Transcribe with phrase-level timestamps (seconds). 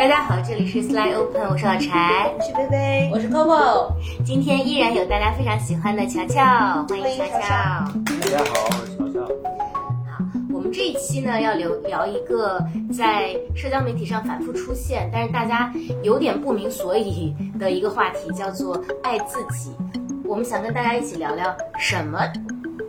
[0.00, 3.92] 大家好，这里是 Slide Open，我是老柴，我是贝贝，我是 Coco。
[4.24, 6.42] 今天依然有大家非常喜欢的乔乔，
[6.88, 7.38] 欢迎乔乔。
[7.38, 9.20] 大家好，我是乔乔。
[10.10, 10.24] 好，
[10.54, 15.70] 我们这一期呢要聊聊一个在社交媒体上反复出现，但是大家
[16.02, 19.70] 有点不明所以的一个话题，叫做爱自己。
[20.24, 22.20] 我们想跟大家一起聊聊什么，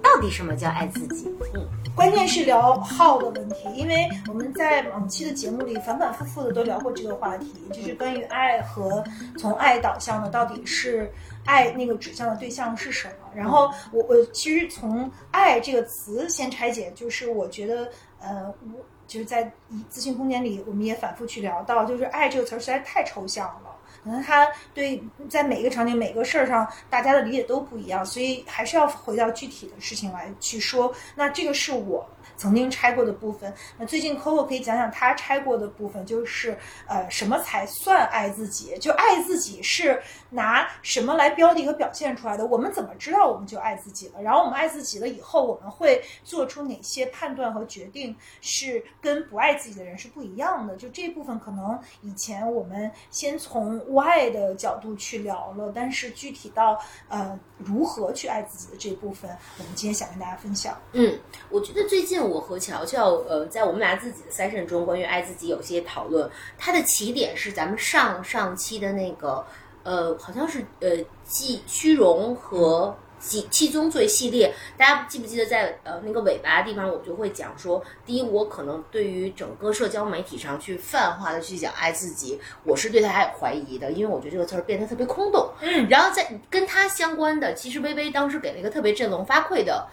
[0.02, 1.28] 到底什么叫爱自己？
[1.56, 1.81] 嗯。
[1.96, 9.04] 关键是聊号的问题，因为我们在往期的节目里反反复复的都聊过这个话题，就是关于爱和
[9.38, 11.12] 从爱导向的到底是
[11.46, 13.30] 爱那个指向的对象是什么。
[13.36, 19.52] 然后我我其实从爱这个词先拆解，就是我觉得呃，我就是在
[19.92, 23.76] 咨询空间里我们也反复去聊到，就是爱这个词实在太抽象了。
[24.04, 30.94] 可能他对在每个场景、每个事儿上，大家的理解都不一样，所以还是要回到具体的事情来去说。
[31.16, 32.08] 那这个是我。
[32.38, 38.76] 曾经拆过的部分，那最近 Coco 可以讲讲他拆过的部分，就是呃，什么才算爱自己？
[38.80, 42.46] 就爱自己是拿什么来标的和表现出来的？
[42.48, 44.22] 我们怎么知道我们就爱自己了？
[44.22, 50.76] 然后我们爱自己了以后，我们会做出哪些判断和决定，是跟不爱自己的人是不一样的？
[50.78, 60.76] 就这部分，可能以前我们先从 Why 的角度去聊了，但是具体到呃如何去爱自己的这部分，我们今天想跟大家分享。
[60.94, 62.22] 嗯，我觉得最近。
[62.22, 66.30] 我和乔乔，呃，在我们俩自己的三圣中，关于爱自己有些讨论。
[66.56, 69.44] 它的起点是咱们上上期的那个，
[69.84, 70.90] 呃，好像是呃，
[71.24, 74.54] 气虚荣和气气宗罪系列。
[74.78, 85.50] 大家记不记得在呃那个尾巴的地方，我就会讲说，第一，我可能对于整个社交媒体上去泛化的去讲爱自己，我是对他还有怀疑的，因为我觉得这个词儿变得特别空洞。
[85.62, 89.88] 嗯，然后在跟他相关的，其实微微当时给了一个特别振聋发聩的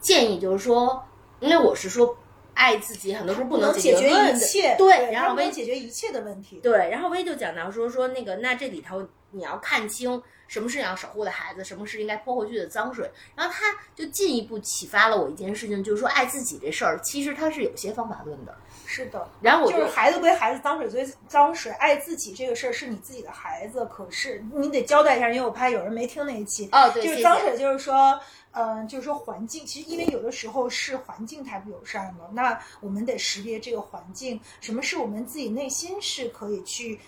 [0.00, 1.02] 建议，就是说。
[1.42, 2.14] 因为我是说，
[2.54, 18.54] 爱自己很多时候不能解决一切，对，然后薇解决一切的问题，对，然后薇就讲到说说那个，那这里头你要看清什么是你要守护的孩子，什么是应该泼回去的脏水，然后他就进一步启发了我一件事情，就是说爱自己这事儿，其实它是有些方法论的。
[18.92, 26.68] 是的，然后我就是孩子归孩子，脏水归脏水，爱自己这个事儿是你自己的孩子，可是你得交代一下，因为我怕有人没听那一期。
[26.72, 28.18] 哦，对，就是脏水，就是说，
[28.52, 36.98] 嗯，就是说环境，其实因为有的时候是环境太不友善了，那我们得识别这个环境，什么是我们自己内心是可以去。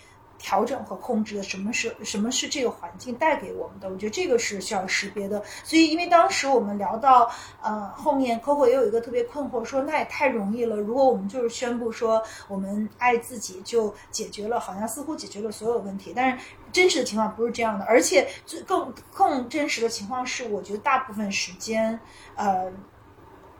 [0.43, 3.87] 调整和控制的什么是什么是这个环境带给我们的？
[3.89, 5.41] 我觉得这个是需要识别的。
[5.63, 7.31] 所以，因为当时我们聊到，
[7.61, 10.75] 呃，后面 Coco 也有一个特别困惑，说那也太容易了。
[10.75, 16.11] 如果我们就是宣布说我们爱自己就解决了，好像似乎解决了所有问题。
[16.13, 16.37] 但是
[16.73, 21.97] 真实的情况不是这样的，而且最更更真实的情况是，我觉得大部分时间，
[22.35, 22.69] 呃。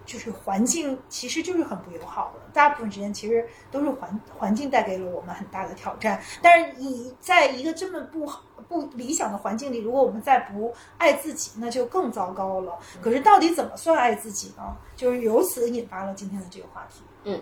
[0.06, 6.22] 就是环境其实就是很不友好的，大部分时间其实都是环环境带给了我们很大的挑战。
[6.41, 12.78] 但是你在一个这么不好、不理想的环境里，如果我们再不爱自己，那就更糟糕了。
[13.02, 14.75] 可是到底怎么算爱自己呢？
[14.96, 17.02] 就是由此引发了今天的这个话题。
[17.24, 17.41] 嗯，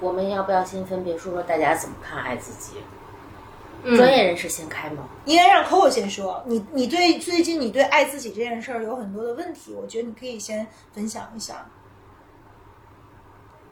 [0.00, 2.78] 我们要不要先分别说说大家怎么看爱自己？
[3.82, 5.08] 专业人士先开吗？
[5.24, 6.42] 应该让 Coco 先说。
[6.46, 11.66] 你你对最近你对爱自己这件事儿有很多的问题，我觉得你可以先分享一下。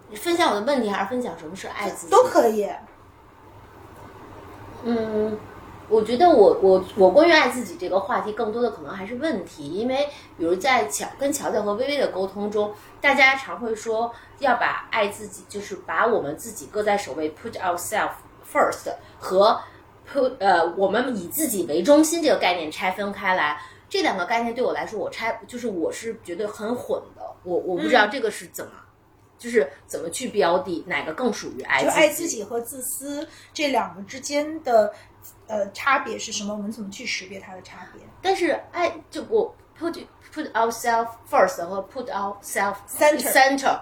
[0.09, 2.11] 你分享我的问题，还是分享什么是爱自己？
[2.11, 2.67] 都可以。
[4.83, 5.39] 嗯，
[5.89, 10.09] 我觉得我我我关于爱自己这个话题，更多的可能还是问题，因为
[10.39, 18.13] 比如在乔跟乔乔和微微的沟通中，大家常会说要把爱自己，就是把我们自己搁在首位，put ourselves
[18.51, 19.61] first 和。
[20.39, 27.23] 呃，我们以自己为中心这个概念拆分开来，这两个概念对我来说，我拆就是我是觉得很混的。
[27.45, 28.73] 我我不知道这个是怎么，
[29.39, 34.93] 就是怎么去标的哪个更属于爱就爱自己和自私这两个之间的
[35.47, 36.55] 呃差别是什么？
[36.55, 38.03] 我们怎么去识别它的差别？
[38.21, 39.97] 但是爱就我 put
[40.35, 43.81] put ourselves first 和 put ourselves center center，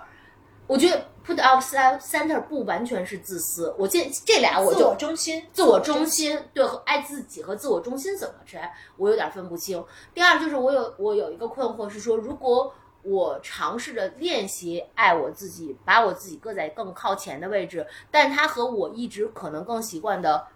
[0.67, 1.05] 我觉得。
[1.27, 9.85] Put ourselves center 不完全是自私，我见这俩我就自我中心，自我中心对和爱自己和自我中心怎么拆，我有点分不清。
[10.15, 12.73] 第二就是我有我有一个困惑是说，如果
[13.03, 20.47] 我尝试着练习爱我自己，把我自己搁在更靠前的位置，但他和我一直可能更习惯的，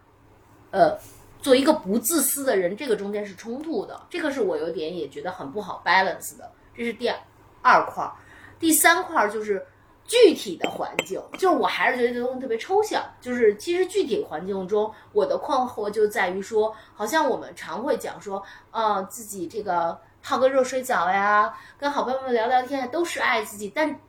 [0.71, 0.97] 呃，
[1.43, 7.13] 做一个不自私的人，这个中间是冲突的，这个是我有点也觉得很不好 balance 的，这是第
[7.61, 8.13] 二块儿。
[8.61, 9.67] 第三块儿就是。
[10.11, 13.01] 具体的环境，就是我还是觉得这东西特别抽象。
[13.21, 18.43] 就是其实具体环境中，我的困惑就在于说，好像我们常会讲说，
[18.73, 23.71] 呃，自己这个泡个热水澡呀，跟好朋友们聊聊天，都是爱自己。
[23.73, 24.01] 但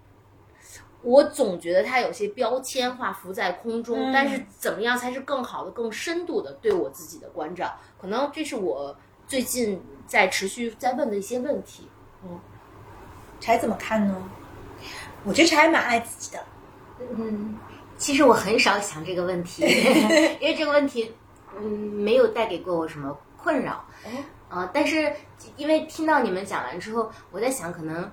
[1.04, 7.72] 我总觉得它有些标签化浮在空中，嗯但是怎么样才是更好的、更深度的对我自己的关照？
[8.00, 8.98] 可能这是我
[9.28, 11.88] 最近在持续在问的一些问题。
[12.24, 12.40] 嗯
[13.40, 14.16] 柴怎么看呢？
[15.24, 16.44] 我觉得还蛮爱自己的。
[17.18, 17.58] 嗯，
[17.98, 19.64] 其实我很少想这个问题，
[20.40, 21.14] 因为这个问题，
[21.58, 23.84] 嗯，没有带给过我什么困扰。
[24.50, 25.12] 呃，但是
[25.58, 28.10] 因为听到你们讲完之后，我在想，可能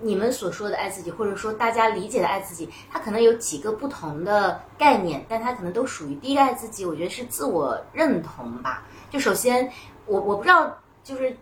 [0.00, 8.82] 你们所说的爱自己，或者说大家理解的爱自己，它可能有几个不同的概念，但它可能都属于第一个爱自己，我觉得是自我认同吧。
[9.10, 9.70] 就首先，
[10.06, 11.36] 我我不知道，就是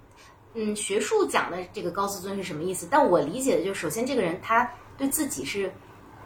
[0.61, 5.73] 嗯，学术讲的这个高自尊是什么意思，但我理解的就是，首先这个人他对自己是，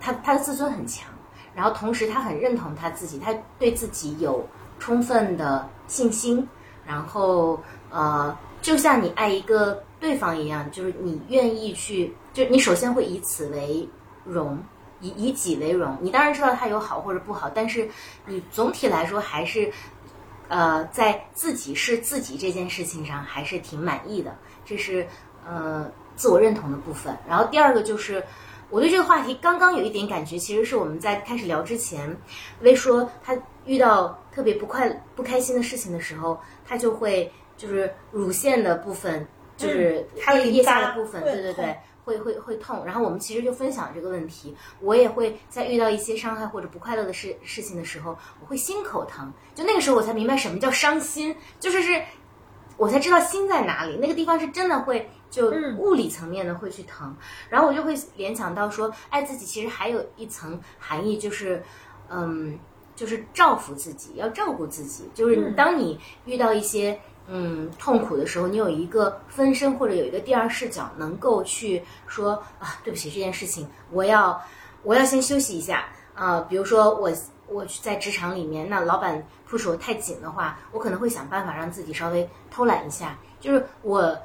[0.01, 1.07] 他他的自尊很强，
[1.55, 4.49] 然后同时他很认同他自己，他对自己有
[4.79, 6.49] 充分的信心，
[6.87, 13.87] 然后呃，就像你爱一个对方一样，就是你愿意去，就你首先会以此为
[14.25, 14.59] 荣，
[15.03, 15.95] 以以己为荣。
[16.01, 17.87] 你当然知道他有好或者不好，但是
[18.25, 19.71] 你总体来说还是，
[20.49, 25.07] 呃，在自己是自己这件事情上还是挺满意的，这是
[25.47, 27.17] 呃自我认同的部分。
[27.29, 28.23] 然后第二个就是。
[28.71, 32.17] 我对这个话题刚刚有一点感觉，其实是我们在开始聊之前，
[32.63, 33.37] 薇说她
[33.67, 39.29] 遇到特别不快、不开心的事情的时候，她就会就是乳腺的部分，
[39.59, 42.85] 就是嗯还有腋下的部分，会对对对痛，会会会痛。
[42.85, 49.33] 然后我们其实就分享这个问题，我也会在遇到一些伤害或者不快乐的事事情的时候，我会心口疼。
[49.55, 52.03] 就那个时候我才明白什么叫伤心，就是是，
[52.77, 57.15] 我才知道心在哪里，那个地方是真的会就嗯物理层面的会去疼。
[57.49, 61.63] 然后我就会联想到说，爱自己其实还有一层含义，就是，
[62.09, 62.59] 嗯，
[62.97, 65.09] 就是照顾自己，要照顾自己。
[65.15, 74.41] 就是当你遇到一些嗯痛苦的时候，你有一个分身或者有一个第二视角，能够去说啊，对不起，这件事情我要
[74.83, 75.85] 我要先休息一下
[76.15, 77.11] 啊、比如说我
[77.49, 84.17] 我在职场里面，那老板 push 我太紧的话，我可能会想办法让自己稍微偷懒一下，就是我。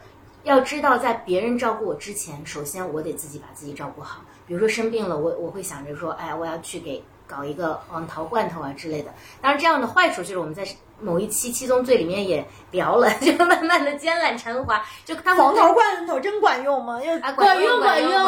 [0.43, 4.21] 要知道，在别人照顾我之前，首先我得自己把自己照顾好。
[4.45, 9.13] 比如说生病了，我我会想着说，哎，我要去给搞一个黄桃罐头啊之类的。
[9.41, 10.65] 当然，这样的坏处就是我们在
[10.99, 17.01] 某一期七宗罪里面也聊了， 就慢慢的艰难缠滑，就他们黄桃罐头真管用吗？
[17.03, 18.19] 又啊管用管用 就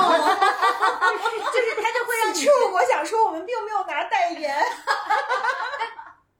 [1.62, 4.56] 是他就会让你处，我想说我们并没有拿代言。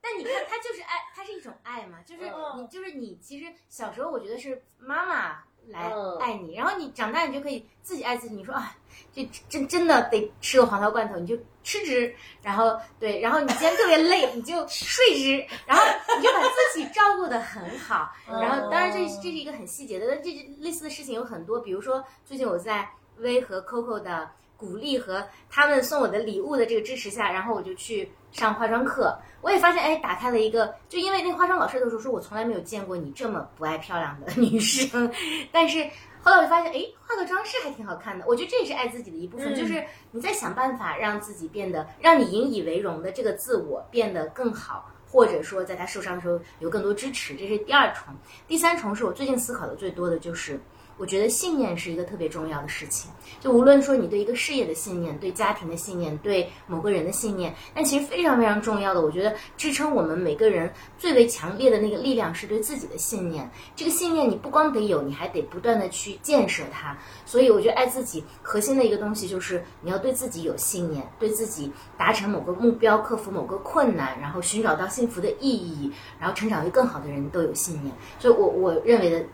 [0.02, 3.18] 但你看，它就是爱，他是一种爱嘛，就是嗯你，就是你。
[3.22, 5.38] 其实小时候我觉得是妈妈
[5.68, 8.34] 来嗯爱你，然后你长大你就可以自己爱自己。
[8.34, 8.74] 你说啊，
[9.12, 12.14] 这真真的得吃个黄桃罐头，你就吃之。
[12.42, 15.84] 然后对，然后你今天特别累， 你就睡之，然后
[16.16, 16.40] 你就把
[16.72, 18.10] 自己照顾的很好。
[18.26, 29.18] 然后当然这这是一个很细节的，但这类似的事情有很多，比如说最近我在薇和 Coco 的鼓励和他们送我的礼物的这个支持下，然后我就去上化妆课。
[29.42, 35.10] 我也发现，哎，打开了一个，就因为那化妆老师的时候说，我从来没有见过你这么不爱漂亮的女生，
[35.50, 35.88] 但是
[36.22, 38.24] 后来我就发现，哎，化个妆是还挺好看的。
[38.26, 44.90] 我觉得这也是爱自己的一部分，嗯就是你在想办法让自己变得，让你引以为荣的这个自我变得更好。
[45.12, 48.14] 或者说，在他受伤的时候有更多支持，这是第二重。
[48.46, 50.60] 第三重是我最近思考的最多的，就是
[51.00, 53.10] 我觉得信念是一个特别重要的事情。
[53.40, 63.50] 就无论说你对一个事业的信念、对家庭的信念、对某个人的信念，但其实非常非常重要的，我觉得支撑我们每个人最为强烈的那个力量是对自己的信念。
[63.74, 66.94] 这个信念你不光得有，你还得不断的去建设它。
[67.24, 77.94] 所以我觉得爱自己核心的一个东西就是你要对自己有信念，对自己达成某个目标、克服某个困难，然后寻找到幸福的意义，然后成长为更好的人都有信念。
[78.18, 79.24] 所以我我认为的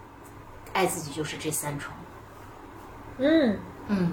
[0.77, 1.91] 爱自己就是这三重。
[3.19, 4.13] 嗯，嗯，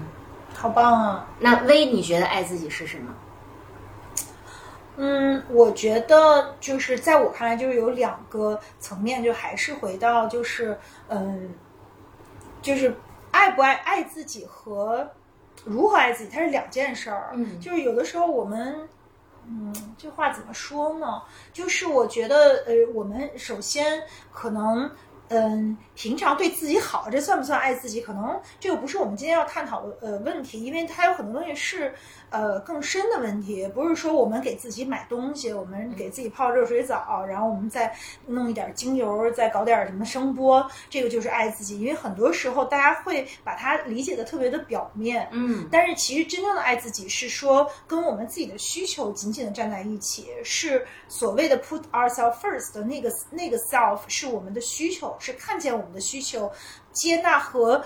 [0.54, 1.28] 好棒啊！
[1.38, 3.14] 那薇，你觉得爱自己是什么？
[4.96, 10.78] 嗯，我觉得就是在我看来，就是有两个层面，就还是回到就是
[11.08, 11.52] 嗯，
[12.62, 12.96] 就是
[13.30, 15.06] 爱不爱爱自己和
[15.64, 17.30] 如何爱自己，它是两件事儿。
[17.34, 18.88] 嗯就是有的时候我们。
[19.46, 21.20] 嗯，这话怎么说呢？
[21.52, 24.02] 就是我觉得，呃，我们首先
[24.32, 24.90] 可能，
[25.28, 28.00] 嗯，平常对自己好，这算不算爱自己？
[28.00, 31.94] 可能这个不是我们今天要探讨的呃问题，因为它有很多东西是
[32.34, 37.94] 呃更深的问题，不是说我们给自己买东西，我们给自己泡热水澡，然后我们再
[38.26, 41.80] 弄一点精油，再搞点什么声波，这个就是爱自己。
[41.80, 56.50] 因为很多时候大家会把它理解的特别的表面，嗯但是其实真正的爱自己是说跟我们自己的需求紧紧的站在一起，是所谓的 put ourselves first 的那个那个 self 是我们的需求，是看见我们的需求，
[56.90, 57.84] 接纳和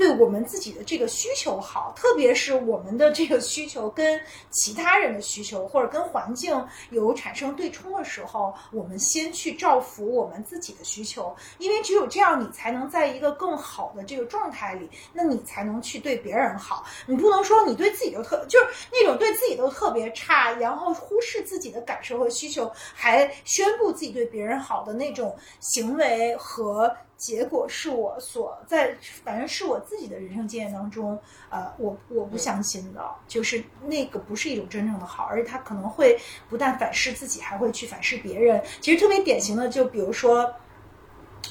[0.00, 16.82] 对我们自己的这个需求好，特别是我们的这个需求跟其他人的需求或者跟环境有产生对冲的时候，我们先去照拂我们自己的需求，因为只有这样，你才能在一个更好的这个状态里，那你才能去对别人好。
[17.04, 26.90] 你不能说你对自己就特就是那种对自己都特别差，然后忽视自己的感受和需求，还宣布自己对别人好的那种行为和。
[27.20, 38.58] 结果是我所在，反正是我自己的人生经验当中，呃，我我不相信的，就是那个不是一种真正的好，而且他可能会不但反噬自己，还会去反噬别人。
[38.80, 40.50] 其实特别典型的，就比如说，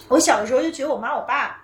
[0.07, 1.63] 我小的时候就觉得我妈我爸，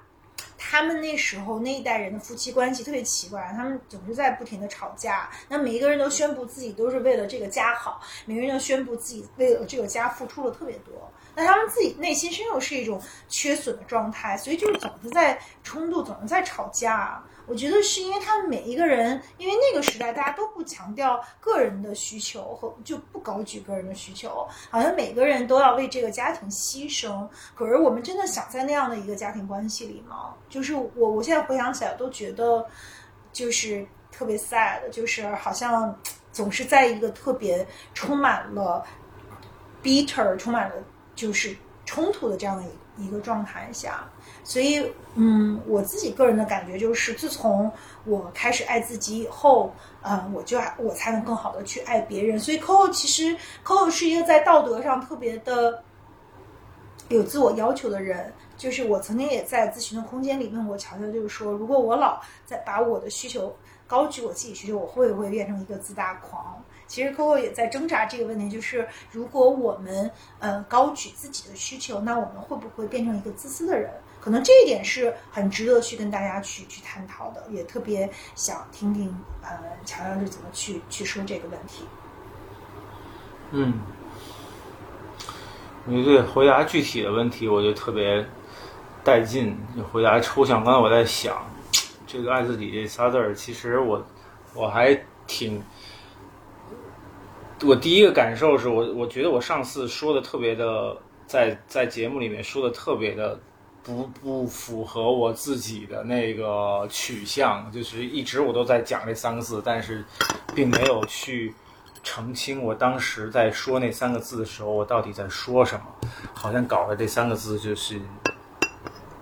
[0.56, 10.94] 他们那时候那一代人的夫妻关系特别奇怪，他们总是在不停的吵架，那每一个人都宣布自己都是为了这个家好，每个人都宣布自己为了这个家付出了特别多。
[11.36, 17.22] 那他们自己内心深处是一种缺损的状态，所以就是总是在冲突，总是在吵架。
[17.48, 27.28] 我觉得是因为他们每一个人，因为那个时代大家都不强调个人的需求和就不高举个人的需求，好像每个人都要为这个家庭牺牲。
[27.54, 30.34] 可是我们真的想在那样的一个家庭关系里吗？
[30.50, 32.66] 就是我我现在回想起来都觉得，
[33.32, 35.96] 就是特别 sad，就是好像
[36.32, 38.84] 总是在一个特别充满了
[39.84, 40.76] bitter，充满了。
[41.16, 41.56] 就是
[41.86, 44.08] 冲突的这样的一一个状态下，
[44.44, 47.70] 所以，嗯，我自己个人的感觉就是，自从
[48.06, 52.40] 我开始爱自己以后，嗯，我就我才能更好的去爱别人。
[52.40, 55.84] 所以，Coco 其实 Coco 是一个在道德上特别的
[57.10, 58.32] 有自我要求的人。
[58.58, 63.54] 就是我曾经也在咨询的空间里问过乔乔，就是说，如果我老在把我的需求
[63.88, 66.62] 高举我自己需求，我会不会变成一个自大狂？
[66.88, 73.92] 其实 Coco 也在挣扎这个问题，就是如果我们呃高举自己的需求，那我们会不会变成一个自私的人？
[74.22, 79.50] 可能这一点是很值得去跟大家去去探讨的，也特别想听听呃
[79.86, 81.86] 乔乔是怎么去去说这个问题。
[83.52, 83.74] 嗯，
[85.86, 88.26] 你对回答具体的问题，我就特别
[89.04, 89.56] 带劲。
[89.76, 91.46] 你回答抽象，刚才我在想，
[92.16, 94.02] 这个爱自己这仨字儿，其实我
[94.54, 95.62] 我还挺。
[97.64, 100.96] 我第一个感受是我，我觉得我上次说的特别的，
[101.28, 103.38] 在在节目里面说的特别的，
[103.84, 110.04] 不不符合我自己的那个取向，就是一直我都在讲这三个字，但是
[110.54, 111.54] 并没有去
[112.04, 115.86] 澄清我当时在说那三个字的时候，我到底在说什么，
[116.34, 118.00] 好像搞的这三个字就是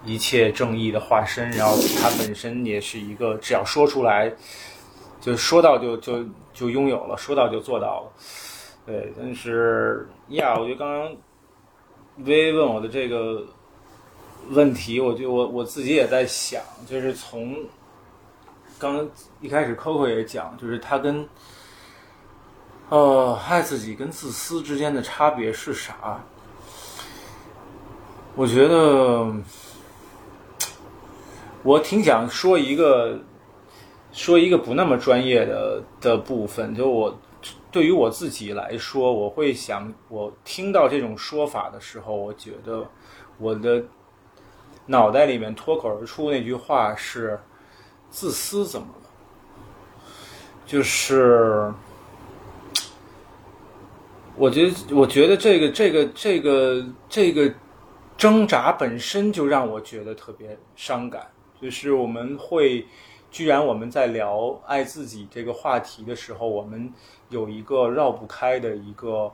[0.05, 4.31] 一切正义的化身，然后他本身也是一个，只要说出来。
[5.22, 6.22] 就说到就就
[6.53, 8.12] 就拥有了，说到就做到了，
[8.86, 9.13] 对。
[9.17, 11.15] 但是呀，我觉得刚刚
[12.25, 13.41] 薇薇问我的这个
[14.50, 17.55] 问题，我就我我自己也在想，就是从
[18.77, 19.07] 刚
[19.39, 21.25] 一开始，Coco 也讲，就是他跟
[22.89, 26.22] 呃爱自己跟自私之间的差别是啥？
[28.36, 29.31] 我觉得
[31.63, 33.20] 我挺想说一个。
[34.15, 37.20] 说一个不那么专业的的部分，就我
[37.72, 42.88] 对于我自己来说，我会想，我听到这种说法的时候，我觉得
[43.39, 43.84] 我的
[44.86, 47.39] 脑袋里面脱口而出那句话是
[48.12, 49.10] “自私怎么了？”
[50.67, 51.74] 就是
[54.36, 57.51] 我觉得，我觉得这个这个这个这个
[58.15, 61.25] 挣扎本身就让我觉得特别伤感，
[61.63, 62.86] 就是我们会。
[63.32, 66.93] 居然我们在聊爱自己这个话题的时候，我们
[67.29, 69.32] 有一个绕不开的一个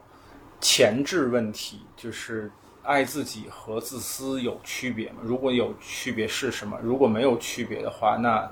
[0.61, 2.49] 前置问题，就是
[2.81, 5.17] 爱自己和自私有区别吗？
[5.21, 6.79] 如果有区别是什么？
[6.81, 8.49] 如果没有区别的话，那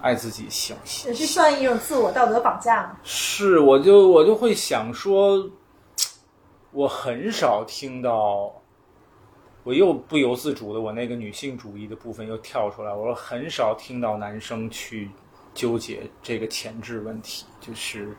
[0.00, 0.74] 爱自己行？
[1.06, 2.96] 也是算一种自我道德绑架吗？
[3.04, 5.48] 是，我就我就会想说，
[6.72, 8.60] 我很少听到。
[9.64, 12.92] 我又不由自主的，我那个女性主义的部分又跳出来。
[12.92, 15.10] 我说很少听到男生去
[15.54, 18.14] 纠结这个前置问题，就是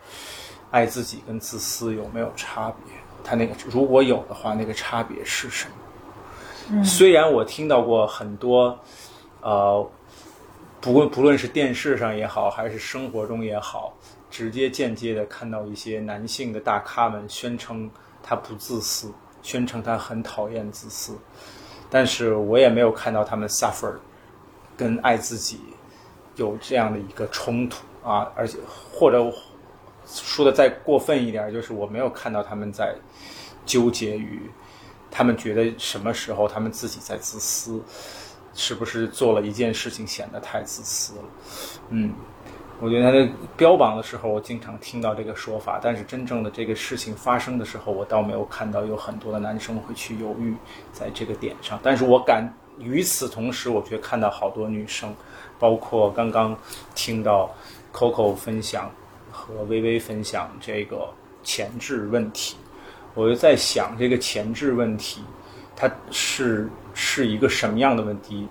[0.71, 2.93] 爱自己跟自私有没有差别？
[3.23, 5.67] 他那个如果有的话，那个差别是什
[6.71, 6.83] 么？
[6.83, 8.77] 虽然我听到过很多，
[9.41, 9.87] 呃，
[10.81, 13.95] 不论不论是电视上也好，还是生活中也好，
[14.31, 17.87] 直接间接的看到一些男性的大咖们宣称
[18.23, 19.13] 他不自私。
[19.45, 21.15] 宣称他很讨厌自私，
[21.87, 23.93] 但是我也没有看到他们 suffer，
[24.75, 25.59] 跟爱自己
[26.35, 28.57] 有这样的一个冲突啊，而且
[28.91, 29.31] 或者
[30.07, 32.95] 说的再过分一点，就是我没有看到他们在
[33.67, 34.49] 纠结于
[35.11, 37.79] 他们觉得什么时候他们自己在自私，
[38.55, 41.23] 是不是做了一件事情显得太自私了？
[41.89, 42.15] 嗯，
[42.81, 50.53] 我觉得他在标榜的时候，我经常听到这个说法，但是真正的这个事情发生的时候，我倒没有看到有很多的男生会去犹豫
[50.91, 51.79] 在这个点上。
[51.81, 55.15] 但是我感与此同时，我却看到好多女生，
[55.57, 56.57] 包括刚刚
[56.93, 57.49] 听到
[57.93, 58.91] Coco 分享
[59.31, 61.07] 和微微分享这个
[61.43, 62.57] 前置问题，
[63.13, 65.21] 我就在想这个前置问题，
[65.77, 68.45] 它是是一个什么样的问题？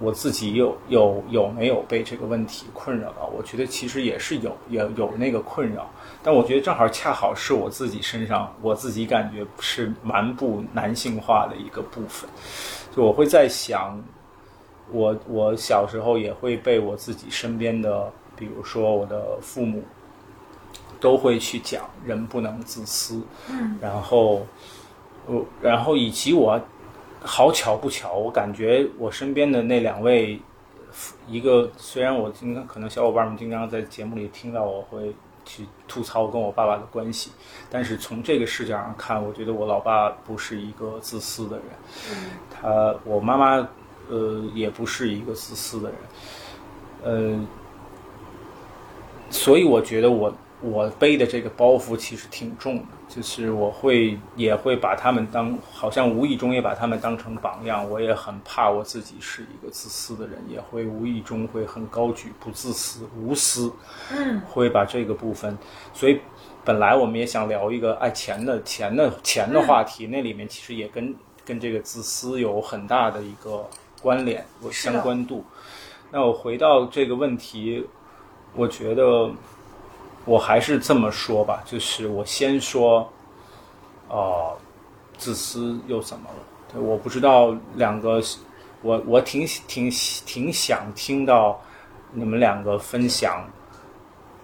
[0.00, 3.30] 我自己有有有没有被这个问题困扰到？
[3.36, 5.88] 我觉得其实也是有有有那个困扰，
[6.22, 12.28] 但我觉得正好恰好是我自己身上，我自己感觉是蛮不男性化的一个部分。
[12.94, 14.02] 就我会在想，
[14.90, 19.82] 我我小时候也会被我自己身边的，比如说我的父母，
[21.00, 24.46] 都会去讲人不能自私，嗯，然后
[25.26, 26.60] 我然后以及我
[27.24, 30.38] 好巧不巧，我感觉我身边的那两位，
[31.26, 35.10] 一个虽然我经常可能小伙伴们经常在节目里听到我会
[35.44, 37.30] 去吐槽跟我爸爸的关系，
[37.70, 41.66] 但是从这个视角上看，我觉得我老爸不是一个自私的人，
[42.50, 43.68] 他我妈妈
[44.10, 45.98] 呃也不是一个自私的人，
[47.02, 47.46] 呃，
[49.30, 52.84] 所以我觉得我我背的这个包袱其实挺重的，
[53.14, 63.72] 就是我会也会把他们当好像无意中也把他们当成榜样，我也很怕我自己是一个自私的人，也会无意中会很高举不自私无私，
[64.10, 65.56] 嗯，会把这个部分，
[65.92, 66.20] 所以
[66.64, 73.64] 本来我们也想聊一个爱钱的钱的钱的话题，那里面其实也跟跟这个自私有很大的一个
[74.02, 75.44] 关联和相关度。
[76.10, 77.86] 那我回到这个问题，
[78.56, 79.30] 我觉得
[80.24, 83.06] 我还是这么说吧，就是我先说，
[84.08, 84.56] 呃，
[85.18, 86.36] 自私又怎么了？
[86.72, 88.22] 对，我不知道两个，
[88.80, 91.60] 我我挺挺挺想听到
[92.12, 93.44] 你们两个分享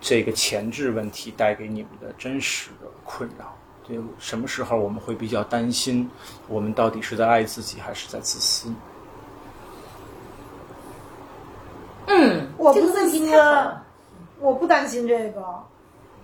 [0.00, 3.56] 这个前置问题带给你们的真实的困扰。
[3.88, 6.10] 对，什么时候我们会比较担心，
[6.46, 8.70] 我们到底是在爱自己还是在自私？
[12.06, 13.86] 嗯，我不这个问题自私太好了。
[14.38, 15.42] 我不担心这个，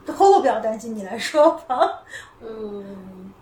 [0.14, 2.02] 后我比较担心，你来说吧。
[2.40, 3.32] 嗯，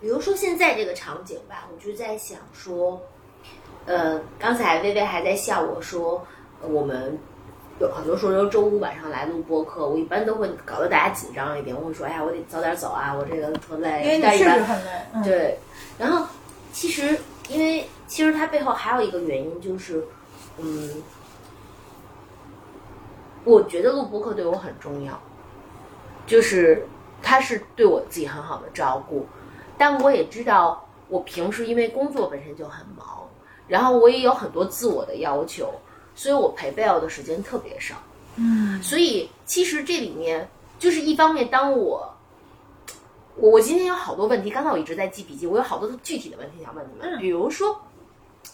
[0.00, 3.00] 比如说现在这个场景吧，我就在想说，
[3.86, 6.26] 呃，刚才薇薇还在笑我说，
[6.62, 7.18] 呃我们
[7.80, 15.58] 有很多时候周五晚上来录播客，我一般都会搞得大家紧张一点，我会说，哎呀，我得早点走啊，我这个特累，因为你确实很累，嗯，对，
[15.98, 16.26] 然后
[16.72, 20.04] 其实因为其实它背后还有一个原因就是，
[20.58, 21.02] 嗯，
[23.44, 25.20] 我觉得录播课对我很重要，
[26.26, 26.86] 就是
[27.22, 29.26] 他是对我自己很好的照顾，
[29.76, 33.28] 但我也知道我平时因为工作本身就很忙，
[33.68, 35.72] 然后我也有很多自我的要求，
[36.14, 37.94] 所以我陪贝尔的时间特别少。
[38.36, 42.14] 嗯，所以其实这里面就是一方面，当我
[43.36, 47.80] 我我今天有好多问题，刚才我一直在记笔记，我有好多具体的问题想问你们，嗯比如说，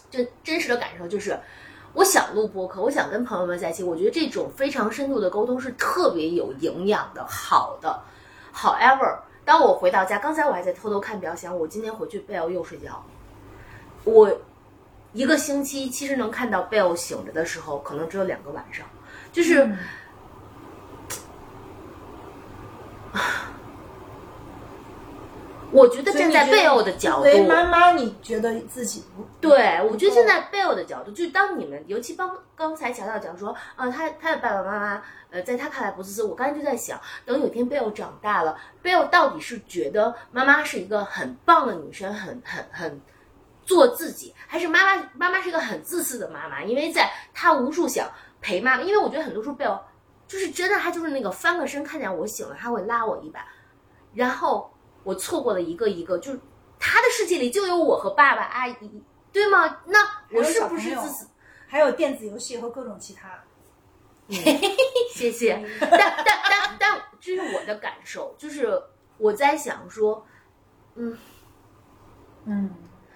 [0.09, 1.39] 就真实的感受就是。
[1.93, 8.01] 我想录播客，我想跟朋友们在一起，我觉得这种非常深度的沟通是特别有营养的、好的。
[8.53, 13.03] However，当我回到家，刚才我还在偷偷看表，想我今天回去贝尔又睡觉。
[14.03, 14.31] 我
[15.13, 18.85] 一个星期其实能看到贝尔醒着的时候，可能只有两个晚上，
[19.31, 19.63] 就是。
[19.65, 19.77] 嗯
[25.71, 36.23] 我觉得站在贝欧的角度，作为妈妈，你觉得自己不对，我觉得够现在贝欧的角度，就是当你们，尤其刚刚才乔乔讲说，啊，他他的爸爸妈妈，呃，在他看来不自私。
[36.23, 43.01] 我刚才就在想，等有一天贝欧长大了，贝欧到底是觉得妈妈是一个很棒的女生，很很很
[43.63, 46.61] 做自己，还是妈妈妈妈是一个很自私的妈妈？
[46.63, 48.09] 因为在他无数想
[48.41, 49.79] 陪妈妈，因为我觉得很多时候贝欧
[50.27, 53.45] 就是真的，她就是那个翻个身看见我醒了，她会拉我一把，
[54.13, 54.71] 然后
[55.03, 56.39] 我错过了一个一个，就是
[56.79, 59.03] 他的世界里就有我和爸爸阿姨。
[59.33, 59.79] 对吗？
[59.85, 59.99] 那
[60.33, 61.27] 我是不是自私？
[61.65, 63.41] 还有电子游戏和各种其他。
[65.13, 65.65] 谢谢。
[65.79, 68.83] 但但但但，这是我的感受，就是
[69.17, 70.25] 我在想说，
[70.95, 71.17] 嗯，
[72.43, 72.69] 嗯，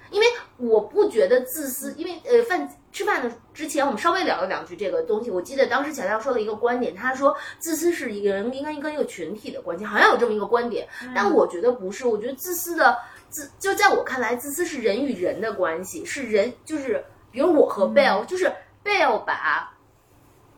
[0.10, 2.66] 因为我不觉得自私，因为呃饭
[2.96, 5.30] 吃饭的之前我们稍微聊了两句这个东西。
[5.30, 17.04] 我记得当时乔乔说了一个观点，他说自私是一个人应该跟一个群体的关系，好像有这么一个观点，但我觉得不是，我觉得自私的自就在我看来，自私是人与人的关系，是人就是
[17.34, 18.50] 比如我和 bell，，就是
[18.82, 19.74] Bell 把。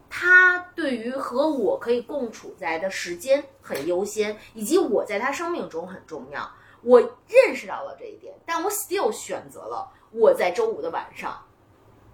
[0.08, 6.48] 他对于和我可以共处在的时间很优先，以及我在他生命中很重要。
[6.84, 11.36] 我认识到了这一点，但我 still 选择了我在周五的晚上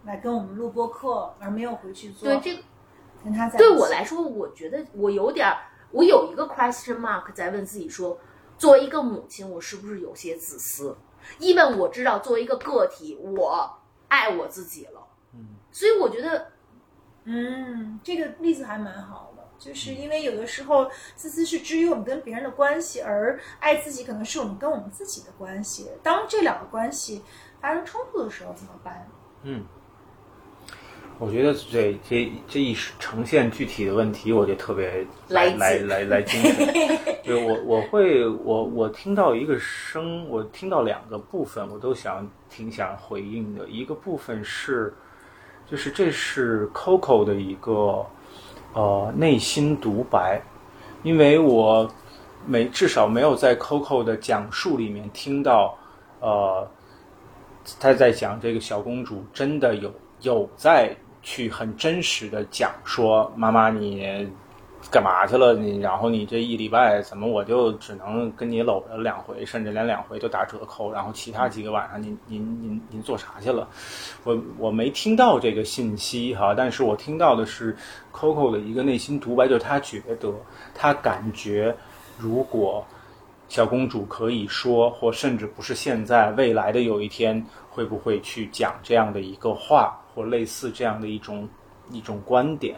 [0.06, 2.64] 来跟我们录播课，而没有回去做对这个
[3.24, 5.58] 跟他在对我来说，我觉得我有点儿，
[5.92, 8.18] 我有一个 question mark 在问自己说，
[8.58, 10.98] 作为一个母亲，我是不是有些自私？
[11.40, 13.78] 因为我知道，作为一个个体，我
[14.10, 16.52] 爱我自己了，嗯，所以我觉得
[17.24, 25.90] 嗯，这个例子还蛮好的，就是因为有的时候自私是基于我们跟别人的关系，而爱自己可能是我们跟我们自己的关系。
[26.04, 27.24] 当这两个关系
[27.62, 29.08] 发生冲突的时候怎么办？
[29.44, 29.64] 嗯，
[31.20, 36.68] 我觉得这这这一呈现具体的问题，我就特别来来来来来精神。
[37.24, 43.68] 对 我我会我我听到一个声，我听到两个部分，我都想挺想回应的。
[43.70, 44.94] 一个部分是，
[45.70, 48.06] 就是这是 Coco 的一个
[48.74, 50.42] 呃内心独白，
[51.04, 51.90] 因为我
[52.46, 55.78] 没至少没有在 Coco 的讲述里面听到
[56.20, 56.68] 呃。
[57.80, 60.94] 他在讲这个小公主真的有有在
[61.24, 64.28] 去很真实的讲说妈妈你
[64.92, 65.54] 干嘛去了？
[65.54, 73.68] 你然后你这一礼拜怎么我就只能跟你搂着两回甚至连两回都打折扣然后其他几个晚上您您您您做啥去了？
[74.26, 77.76] 我我没听到这个信息哈但是我听到的是
[78.12, 80.34] Coco 的一个内心独白就是她觉得
[80.76, 81.76] 她感觉
[82.18, 82.86] 如果
[83.50, 91.48] 小公主可以说，或甚至不是现在，未来的有一天会不会去讲这样的一个话，或类似这样的一种
[91.92, 92.76] 一种观点？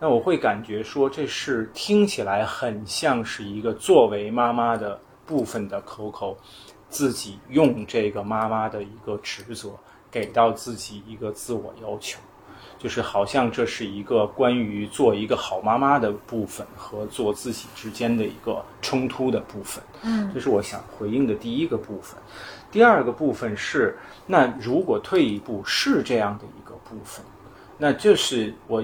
[0.00, 6.36] 那我会感觉说，这是听起来很像是一个作为妈妈的部分的 Coco，
[6.88, 9.70] 自己用这个妈妈的一个职责，
[10.10, 12.20] 给到自己一个自我要求。
[12.78, 19.82] 就是好像这是一个关于做一个好妈妈的部分和做自己之间的一个冲突的部分。
[20.02, 22.16] 嗯这是我想回应的第一个部分。
[22.70, 26.44] 第二个部分是，那如果退一步是这样的
[26.88, 27.24] 部分，
[27.76, 28.82] 那就是我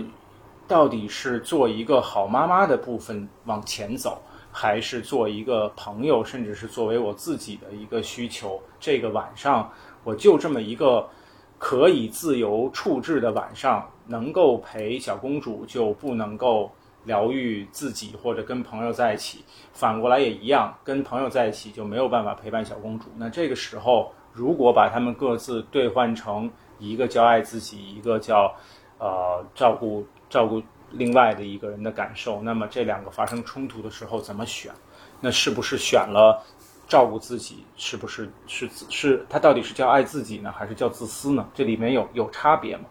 [0.66, 8.60] 到底是做一个好妈妈的部分往前走，还是做一个朋友，甚至是作为我自己的一个需求？
[8.78, 9.70] 这个晚上
[10.02, 11.08] 我就这么一个。
[11.56, 16.70] 可以自由处置的晚上，能够陪小公主，就不能够
[17.04, 19.42] 疗愈自己或者跟朋友在一起。
[19.72, 23.06] 反过来也一样，跟朋友在一起就没有办法陪伴小公主。
[23.16, 26.50] 那这个时候，如果把他们各自兑换成
[26.90, 28.54] 一个叫爱自己，一个叫
[28.98, 34.72] 呃照顾照顾另外的一个人的感受，那么这两个发生冲突的时候怎么选？
[35.20, 36.42] 那是不是选了？
[36.86, 39.26] 照顾自己是不是是是？
[39.30, 41.48] 他到底是叫爱自己呢，还是叫自私呢？
[41.54, 42.84] 这里面有有差别吗？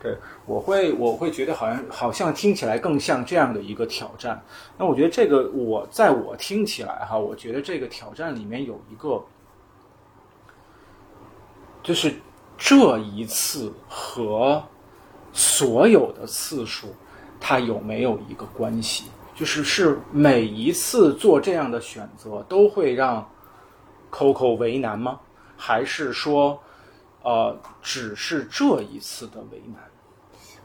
[0.00, 4.40] 对，我会我会觉得好像好像听起来更像这样的一个挑战。
[4.78, 9.20] 那我觉得这个我在我听起来哈，我觉得这个挑战里面有一个，
[11.82, 12.14] 就是
[12.58, 14.62] 这一次和
[15.32, 16.88] 所有的次数，
[17.40, 19.04] 它有没有一个关系？
[19.34, 23.24] 就是是每一次做这样的选择都会让
[24.10, 25.20] Coco 为难吗？
[25.56, 26.60] 还是说，
[27.22, 29.80] 呃，只是这一次的为难？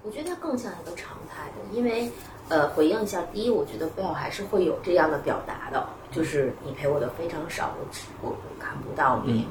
[0.01, 2.12] 我觉得它更像一个常态的，因为
[2.49, 9.47] 呃，回应一下，第一，我觉得贝尔还是会有这样的表达的，就是你陪我的非常少，我只我我看不到你。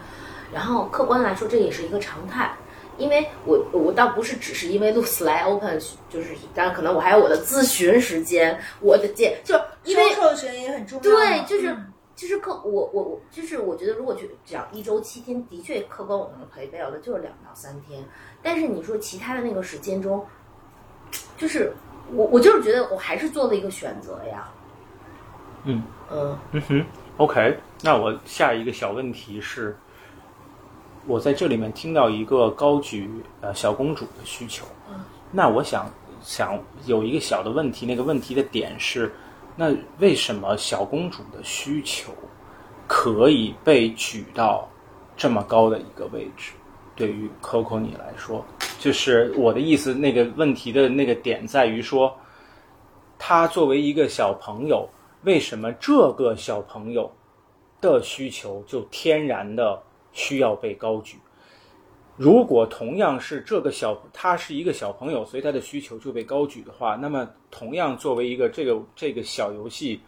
[0.53, 2.55] 然后客观来说，这也是一个常态。
[2.99, 11.03] 因为我我倒不是只是因为录 Slide Open，就是当然可能我还有我的咨询时间，我的见就因为销售的时间也很重要。
[11.03, 18.05] 对，就是嗯就是客我我我就是我觉得如果去讲一周七天，的确客观我能陪贝尔的就是两到三天，
[18.43, 20.25] 但是你说其他的那个时间中，
[21.39, 21.73] 就是
[22.13, 24.49] 我我就是觉得我还是做了一个选择呀。
[25.65, 26.85] 嗯嗯嗯哼
[27.17, 27.59] ，OK。
[27.83, 29.75] 那我下一个小问题是，
[31.07, 33.11] 我在这里面听到一个高举
[33.41, 35.91] 呃小公主的需求，嗯那我想
[36.23, 39.13] 想有一个小的问题，那个问题的点是，
[39.57, 42.13] 那为什么小公主的需求
[42.87, 44.69] 可以被举到
[45.17, 46.53] 这么高的一个位置？
[46.95, 48.45] 对于 Coco 你来说，
[48.79, 52.15] 就是我的意思，那个问题的那个点在于说，
[53.19, 54.87] 他作为一个小朋友，
[55.23, 57.11] 为什么这个小朋友
[57.81, 59.83] 的需求就天然的
[60.13, 61.19] 需要被高举？
[62.17, 70.01] 如果同样是这个小，他是一个小朋友，所以他的需求就被高举的话，那么同样作为一个这个这个小游戏，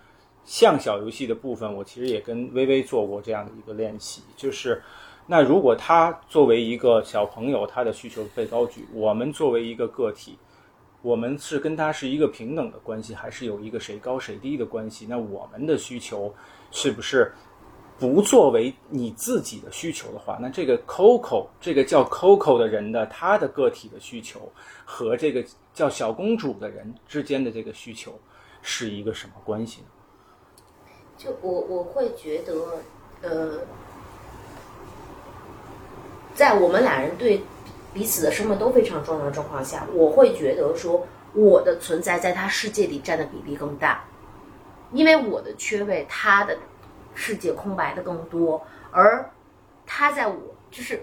[0.44, 4.82] 像小游戏的部分，我其实也跟微微做过这样的一个练习，就是
[5.26, 10.36] 那如果他作为一个小朋友，他的需求被高举，我们作为一个个体，
[11.00, 15.06] 我们是跟他是一个平等的关系，还是有一个谁高谁低的关系？
[15.08, 16.32] 那我们的需求
[16.70, 17.32] 是不是
[17.98, 24.50] 不作为你自己的需求的话，那这个 Coco 这个叫 Coco 的人的他的个体的需求
[24.84, 28.18] 和这个叫小公主的人之间的这个需求
[28.62, 29.86] 是一个什么关系呢？
[31.16, 32.52] 就我我会觉得，
[33.22, 33.60] 呃，
[36.34, 37.40] 在我们俩人对
[37.92, 44.04] 彼此的生命都非常重要的状况下，我会觉得说我的存在在他世界里占的比例更大，
[44.92, 46.58] 因为我的缺位，他的
[47.14, 49.30] 世界空白的更多，而
[49.86, 50.36] 他在我
[50.70, 51.02] 就是。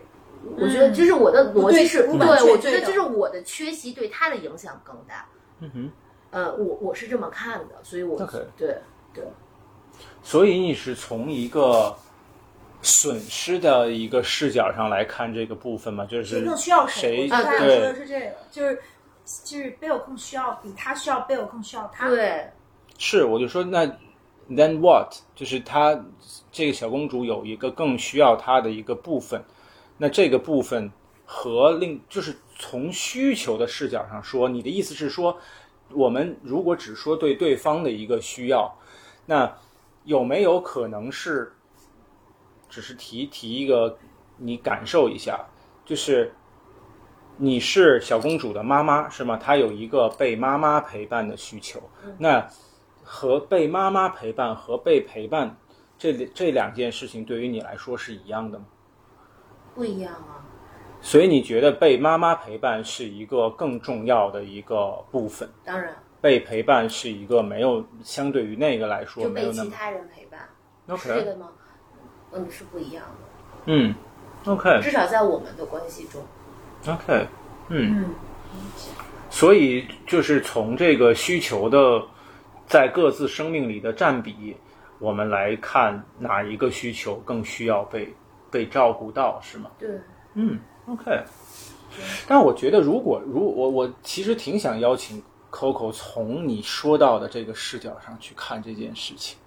[0.58, 5.24] 我觉得，就是我的逻辑是，嗯对对我觉得就是我的缺席对他的影响更大。
[5.60, 5.92] 嗯哼，
[6.32, 8.18] 呃，我我是这么看的，所以我
[8.58, 8.76] 对
[9.14, 9.24] 对
[10.24, 11.96] 所以你是从一个
[12.82, 16.08] 损失的一个视角上来看这个部分吗？
[16.10, 18.82] 就是谁更需要谁我觉得他俩对说的是这个，就是
[19.44, 22.10] 就是贝尔更需要比他需要贝尔更需要他。
[22.10, 22.50] 对，
[22.98, 23.86] 是，我就说那
[24.50, 25.16] then what？
[25.36, 26.04] 就是她
[26.52, 29.44] 这个小公主有一个更需要她的一个部分，
[29.98, 30.92] 那这个部分
[31.26, 35.38] 和另就是从需求的视角上说，你的意思是说，
[35.94, 38.78] 我们如果只说对对方的一个需要，
[39.26, 39.58] 那
[40.04, 41.54] 有没有可能是
[42.70, 43.98] 只是提提一个
[44.38, 45.46] 你感受一下，
[45.86, 46.34] 就是
[47.38, 49.38] 你是小公主的妈妈是吗？
[49.38, 51.82] 她有一个被妈妈陪伴的需求，
[52.18, 52.48] 那
[53.14, 55.54] 和被妈妈陪伴和被陪伴
[55.98, 58.66] 这这两件事情对于你来说是一样的吗？
[59.76, 60.40] 不一样啊。
[61.02, 70.40] 所以你觉得被妈妈陪伴是一个更重要的一个部分，当然，被陪伴是一个没有相对于那个来说就没有那么被其他人陪伴，
[70.88, 71.50] 这个吗？
[72.32, 73.94] 嗯，是不一样的，嗯
[74.46, 74.80] ，OK。
[74.82, 76.24] 至少在我们的关系中
[76.88, 77.28] ，OK，
[77.68, 78.16] 嗯，嗯，
[79.30, 82.02] 所以就是从这个需求的
[82.72, 84.56] 在各自生命里的占比，
[84.98, 88.08] 我们来看哪一个需求更需要被
[88.50, 89.70] 被照顾到，是吗？
[89.78, 89.90] 对，
[90.36, 90.58] 嗯
[90.88, 91.22] ，OK。
[92.26, 99.38] 但我觉得，如果如我我其实挺想邀请 Coco 从你说到的这个视角上去看这件事情，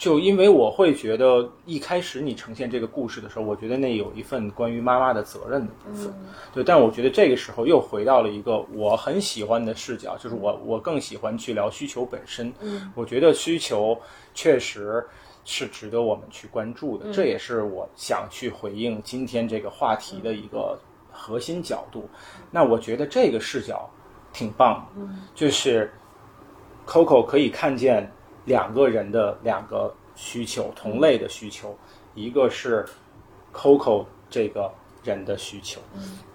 [0.00, 6.10] 就因为我会觉得一开始你呈现这个故事的时候，我觉得那有一份关于妈妈的责任的部分。
[6.54, 12.50] 对，但我觉得这个时候又回到了一个我很喜欢的视角，就是我我更喜欢去聊需求本身。
[12.60, 13.94] 嗯，我觉得需求
[14.32, 15.06] 确实
[15.44, 20.78] 是值得我们去关注的，嗯这也是我想去回应今天这个话题的一个
[21.12, 22.08] 核心角度。
[22.50, 23.86] 那我觉得这个视角
[24.32, 25.02] 挺棒的，
[25.34, 25.92] 就是
[26.86, 28.10] Coco 可以看见
[28.44, 31.76] 两个人的两个需求，同类的需求，
[32.14, 32.84] 一个是
[33.52, 34.72] Coco 这个
[35.02, 35.80] 人的需求，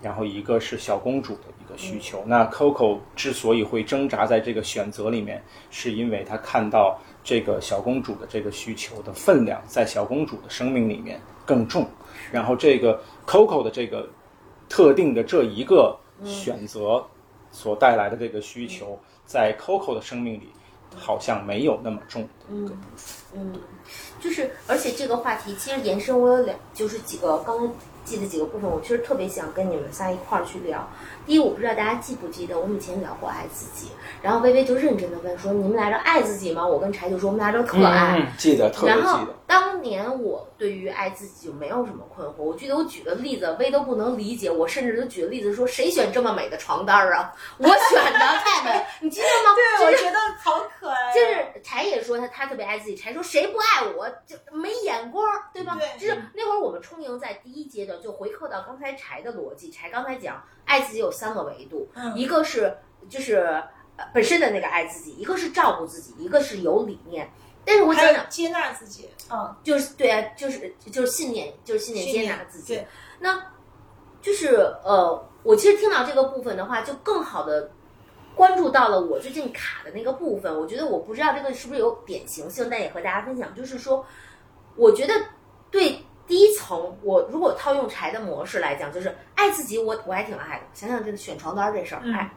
[0.01, 2.23] 然后一个是小公主的一个需求。
[2.25, 11.87] 那 Coco 之所以会挣扎在这个选择里面，是因为他看到这个小公主的这个需求的分量在小公主的生命里面更重，
[12.31, 14.07] 然后这个 Coco 的这个
[14.67, 17.05] 特定的这一个选择
[17.51, 20.49] 所带来的这个需求，在 Coco 的生命里
[20.95, 23.17] 好像没有那么重的一个部分。
[23.33, 23.53] 嗯，
[24.19, 27.71] 就是，而且这个话题其实延伸，我有两，就是几个刚刚
[28.03, 30.87] 记的几个部分，我其实特别想跟你们仨一块儿去聊。
[31.25, 33.89] 第一，我不知道大家记不记得，我们以前聊过爱自己，
[34.21, 38.19] 然后微微就认真的问说：“你们俩着爱自己吗？”我跟柴就说：“我们俩着特爱。
[38.19, 39.35] 嗯，记得特别记得。
[39.47, 47.31] 当年我对于爱自己就没有什么困惑，我记得我举的例子微都不能理解，我甚至都举的例子说谁选这么美的床单儿啊？
[47.59, 49.55] 我选的太美， 你记得吗？
[49.79, 51.13] 对，我就是觉得好可爱啊。
[51.13, 55.77] 就是柴也说他他特别爱自己，柴说谁不爱我就没眼光，对吧？
[55.79, 62.75] 对就是那会儿我们充盈在第一阶段，就回扣到刚才柴的逻辑，柴刚才讲爱自己有三个维度，嗯一个是
[63.09, 63.35] 就是
[63.97, 67.29] 呃本身的那个爱自己，一个是照顾自己，一个是有理念。
[67.65, 72.75] 但是我还想接纳自己，嗯，就是对啊，就是就是信念，就是信念接纳自己。
[72.75, 72.87] 对
[73.19, 73.41] 那
[74.21, 77.71] 就是呃，我其实听到这个部分的话，就更好的
[78.35, 80.59] 关注到了我最近卡的那个部分。
[80.59, 84.05] 我觉得我不知道这个是不是有典型性，但也和大家分享，就是说，
[84.75, 85.13] 我觉得
[85.71, 90.65] 对第一层，我如果套用柴的模式来讲，就是爱自己我，我还挺爱的。
[90.73, 92.29] 想想这个选床单这事儿，嗯爱。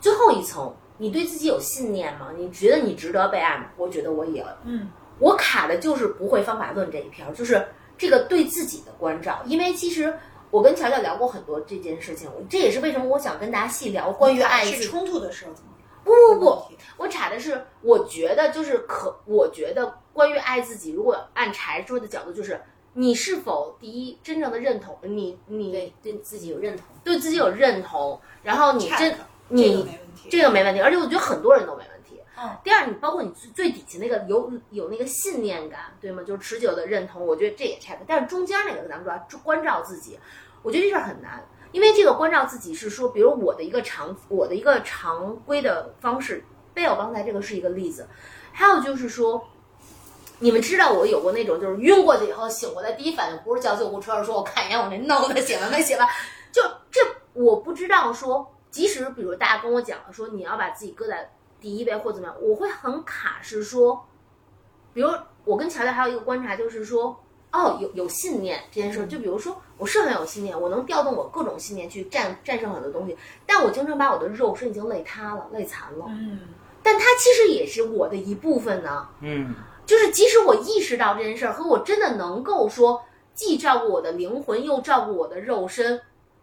[0.00, 2.28] 最后一层，你对自己有信念吗？
[2.36, 3.64] 你觉得你值得被爱吗？
[3.78, 9.40] 我觉得我也嗯我卡的就是不会方法论这一篇，就是这个对自己的关照。
[9.46, 10.14] 因为其实
[10.50, 14.62] 我跟乔乔聊过很多这件事情，这也是为什么我想跟大家细聊关于爱。
[14.66, 15.52] 是冲突的时候？
[16.04, 16.62] 不不不，
[16.98, 22.60] 我查的是，我觉得就是可，我觉得关于爱自己，如果按柴说的角度，就是
[22.92, 26.84] 你是否第一真正的认同你你对对自己有认同。
[27.02, 29.14] 对自己有认同，然后你真
[29.48, 29.86] 你。
[30.30, 32.20] 这个没问题，而且我觉得很多人都没问题。
[32.38, 36.22] 嗯第二，你包括你最最底下那个有有那个信念感，对吗？
[36.22, 37.98] 就是持久的认同，我觉得这也 check。
[38.06, 40.18] 但是中间那个咱们主要关照自己，
[40.62, 48.08] 我觉得这事儿很难，因为这个关照自己是说，比如我的一个常我的一个常规的方式，贝尔刚才这个是一个例子，
[48.52, 49.42] 还有就是说。
[50.42, 56.08] 你们知道我有过那种就是晕过去以后醒过来，第一反应不是叫救护车，而是说我看一眼我那 note 写完没写完。
[56.50, 56.98] 就这
[57.34, 64.06] 我不知道说，即使比如大家跟我讲了说你要把自己搁在第一位或怎么样，我会很卡，是说，
[64.92, 65.08] 比如
[65.44, 67.18] 我跟乔乔还有一个观察就是说，
[67.52, 76.40] 哦，有有信念这件事儿，就比如说我是很有信念，我能调动我各种信念去战战胜很多东西，但我经常把我的肉身已经累塌了、累残了，嗯，
[76.82, 79.08] 但它其实也是我的一部分呢。
[79.20, 79.54] 嗯。
[79.86, 83.02] 就是即使我意识到这件事儿，和我真的能够说
[83.34, 86.00] 既照顾我的灵魂，又照顾我的肉身，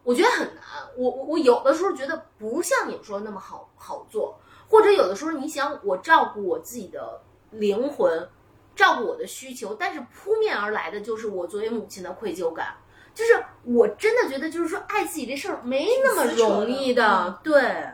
[0.07, 0.63] 我觉得很难。
[0.95, 4.39] 我我我有的时候觉得不像你们说的那么好好做，
[4.69, 7.19] 或者有的时候你想我照顾我自己的
[7.51, 8.29] 灵魂，
[8.73, 12.73] 照顾我的需求，但是扑面而来的就是我作为母亲的愧疚感。
[13.13, 17.85] 就是我真的觉得，就是说爱自己这事儿没那么容易的，对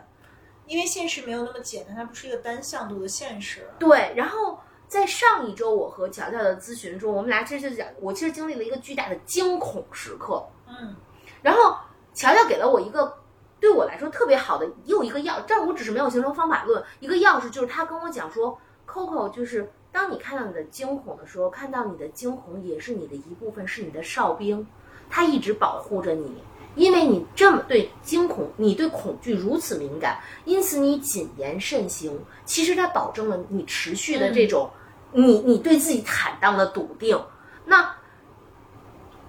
[0.67, 3.67] 因为现实没有那么简单，它不是一个单向度的现实。
[3.79, 4.13] 对。
[4.15, 10.95] 然后在上一周我和乔乔的咨询中，我们俩其实就讲，我其实经历了一个巨大的惊恐时刻，嗯
[11.41, 11.75] 然后
[12.13, 13.17] 乔乔给了我一个
[13.59, 24.65] 对我来说特别好的又一个钥，这儿我只是没有形成方法论，一个钥匙就是他跟我讲说，Coco 就是当你看到你的惊恐的时候，看到你的惊恐也是你的一部分，是你的哨兵，
[25.09, 26.43] 他一直保护着你。
[26.75, 32.19] 因为你这么对惊恐，你对恐惧如此敏感，因此你谨言慎行。
[32.45, 34.67] 其实它保证了你持续的这种，
[35.11, 37.23] 你你对自己坦荡的笃定。
[37.63, 37.95] 那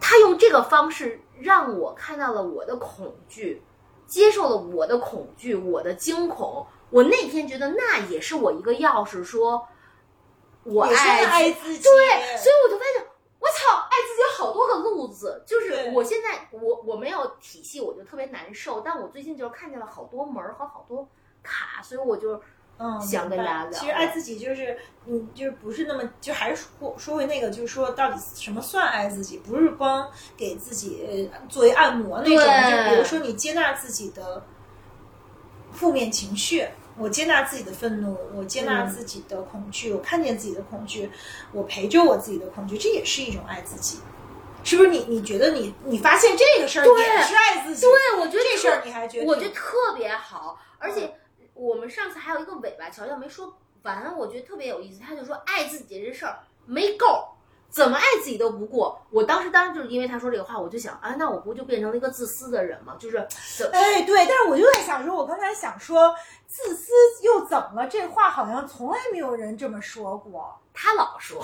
[0.01, 3.63] 他用这个方式让我看到了我的恐惧，
[4.07, 6.67] 接受了我的恐惧，我的惊恐。
[6.91, 9.67] 我那天觉得那也是我一个钥匙，说
[10.63, 11.83] 我爱爱自己。
[11.83, 13.07] 对，所以我就发现，
[13.41, 15.43] 我操，爱自己有好多个路子。
[15.47, 18.81] 就是我现在我我没有体系，我就特别难受。
[18.81, 21.09] 但我最近就是看见了好多门儿和好多
[21.43, 22.41] 卡，所以我就
[22.79, 29.39] 嗯，想跟大家聊其实爱自己就是，嗯，就是不是那么，就还是说说回那个，就是说到底什么算爱自己？
[29.39, 34.45] 不是光给自己呃作为按摩那种，对就比如说你接纳自己的
[35.73, 36.67] 负面情绪，
[36.99, 41.11] 我接纳自己的愤怒，我接纳嗯自己的恐惧，我看见自己的恐惧，
[41.53, 43.99] 我陪着我自己的恐惧，这也是一种爱自己。
[44.67, 45.01] 是不是你？
[45.09, 47.83] 你觉得你你发现这个事儿对也是爱自己？
[47.83, 49.27] 对我觉得这事儿你还觉得？
[49.27, 51.15] 我觉得特别好，而且
[51.55, 55.01] 我们上次还有一个尾巴，乔乔没说完，我觉得特别有意思。
[55.01, 57.29] 他就说爱自己这事儿没够，
[57.71, 59.01] 怎么爱自己都不过。
[59.11, 62.97] 我当时当然就是因为他说这个话，我就想啊，那我不就变成了一个自私的人吗？
[62.99, 66.15] 就是怎哎，对，但是我就在想说，我刚才想说，
[66.47, 67.89] 自私又怎么了？
[67.89, 70.59] 这话好像从来没有人这么说过。
[70.77, 71.41] 他老说，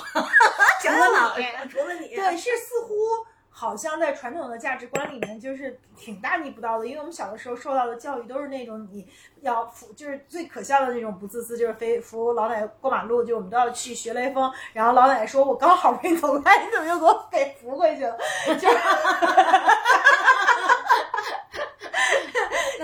[0.82, 6.86] 除了说，除了你，对，是似乎好像在传统的价值观里面，就是挺大逆不道的。
[6.86, 9.06] 因为我们小的时候受到的教育都是那种你
[9.40, 18.16] 要扶，就是最可笑的那种不自私，就是非扶老奶奶过马路，就我们都要去学雷锋，然后老奶奶说：“我刚好没走开，你怎么又给我给扶回去了？”
[18.58, 18.78] 就是。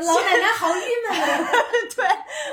[0.02, 1.50] 老奶奶好郁闷啊！
[1.96, 2.06] 对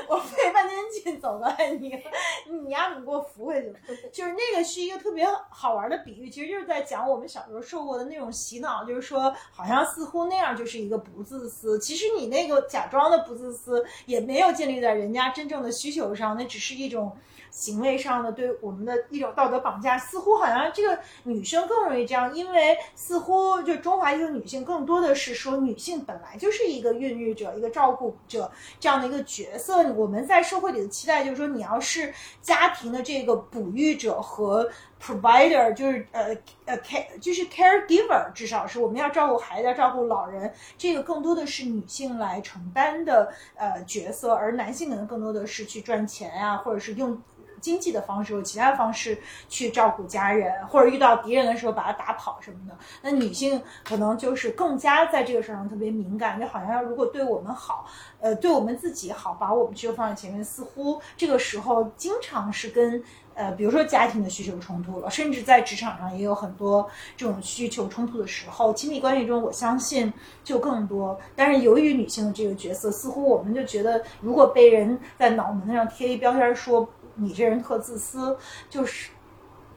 [0.08, 2.02] 我费半天劲走过来，你
[2.50, 3.78] 你丫怎么给我扶回去了？
[4.12, 17.16] 就是那个是一个特别好玩的比喻，其实就是在讲我们小时候受过的那种洗脑，就是说好像似乎那样就是一个不自私，其实你那个假装的不自私也没有建立在人家真正的需求上，那只是一种。
[17.54, 29.84] 行为上的对我们的一种道德绑架，似乎好像这个女生更容易这样，因为似乎就中华一个女性更多的是说女性本来就是一个孕育者、一个照顾者这样的一个角色。
[29.92, 32.12] 我们在社会里的期待就是说，你要是
[32.42, 34.68] 家庭的这个哺育者和
[35.00, 47.16] provider，就是呃呃 care 就是 caregiver，至少是我们要照顾孩子、要照顾老人，这个更多的是女性来承担的呃角色，而男性可能更多的是去赚钱呀、或者是用。
[47.64, 49.16] 经济的方式或其他方式
[49.48, 52.76] 去照顾家人，或者遇到敌人的时候把他打跑什么的。
[53.00, 57.86] 那女性可能就是更加在这个事儿上特别敏感，就好像如果对我们好，
[58.20, 63.02] 呃，对我们自己好，把我们需求放在前面，似乎这个时候经常是跟
[63.34, 66.86] 呃，比如说家庭的需求冲突了，甚至在职场上也有很多
[67.16, 70.12] 这种需求冲突的时候，亲密关系中我相信
[70.44, 71.18] 就更多。
[71.34, 76.86] 但是由于女性的这个角色，似乎我们就觉得，如果被人在脑门子上贴一标签说。
[77.14, 78.36] 你这人特自私，
[78.68, 79.10] 就是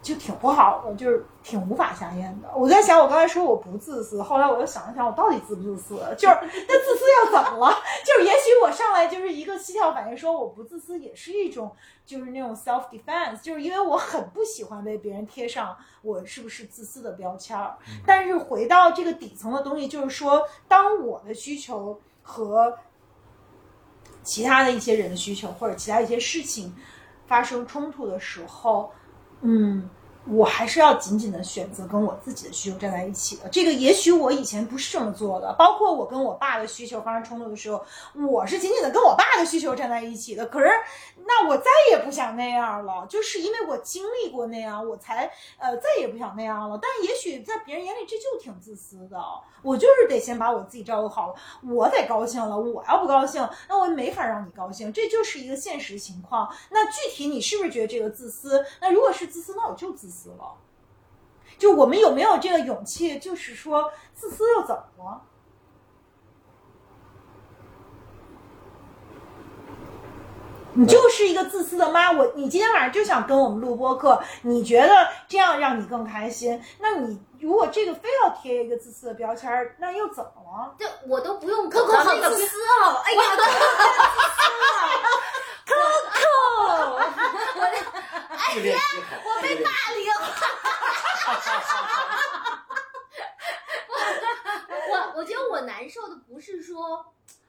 [0.02, 2.50] 就挺不好的，就是挺无法下咽的。
[2.56, 5.96] 我在想，我刚才说我不自私，后来我又想了想，我到底自不自私？
[6.18, 7.76] 就是那自私又怎么了？
[8.06, 11.76] 就是也许我上来就是一个膝跳反应，说我不自私也是一种
[12.06, 17.76] 就是那种 self defense，就是因为我很不喜欢被别人贴上我是不是自私的标签儿。
[18.06, 22.78] 但是回到这个底层的东西，就是说，当我的需求和
[24.24, 26.74] 其他的一些人的需求或者其他一些事情
[27.28, 28.92] 发生冲突的时候，
[29.42, 29.90] 嗯，
[30.30, 33.50] 我还是要紧紧的选择跟我自己的需求站在一起的。
[33.50, 37.84] 这个也许我以前不是这么做的，包括我跟我爸的需求发生冲突的时候，
[38.30, 40.46] 我是紧紧的跟我爸的需求站在一起的。
[40.46, 40.70] 可是，
[41.26, 46.80] 那我再也不想那样了，就是因为我经历过那样，我才呃再也不想那样了。
[46.82, 49.18] 但也许在别人眼里这就挺自私的，
[49.62, 52.58] 我就是得先把我自己照顾好了，我得高兴了。
[52.58, 56.54] 我要不高兴，那我没法让你高兴，这就是一个现实情况。
[56.70, 58.66] 那具体你是不是觉得这个自私？
[58.82, 60.56] 那如果是自私，那我就自私了。
[61.58, 63.18] 就我们有没有这个勇气？
[63.20, 65.22] 就是说，自私又怎么了？
[70.74, 76.62] 你就是一个自私的妈，我你今天晚上就想跟我们录播课，你觉得这样让你更开心？
[76.80, 79.50] 那你如果这个非要贴一个自私的标签，
[79.80, 80.76] 那又怎么了？
[80.78, 83.02] 这我都不用可可好自私哦！
[83.04, 83.22] 哎呀，
[88.54, 90.08] 自恋思考，我被霸凌
[94.90, 97.06] 我我觉得我难受的不是说，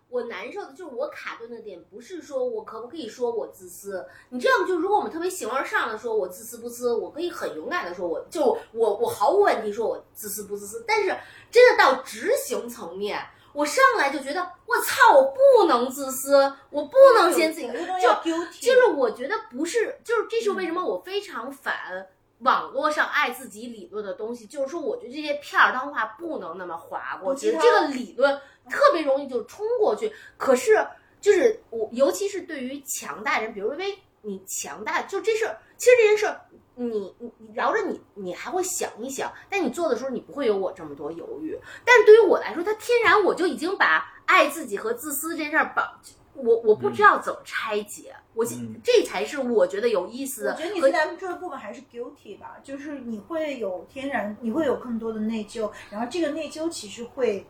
[0.09, 4.07] 我难受的就是我卡顿的点，不是说我可不可以说我自私？
[4.31, 11.17] 你这样就如果我们特别形而上的说我自私不自私，我可以很勇敢的说我就我我毫无问题说我自私不自私，但是
[11.51, 13.25] 真的到执行层面。
[13.53, 21.75] 我上来就觉得，我操，我不能自私，我不能先自己，就要就是我觉得不是，就是这是为什么我非常反
[22.41, 28.41] 网络上爱自己理论的东西，就是说我觉得这些片儿当话不能那么划过去，不鸡汤这个理论
[28.71, 30.13] 特别容易就冲过去。
[30.37, 30.87] 可是
[31.21, 36.41] 就是我，尤其是对于强大人，比如因为你强大，就这事儿，其实这件事儿。
[36.81, 41.59] 你你你饶着你，你还会想一想，但你做的时候，你不会有我这么多犹豫。
[41.85, 45.85] 但是对于我来说，他天然我就已经把爱自己和自私这事儿绑，
[46.35, 50.53] 我我不知道怎么拆解，我嗯这才是我觉得有意思的。
[50.53, 57.45] 我觉得你和最难受的部分还是 guilty 吧，就是你会有天然，你会有更多的内疚，然后这个内疚其实会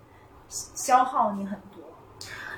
[0.49, 1.83] 消耗你很多。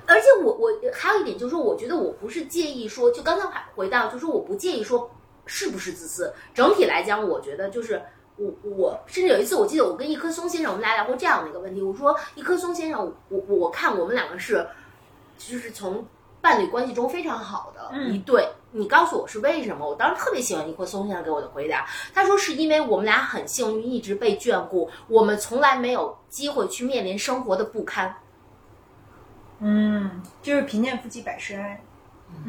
[0.07, 5.11] 而且我我还有一点就是说，我觉得我不是介意说，就刚才还回到，就是我不介意说
[5.51, 6.33] 是不是自私。
[6.55, 8.01] 整体来讲，我觉得就是
[8.37, 11.83] 我我甚至有一次，我记得我跟一棵松先生，我们俩聊过这样的一个问题。
[11.83, 14.65] 我说一棵松先生，我我我看我们两个是，
[15.37, 16.07] 就是从
[16.41, 18.49] 伴侣关系中非常好的嗯一对。
[18.73, 19.85] 你告诉我是为什么？
[19.85, 21.85] 我当时特别喜欢一棵松先生给我的回答。
[22.15, 28.15] 他说是因为我们俩很幸运，一直被眷顾，我们从来没有机会去面临生活的不堪。
[29.59, 31.83] 嗯，就是贫贱夫妻百事哀。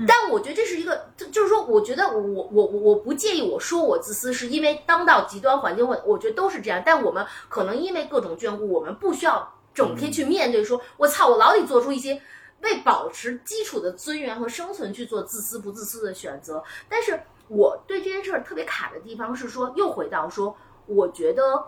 [0.07, 6.81] 但我觉得这是一个，就就是说，我觉得我我我我不介意我说我自私，是因为当到极端环境，我我觉得都是这样。
[6.85, 12.21] 但我们可能因为各种眷顾，我们不需要整天去面对说，我操，我老得做出一些
[12.61, 16.63] 为保持基础的尊严和生存去做自私不自私的选择。
[16.87, 17.19] 但是
[17.49, 20.55] 我对这件事儿特别卡的地方是说，又回到说，
[20.85, 21.65] 我觉得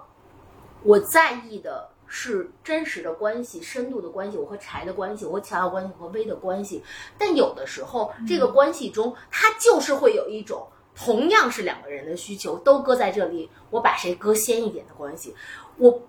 [0.81, 6.83] 我在意的是真实的关系、深度的关系，我和柴的关系，我和乔的关系，和薇的关系。
[7.17, 15.33] 但有的时候，这个关系中，它就是会有一种同样是两个人的需求都搁在这里，我把谁搁先一点的关系。
[15.77, 16.03] 我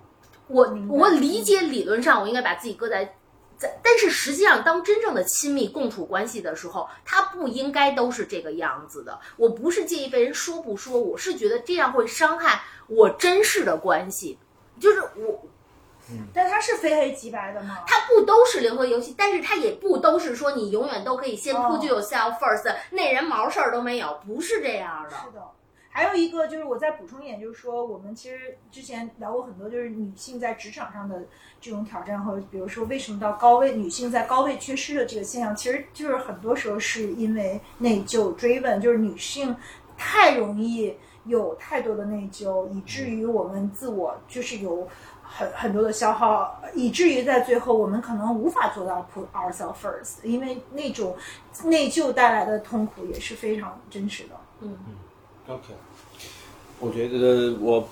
[0.49, 3.17] 我我理解理论上我应该把自己搁在。
[3.57, 9.21] 在，但是实际上，当真正的亲密共处关系的时候，它不应该都是这个样子的。
[9.37, 14.37] 我不是介意被人说不说，我是觉得这样会伤害我真实的关系。
[14.81, 15.47] 就是我，
[16.33, 17.79] 但它是非黑即白的吗？
[17.87, 25.11] 它不都是零和游戏，但是它也不都是说你永远都可以先哦 put yourself first，、那人毛事儿都没有，不是这样的。
[25.11, 25.43] 是的。
[25.97, 31.23] 还有一个就是我再补充一点，就是说我们其实之前聊过很多，就是女性在职场上的
[31.61, 39.55] 这种挑战和比如说为什么到高位女性在高位缺失的这个现象，其实就是很多时候是因为内疚追问，就是女性
[39.97, 40.97] 太容易
[41.27, 44.89] 有太多的内疚，以至于我们自我就是有
[45.37, 51.17] 很很多的消耗，以至于在最后我们可能无法做到 put ourselves first，因为那种
[51.65, 54.31] 内疚带来的痛苦也是非常真实的。
[54.61, 54.77] 嗯
[55.49, 55.75] OK，
[56.79, 57.87] 我觉得我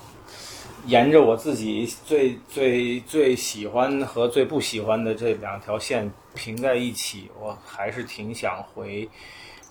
[0.85, 9.09] 沿着我自己最最最喜欢和最不喜欢的这两条线平在一起，我还是挺想回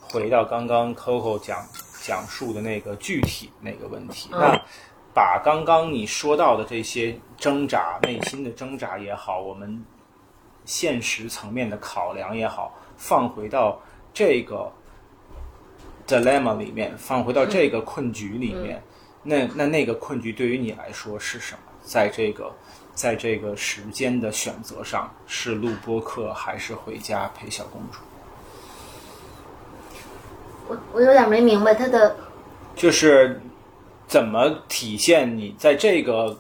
[0.00, 1.66] 回到刚刚 Coco 讲
[2.02, 4.28] 讲述的那个具体那个问题。
[4.32, 4.62] 嗯那
[5.14, 9.84] 把刚刚你说到的这些挣扎、内心的挣扎也好，我们
[10.64, 13.80] 现实层面的考量也好，放回到
[14.14, 14.72] 这个
[16.06, 18.82] dilemma 里面，放回到这个困局里面，
[19.22, 21.60] 那那那个困局对于你来说是什么？
[21.82, 22.52] 在这个
[22.94, 27.98] 在这个时间的选择上，是录播课还是回家陪小公主？
[30.68, 32.16] 我我有点没明白他的
[32.76, 33.40] 就是
[34.12, 36.38] 怎么体现你在这个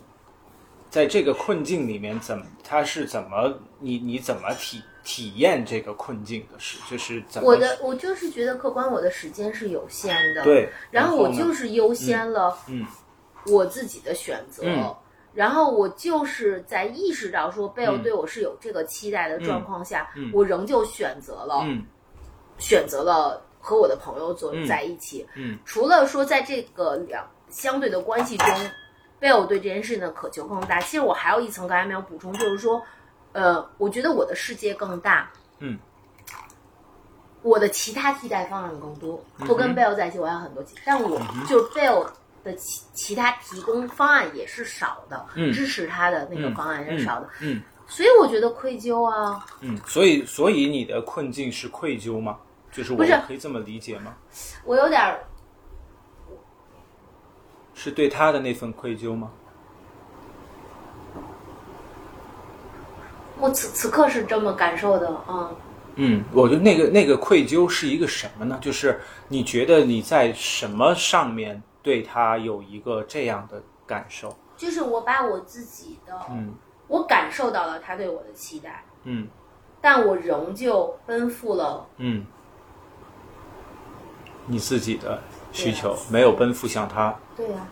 [0.90, 12.84] 在这个困境里面怎么他是怎么你你怎么体体验这个困境的事就是怎么我的我就是觉得客观我的时间是有限的，，对，然后我就是优先了嗯。
[13.46, 14.94] 我自己的选择，嗯。
[15.32, 18.02] 然后我就是在意识到说贝尔嗯。
[18.02, 20.30] 对我是有这个期待的状况下，嗯。
[20.34, 21.82] 我仍旧选择了、嗯。
[22.58, 24.66] 选择了和我的朋友坐嗯。
[24.66, 25.26] 在一起。
[25.36, 25.58] 嗯。
[25.64, 28.48] 除了说在这个两相对的关系中，
[29.20, 30.80] 贝尔对这件事情的渴求更大。
[30.80, 32.82] 其实我还有一层刚才没有补充，就是说，
[33.30, 35.30] 呃，我觉得我的世界更大，
[35.60, 35.78] 嗯，
[37.42, 39.22] 我的其他替代方案更多。
[39.38, 42.04] 嗯不跟贝尔在一起，我还有很多其，但我就是贝尔
[42.42, 49.44] 的其其他提供方案也是少的，嗯支持他的那个方案也是少的，嗯所以我觉得愧疚啊。
[49.60, 52.38] 嗯，所以所以你的困境是愧疚吗？
[52.72, 54.16] 就是我可以这么理解吗？
[54.64, 55.22] 我有点儿
[57.82, 59.28] 是对他的那份愧疚吗？
[63.40, 65.50] 我此此刻是这么感受的，啊。
[65.96, 68.56] 嗯，我觉得那个那个愧疚是一个什么呢？
[68.60, 74.32] 就是你觉得你在什么上面对他有一个这样的感受？
[74.56, 76.54] 就是我把我自己的，嗯
[76.86, 79.26] 我感受到了他对我的期待，嗯
[79.80, 82.24] 但我仍旧奔赴了，嗯，
[84.46, 85.20] 你自己的
[85.52, 87.68] 需求没有奔赴向他，对呀、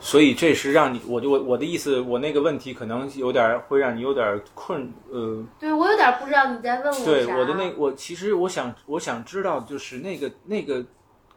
[0.00, 10.84] 所以这是让你，我就我我的意思，我那个问题可能有点儿会让你有点儿困，呃，对我有点不知道你在问我啥对我的那我其实我想我想知道就是那个那个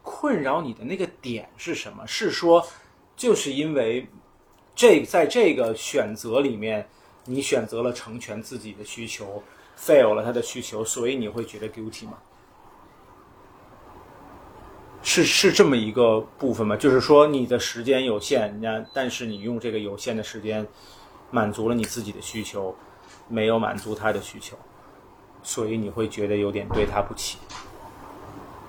[0.01, 2.05] 困扰你的那个点是什么？
[2.05, 2.65] 是说
[3.15, 4.07] 就是因为
[4.75, 6.87] 这在这个选择里面，
[7.25, 9.41] 你选择了成全自己的需求
[9.79, 12.17] ，fail 了他的需求，所以你会觉得 guilty 吗？
[15.03, 16.75] 是是这么一个部分吗？
[16.75, 20.65] 就是说你的时间有限，那但是你用这个有限的时间
[21.29, 22.73] 满足了你自己的需求，
[23.27, 24.57] 没有满足他的需求。
[25.43, 27.37] 所以你会觉得有点对他不起。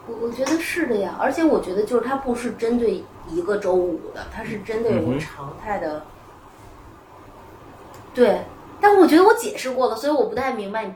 [0.06, 6.04] 我我觉得是的呀，而且我觉得就是他不是针对一个周五的，他是针对我常态的。
[8.12, 8.42] 对，
[8.80, 10.92] 但我觉得我解释过了，所以我不太明白你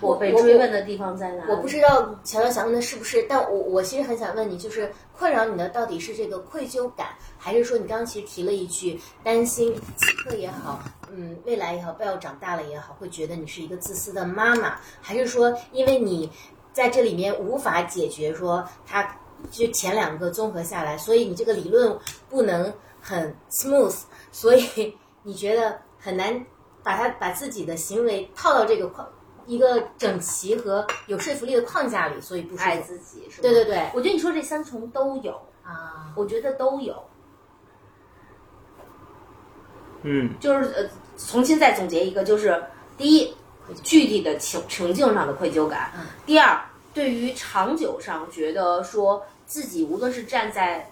[0.00, 1.50] 我被追问的地方在哪里。
[1.50, 7.08] 我不知道乔乔想问的是不是，但我我其实很想问你，就是困扰你的到底是这个愧疚感，
[7.38, 16.30] 还是说你刚刚其实提了一句担心此刻也好，嗯，未来也好，不要长大了也好，会觉得你是一个自私的妈妈，还是说因为你
[16.72, 19.16] 在这里面无法解决说他
[19.50, 21.98] 就前两个综合下来，所以你这个理论
[22.28, 23.96] 不能很 smooth，
[24.30, 26.44] 所以你觉得很难
[26.82, 29.08] 把他把自己的行为套到这个框
[29.50, 32.78] 一个整齐和有说服力的框架里，所以不舒爱。
[32.78, 33.42] 自己是吧？
[33.42, 35.32] 对对对我觉得你说这三重都有，
[35.64, 36.94] 啊，我觉得都有。
[40.02, 40.88] 嗯就是呃，
[41.18, 42.62] 重新再总结一个，就是
[42.96, 43.34] 第一，
[43.82, 46.58] 具体的情情境上的愧疚感；嗯第二，
[46.94, 50.90] 对于长久上觉得说自己无论是站在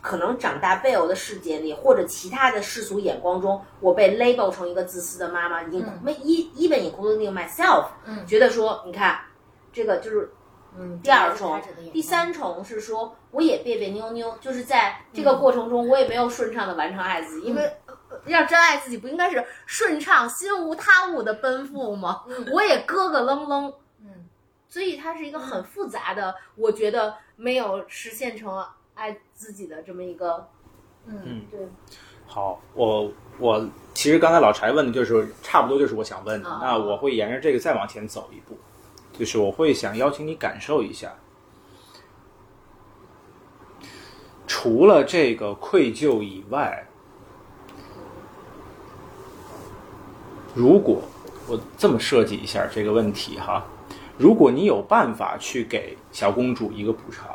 [0.00, 8.26] 可能长大贝尔的世界里，或者其他的世俗眼光中，我被 label 成一个自私的妈妈，已经没 even including myself，嗯。
[8.26, 9.20] 觉得说你看
[9.72, 10.32] 这个就是
[10.78, 11.60] 嗯，第二重。
[11.92, 17.64] 第三重是说我也别别扭扭，就是在这个过程中，我也没有顺畅的完成爱自己，因为
[18.08, 22.22] 呃要真爱自己，不应该是顺畅、心无他物的奔赴吗？
[22.52, 24.28] 我也咯咯楞楞，嗯，
[24.68, 28.56] 所以它是一个很复杂的，我觉得没有实现成
[29.00, 30.46] 爱自己的这么一个，
[31.06, 31.58] 嗯对，
[32.26, 36.60] 好，我我其实刚才老柴问的就是差不多就是我想问的，啊。
[36.62, 38.58] 那我会沿着这个再往前走一步，
[39.18, 41.10] 就是我会想邀请你感受一下，
[44.46, 46.86] 除了这个愧疚以外，
[50.54, 51.00] 如果
[51.48, 53.64] 我这么设计一下这个问题哈，
[54.18, 57.34] 如果你有办法去给小公主一个补偿，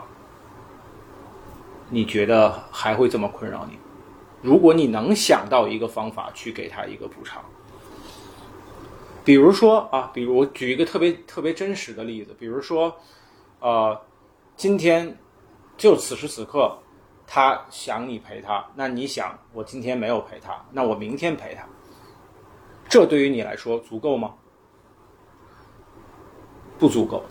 [1.90, 3.78] 你觉得还会这么困扰你？
[4.42, 7.44] 如果你能想到一个方法去给他一个补偿，
[9.24, 12.96] 比如说啊，比如我举一个特别特别真实的例子，比如说，
[13.60, 14.00] 呃，
[14.56, 15.18] 今天
[15.78, 16.78] 就此时此刻，
[17.26, 21.66] 他想你陪他，那你想我今天没有陪他，那我明天陪他，
[22.88, 24.36] 这对于你来说足够吗？
[26.78, 27.24] 不足够。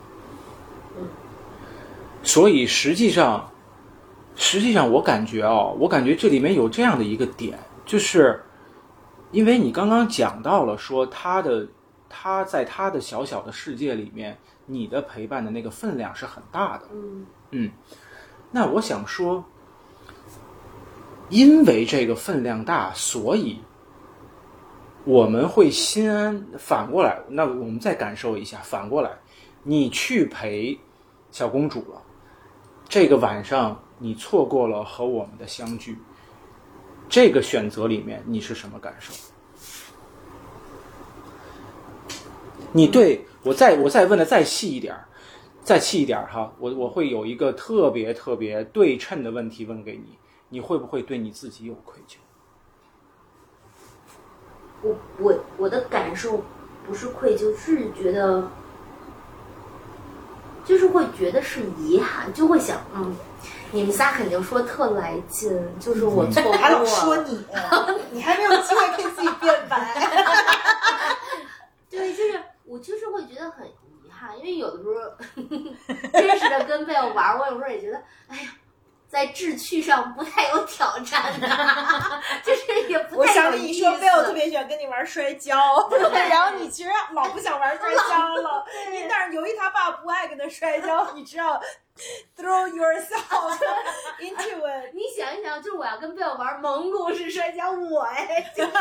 [2.25, 3.49] 所以实际上，
[4.37, 8.43] 实际上我感觉哦，我感觉这里面有这样的一个点，就是
[9.30, 11.66] 因为你刚刚讲到了说他的
[12.09, 16.85] 他在他的小小的世界里面，你的陪伴的那个分量是很大的。
[16.93, 17.70] 嗯嗯，
[18.51, 19.45] 那我想说，
[21.28, 23.59] 因为这个分量大，所以
[25.05, 26.45] 我们会心安。
[26.59, 29.11] 反过来，那我们再感受一下，反过来，
[29.62, 30.78] 你去陪
[31.30, 32.03] 小公主了，
[32.89, 35.99] 这个晚上你错过了和我们的相聚，
[37.09, 39.13] 这个选择里面你是什么感受？
[42.73, 45.07] 你对我再我再问的再细一点儿，
[45.63, 50.19] 再细一点儿哈，我我会有一个特别特别对称的问题问给你，
[50.49, 52.17] 你会不会对你自己有愧疚？
[54.83, 56.43] 我我我的感受
[56.85, 58.51] 不是愧疚，是觉得，
[60.65, 63.15] 就是会觉得是遗憾，就会想，嗯，
[63.75, 65.51] 你们仨肯定说特来劲，
[65.81, 67.45] 就是我错过了，还老说你，
[68.12, 69.93] 你还没有机会跟自己变白。
[71.91, 74.95] 对，就是我就是会觉得很遗憾，因为有的时候
[76.12, 78.51] 真实的跟贝尔玩，我有时候也觉得，哎呀，
[79.15, 81.47] 在志趣上不太有挑战的，
[82.43, 83.79] 就是也不我太有意思。
[83.81, 85.89] 想你说贝尔特别喜欢跟你玩摔跤，
[86.29, 91.62] 然后你其实老不想玩摔跤了，你但是由于他爸不爱跟他摔跤，你知道
[92.37, 93.57] throw yourself
[94.19, 94.91] into it。
[94.93, 98.73] 你想一想，就是我要跟贝尔玩蒙古式摔跤，我哎，就 就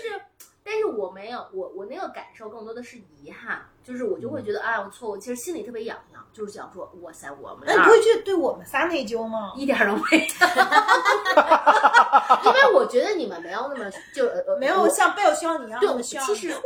[0.00, 0.22] 是，
[0.62, 9.52] 但是我没有，我我那个感受更多的是遗憾，就是我就会觉得，哎，我错我，其实心里特别痒痒，就是想说，哇塞，我们那你不会觉得对我们仨内疚吗？
[9.56, 10.26] 一点儿都没有，
[12.44, 16.24] 因为我觉得你们没有那么就呃呃没有像贝尔需要你一样对那么需要。
[16.24, 16.64] 其实我们也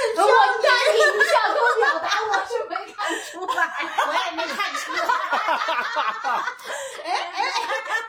[0.00, 0.30] 很需要你。
[0.62, 2.96] 看你不想跟我表达，我是没看
[3.30, 3.60] 出来，
[4.08, 4.96] 我也没看出来。
[7.02, 7.06] 不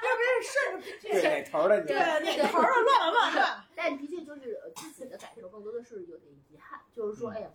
[0.07, 1.87] 是不是顺着对哪头的你？
[1.87, 3.65] 对那头儿乱了乱乱。
[3.75, 7.47] 但的确就是呃自己的感受更多的是有点遗憾，就是说，哎呀，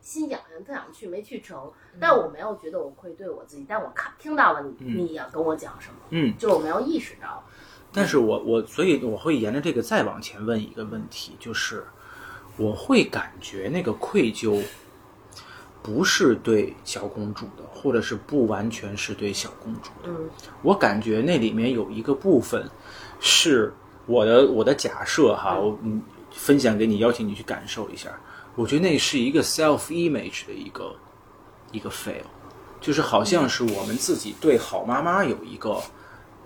[0.00, 1.70] 心痒痒，特想去没去成，
[2.00, 4.98] 但我没有觉得我愧对我自己，但我看听到了你嗯。
[4.98, 7.44] 你要跟我讲什么，嗯，就是我没有意识到，
[7.92, 11.84] 但是我我所以我会沿着这个再往前问一个问题，就是
[12.56, 14.62] 我会感觉那个愧疚
[15.82, 20.08] 不是对小公主的，或者是不完全是对小公主的。
[20.08, 20.30] 嗯。
[20.62, 22.68] 我感觉那里面有一个部分
[23.20, 23.72] 是
[24.06, 28.10] 我的我的假设哈，我嗯分享给你，邀请你去感受一下。
[28.60, 30.94] 我觉得那是一个 self image 的一个
[31.72, 32.28] 一个 fail，
[32.78, 35.80] 就是好像是我们自己对好妈妈有一个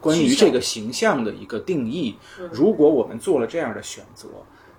[0.01, 2.17] 关于这个形象的一个定义。
[2.53, 4.29] 如果我们做了这样的选择，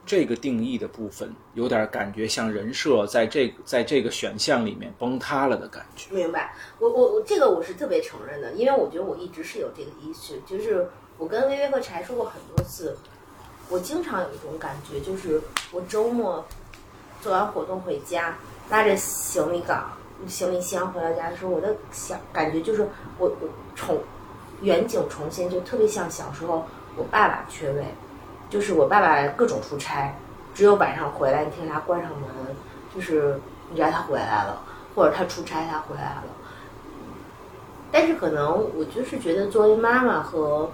[0.06, 6.16] 这个定义的部分有点感觉像人设在这在这个选项里面崩塌了的感觉。
[6.16, 12.96] 明白，我我我这个我是特别承认的，因为我觉得我一直是有这个意识，就是我跟薇薇和柴说过很多次，
[13.68, 15.42] 我经常有一种感觉，就是
[15.74, 16.46] 我周末
[17.26, 18.36] 做完活动回家，
[18.70, 19.94] 拉着行李港、
[20.28, 23.98] 行李箱回到家的时候，我的想感觉就是我我重
[24.62, 27.84] 远景重现，就特别像小时候我爸爸缺位，
[28.48, 30.14] 就是我爸爸各种出差，
[30.54, 32.30] 只有晚上回来，你听他关上门，
[32.94, 33.40] 就是
[33.72, 34.62] 你知道他回来了。
[34.94, 36.24] 或者他出差他回来了，
[37.92, 40.72] 但是可能我就是觉得作为妈妈和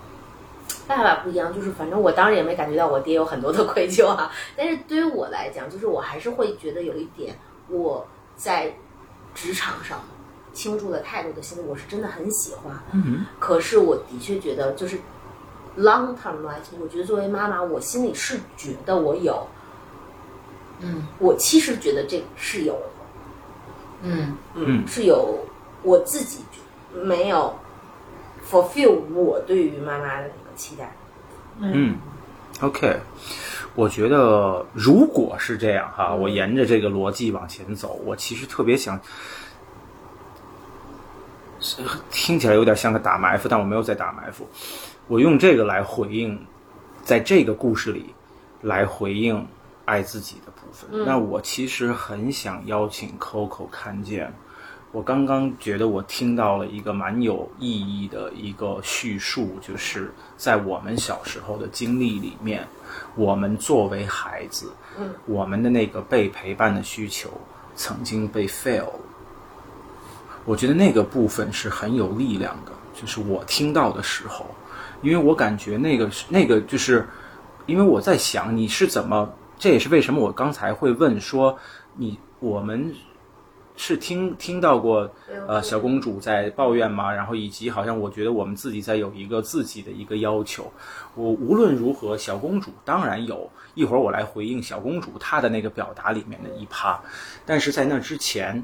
[0.97, 7.35] 爸爸不一样，就是反正我当然也没感觉到我爹有很多的愧疚啊， 但是对于我来讲，就是我还是会觉得有一点
[7.69, 8.73] 我在
[9.33, 9.99] 职场上
[10.53, 14.97] 倾注了太多的心力，我是真的很喜欢，嗯可是我的确觉得就是
[15.77, 19.47] long term 来讲，我觉得作为妈妈，我心里是觉得我有，
[20.81, 21.07] 嗯。
[21.19, 22.77] 我其实觉得这是有。
[24.01, 24.85] 嗯嗯。
[24.85, 25.39] 是有
[25.83, 26.43] 我自己
[26.93, 27.53] 没有
[28.49, 30.95] fulfill 我对于妈妈的那个期待。
[31.59, 31.97] 嗯
[32.61, 32.99] ，OK，
[33.73, 38.99] 我觉得如果是这样哈，我沿着这个逻辑往前走，我其实特别想，
[42.11, 44.47] 听起来有点像个打埋伏，但我没有在打埋伏，
[45.07, 46.39] 我用这个来回应，
[47.03, 48.13] 在这个故事里
[48.61, 49.47] 来回应
[49.85, 51.05] 爱自己的部分。
[51.05, 54.31] 那我其实很想邀请 Coco 看见。
[54.91, 62.67] 我刚刚觉得我听到了一个蛮有意义的一个叙述，就是在我们小时候的经历里面，
[63.15, 67.29] 我们作为孩子，嗯，我们的那个被陪伴的需求
[67.73, 68.89] 曾经被 fail。
[70.43, 74.45] 我觉得那个部分是很有力量的，就是我听到的时候，
[75.01, 77.07] 因为我感觉那个是那个就是，
[77.65, 81.57] 因为我在想你是怎么，这也是为什么我刚才会问说
[81.95, 82.93] 你我们
[83.81, 85.09] 是听听到过
[85.47, 87.11] 呃小公主在抱怨吗？
[87.11, 90.71] 然后以及好像我觉得我们自己在有一个自己的一个要求。
[91.15, 97.01] 我无论如何，小公主当然有，一会儿我来回应小公主她的那个表达里面的一趴，
[97.43, 98.63] 但是在那之前。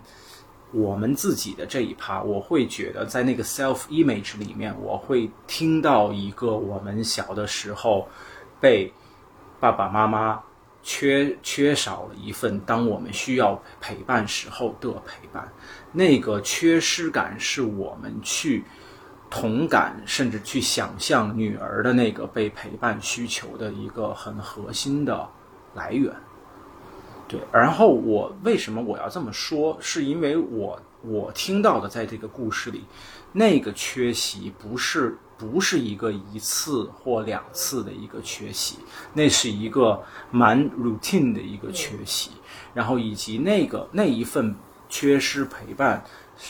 [0.74, 8.06] 我们自己的这一趴，我会觉得在那个 self image 里面，我会听到一个我们小的时候
[8.60, 8.92] 被
[9.62, 10.44] 爸爸妈妈
[10.90, 15.52] 缺缺少了一份当我们需要陪伴时候的陪伴，
[15.92, 18.64] 那个缺失感是我们去
[19.30, 25.28] 同感，甚至去想象女儿的那个被陪伴需求的一个很核心的
[25.76, 26.16] 来源。
[27.28, 29.78] 对，然后我为什么我要这么说？
[29.82, 32.86] 是因为我我听到的在这个故事里，
[33.34, 38.80] 那个缺席不是不是一个一次或两次的一个缺席，
[39.14, 42.32] 那是一个蛮 routine 的一个缺席，
[42.74, 44.56] 然后以及那个那一份
[44.90, 46.04] 缺失陪伴，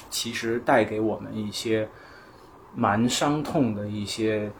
[0.09, 1.89] 其实带给我们一些
[2.75, 4.51] 蛮伤痛的一些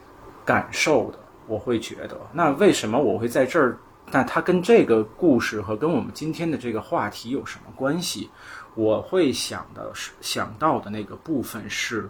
[0.46, 1.20] 感受的。
[1.48, 3.78] 我会觉得，那为什么我会在这儿？
[4.10, 8.30] 那它跟这个故事和跟我们今天的这个话题有什么关系？
[8.74, 12.10] 我会想的是想到的那个部分是，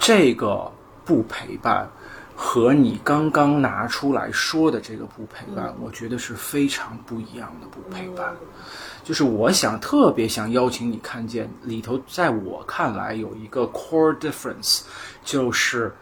[0.00, 0.68] 这个
[1.04, 1.88] 不陪伴
[2.34, 8.34] 和你刚刚拿出来说的这个不陪伴，我觉得是非常不一样的不陪伴。
[9.04, 14.80] 就是我想特别想邀请你看见里头，在我看来有一个 core difference，
[15.22, 15.94] 就是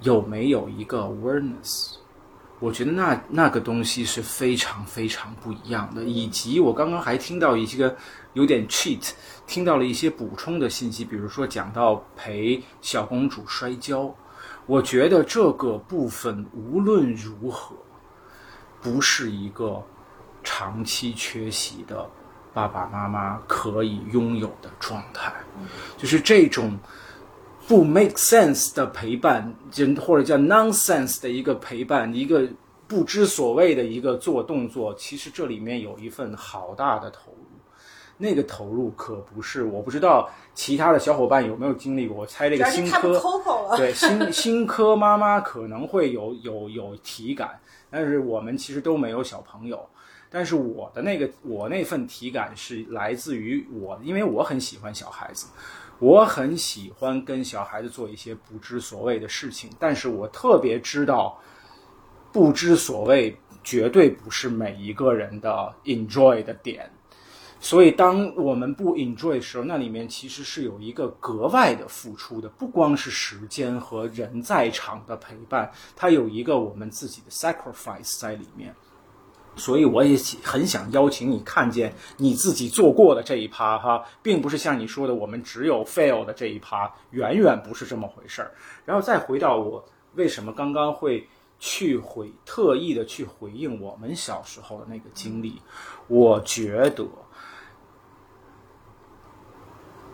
[0.00, 1.92] 有没有一个 awareness。
[2.58, 7.96] 我觉得那那个东西是非常非常不一样的，以及我刚刚还听到一些个
[8.32, 9.10] 有点 cheat，
[9.46, 14.14] 听到了一些补充的信息，比如说讲到陪小公主摔跤，
[14.64, 17.76] 我觉得这个部分无论如何，
[18.80, 19.82] 不是一个
[20.42, 22.08] 长期缺席的
[22.54, 25.32] 爸爸妈妈可以拥有的状态，
[25.98, 26.78] 就是这种。
[27.68, 32.48] 不 make sense 的陪伴，就或者叫 nonsense 的一个陪伴，一个
[32.86, 37.38] 不知所谓的一个做动作，其实这里面有一份好大的投入。
[38.18, 42.16] 那个投入可不是，我不知道其他的小伙伴有没有经历过。
[42.16, 43.20] 我猜这个新科
[43.76, 47.60] 对新新科妈妈可能会有有有体感，
[47.90, 49.86] 但是我们其实都没有小朋友。
[50.30, 55.48] 但是我的那个我那份体感是来自于我，因为我很喜欢小孩子。
[55.98, 61.40] 我很喜欢跟小孩子做一些不知所谓的事情，但是我特别知道，
[62.30, 63.34] 不知所谓
[63.64, 66.90] 绝对不是每一个人的 enjoy 的点。
[67.58, 78.74] 所以，当我们不 enjoy 的时候，那里面其实是有一个格外的付出的，不光是时间和人在场的陪伴，它有一个我们自己的 sacrifice 在里面。
[79.56, 88.52] 所以我也很想邀请你看见你自己做过的这一趴哈，并不是像你说的我们只有 fail 的这一趴，远远不是这么回事儿。
[88.84, 89.82] 然后再回到我
[90.14, 91.26] 为什么刚刚会
[91.58, 95.60] 去回特意的去回应我们小时候的那个经历，
[96.06, 97.06] 我觉得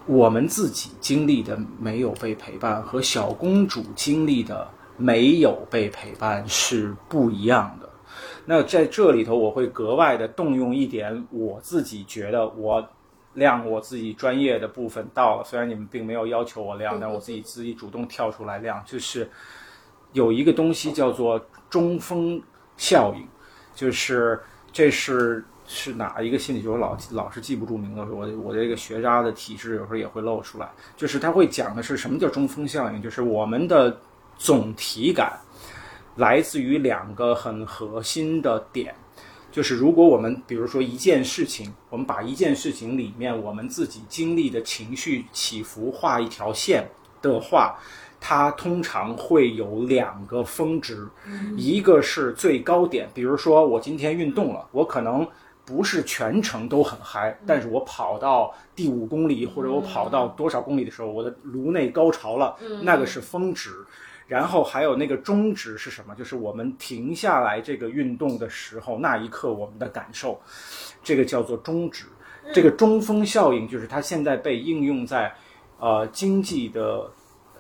[0.07, 7.92] 我们自己经历的没有被陪伴和小公主经历的没有被陪伴是不一样的。
[8.45, 12.85] 那在这里头，我会格外的动用一点我自己觉得我
[13.35, 19.31] 亮我自己专业的部分到了，虽然你们并没有要求我亮，但我自己自己主动跳出来亮，就是
[20.13, 21.41] 有一个东西叫做
[21.71, 22.43] 中风
[22.77, 23.27] 效应，
[23.75, 24.39] 就是
[24.73, 26.69] 这是是哪一个心理学？
[26.69, 33.97] 我老老是记不住名字，我我这个学渣的体质有时候也会露出来，就是他会讲的是什么叫中风效应，就是我们的
[34.37, 35.39] 总体感。
[36.17, 38.95] 来自于两个很核心的点，
[39.51, 46.87] 就是如果我们比如说一件事情，我们把一件事情里面我们自己经历的情绪起伏画一条线
[47.23, 47.79] 的话，
[48.21, 51.09] 它通常会有两个峰值，
[51.57, 55.27] 一个是最高点，比如说我今天运动了，我可能
[55.65, 63.71] 不是全程都很嗨，但是我跑到第五公里或者我跑到多少公里的时候，我的颅内高潮了，那个是峰值。
[64.33, 66.15] 然后还有那个中值是什么？
[66.15, 70.41] 就是我们停下来这个运动的时候，那一刻我们的感受，
[71.05, 72.07] 这个叫做中值。
[72.55, 75.35] 这个中风效应就是它现在被应用在，
[75.79, 77.11] 呃，经济的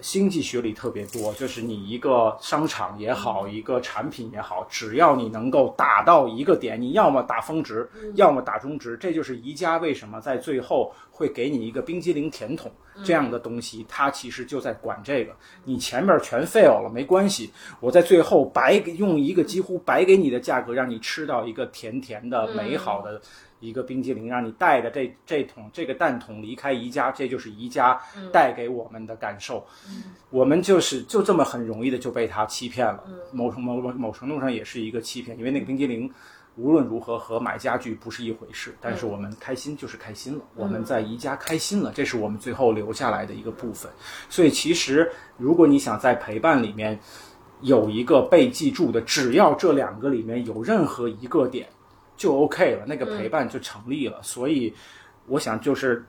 [0.02, 12.70] 经济学里特别多，就是你一个商场也好，一个产品也好，只要你能够打到一个点，你要么打峰值，要么打中值，这就是宜家为什么在最后会给你一个冰激凌甜筒
[13.04, 15.32] 这样的东西，它其实就在管这个。
[15.64, 23.20] 你前面全 fail 了没关系，我在最后白给用一个几乎白给你的价格，让你吃到一个甜甜的、美好的
[23.62, 27.98] 一个冰激凌，让你带着这这桶这个蛋筒离开宜家，这就是宜家
[28.32, 29.64] 带给我们的感受。
[30.30, 33.02] 我们就是就这么很容易的就被他欺骗了，
[33.32, 36.10] 某种某某某程度上也是一个欺骗，因为那个冰激凌。
[36.56, 43.90] 无论如何和买家具不是一回事，但是我们开心就是开心了，我们在宜家开心了，这是我们最后留下来的一个部分。
[44.28, 47.00] 所以其实如果你想在陪伴里面
[47.62, 51.66] 有一个被记住的，只要这两个里面有任何一个点
[52.22, 54.22] 就 OK 了，那个陪伴就成立了。
[54.22, 54.72] 所以
[55.26, 56.04] 我想就是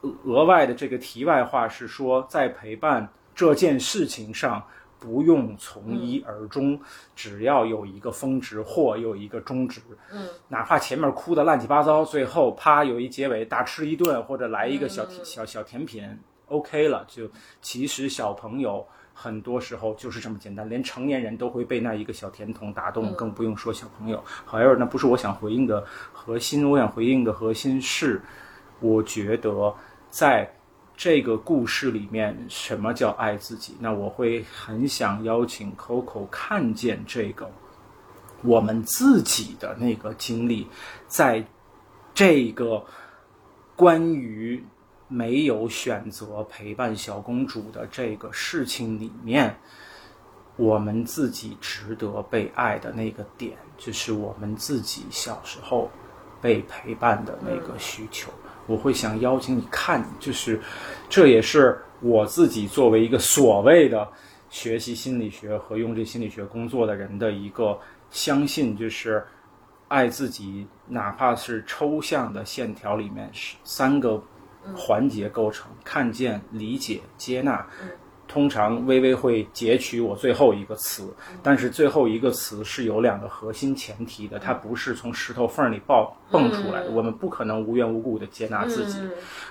[0.00, 4.60] 额额外的这个题外话是说，在陪伴这件事情上。
[5.02, 6.80] 不用从一而终，
[7.16, 9.80] 只要有一个峰值或有一个终止，
[10.12, 16.04] 嗯，哪怕前面哭的乱七八糟，最后啪有一结尾大吃一顿，或者来一个小甜小小甜品
[16.46, 17.04] ，OK 了。
[17.08, 17.28] 就
[17.60, 24.22] 其实小朋友很多时候就是这么简单，连成年人都会被那一个小甜筒打动，更不用说小朋友。
[24.48, 28.20] However，那不是我想回应的核心，我想回应的核心是，
[28.80, 29.74] 我觉得
[30.10, 30.52] 在。
[30.94, 33.74] 这个故事里面，什么叫爱自己？
[33.80, 37.50] 那我会很想邀请 Coco 看见这个
[38.42, 40.68] 我们自己的那个经历，
[41.08, 41.44] 在
[42.14, 42.84] 这个
[43.74, 44.62] 关于
[45.12, 49.54] 没有选择陪伴小公主的这个事情里面，
[50.56, 55.90] 我们自己值得被爱的那个点，就是我们自己小时候
[56.40, 58.32] 被陪伴的那个需求。
[58.66, 60.58] 我会想邀请你看，就是
[61.08, 64.08] 这也是我自己作为一个所谓的
[64.48, 67.78] 学习心理学和用这心理学工作的人的一个
[68.10, 69.22] 相信，就是
[69.88, 73.30] 爱自己，哪怕是抽象的线条里面
[73.64, 74.22] 三个
[74.74, 77.66] 环节构成：看见、理解、接纳。
[78.28, 86.90] 通常微微会截取我最后一个词，但是最后一个词是有两个核心前提的，它不是从石头缝里爆蹦出来的。
[86.90, 88.98] 我们不可能无缘无故的接纳自己，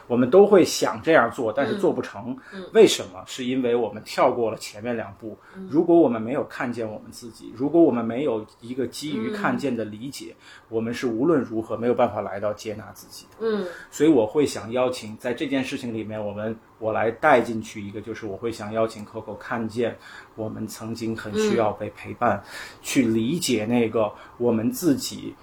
[0.07, 2.35] 我们都会想这样做，但是做不成。
[2.73, 3.23] 为什么？
[3.27, 5.37] 是因为我们跳过了前面两步。
[5.69, 10.35] 如果我们没有看见我们自己，如果我们没有一个基于看见的理解，
[10.67, 13.37] 我们是无论如何没有办法来到接纳自己的。
[13.39, 16.57] 嗯，所以我会想邀请在这件事情里面，我们。
[16.81, 19.95] 我来带进去一个，就是我会想邀请 Coco 看见
[20.33, 22.43] 我们曾经很需要被陪伴，
[22.81, 25.35] 去理解那个我们自己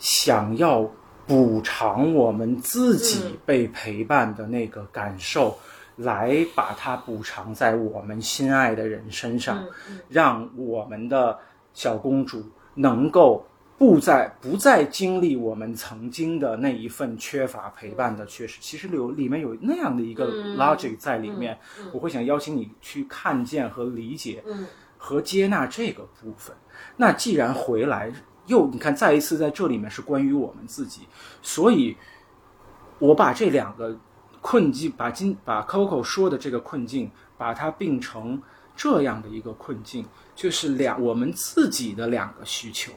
[0.00, 0.90] 想要
[1.28, 5.56] 补偿我们自己被陪伴的那个感受，
[5.94, 9.64] 来把它补偿在我们心爱的人身上，
[10.08, 11.38] 让我们的
[11.72, 12.42] 小公主
[12.74, 13.46] 能够。
[13.80, 21.58] 不再不再经历我们曾经的那一份缺乏陪伴的缺失，其实有里面有那样的一个 logic 在里面，
[21.90, 24.44] 我会想邀请你去看见和理解，
[24.98, 26.54] 和接纳这个部分。
[26.98, 28.12] 那既然回来
[28.50, 31.02] 又你看再一次在这里面是关于我们自己，
[31.40, 31.96] 所以
[32.98, 33.96] 我把这两个
[34.42, 38.42] 困境，把今把 Coco 说的这个困境，把它并成
[38.74, 42.92] 这样的一个困境，就是两我们自己的两个需求。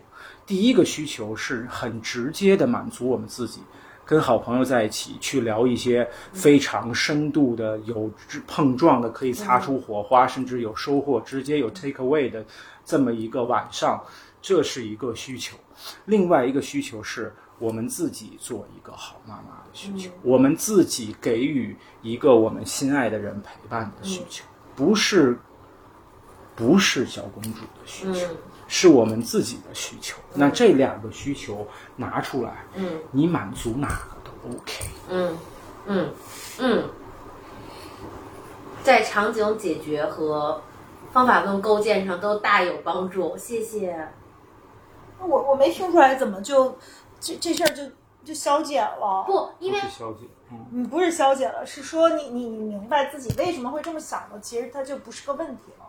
[0.46, 3.62] 第一个需求是很直接的满足我们自己，
[4.06, 8.10] 跟好朋友在一起去聊一些非常深度的、有
[8.48, 12.46] 碰撞的、可以擦出火花，甚至有收获、直接有 take away 的
[12.86, 14.02] 这么一个晚上，
[14.44, 15.58] 这是一个需求。
[16.06, 24.44] 另外一个需求是我们自己做一个好妈妈的需求，我们自己给予一个我们心爱的人陪伴的需求，
[24.76, 25.40] 不是
[26.56, 28.28] 不是小公主的需求。
[28.68, 35.38] 是我们自己的需求，那这两个需求拿出来，嗯，你满足哪个都 OK，嗯
[35.86, 36.10] 嗯
[36.60, 36.84] 嗯，
[38.82, 40.60] 在场景解决和
[41.12, 44.10] 方法论构建上都大有帮助，谢谢。
[45.28, 46.78] 我我没听出来，怎么就
[47.20, 47.84] 这这事儿就
[48.24, 49.24] 就消解了？
[49.26, 55.86] 不，因为消解，嗯，你不是消解了，是说你你你明白自己为什么会这么想了，其实它就不是个问题了。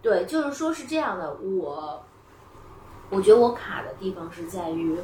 [0.00, 2.02] 对，就是说是这样的，我，
[3.10, 4.98] 我觉得我卡的地方是在于，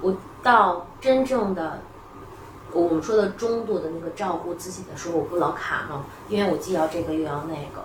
[0.00, 1.78] 我到真正的
[2.72, 6.04] 我们说的中度的那个照顾自己的时候，我不老卡吗？
[6.28, 7.84] 因为我既要这个又要那个。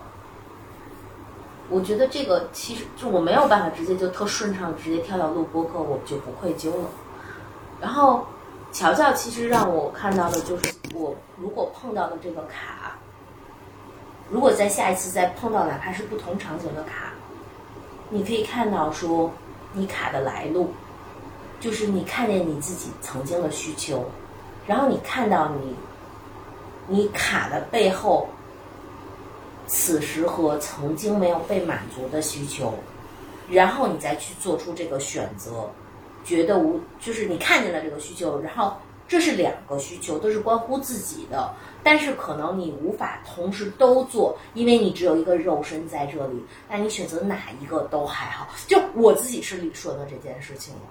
[1.69, 6.89] 我觉得这个其实就我没有办法直接就特顺畅直接跳到录播课，我就不愧疚了。
[7.81, 8.25] 然后
[8.71, 12.97] 乔乔其实让我看到的就是，我如果碰到的这个卡。
[14.27, 17.13] 如果在下一次再碰到哪怕是不同场景的卡，
[18.09, 19.31] 你可以看到说
[19.71, 20.73] 你卡的来路，
[21.59, 24.03] 就是你看见你自己曾经的需求，
[24.65, 25.75] 然后你看到你
[26.87, 28.27] 你卡的背后，
[29.67, 32.73] 此时和曾经没有被满足的需求，
[33.49, 35.69] 然后你再去做出这个选择，
[36.23, 38.73] 觉得无就是你看见了这个需求，然后
[39.07, 41.53] 这是两个需求，都是关乎自己的，
[41.83, 48.47] 但是可能你无法同时都做，因为你只有一个肉身在这里，那你选择哪一个都还好。
[48.67, 50.81] 就我自己是理顺了这件事情了。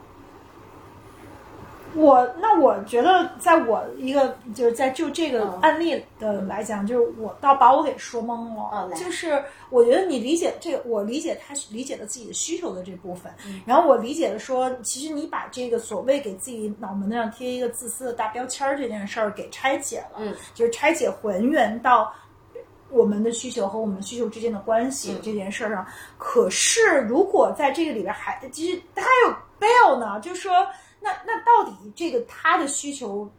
[1.95, 8.89] 我那我觉得，在我一个就是在就这个嗯案例的来讲，就是我倒把我给说懵了。
[8.91, 22.13] 嗯就是我觉得你理解这个，我理解他理解了自己的需求的这部分，嗯然后我理解的说，其实你把这个所谓给自己脑门子上贴一个自私的大标签儿这件事儿给拆解了，嗯，就是拆解还原到。
[22.91, 25.85] 我们的需求和我们需求之间的关系、嗯这件事儿上，
[26.17, 30.65] 可是如果在这个里边还其实他还有 bail 呢，就是说
[31.05, 33.31] 那那到底这个他的需求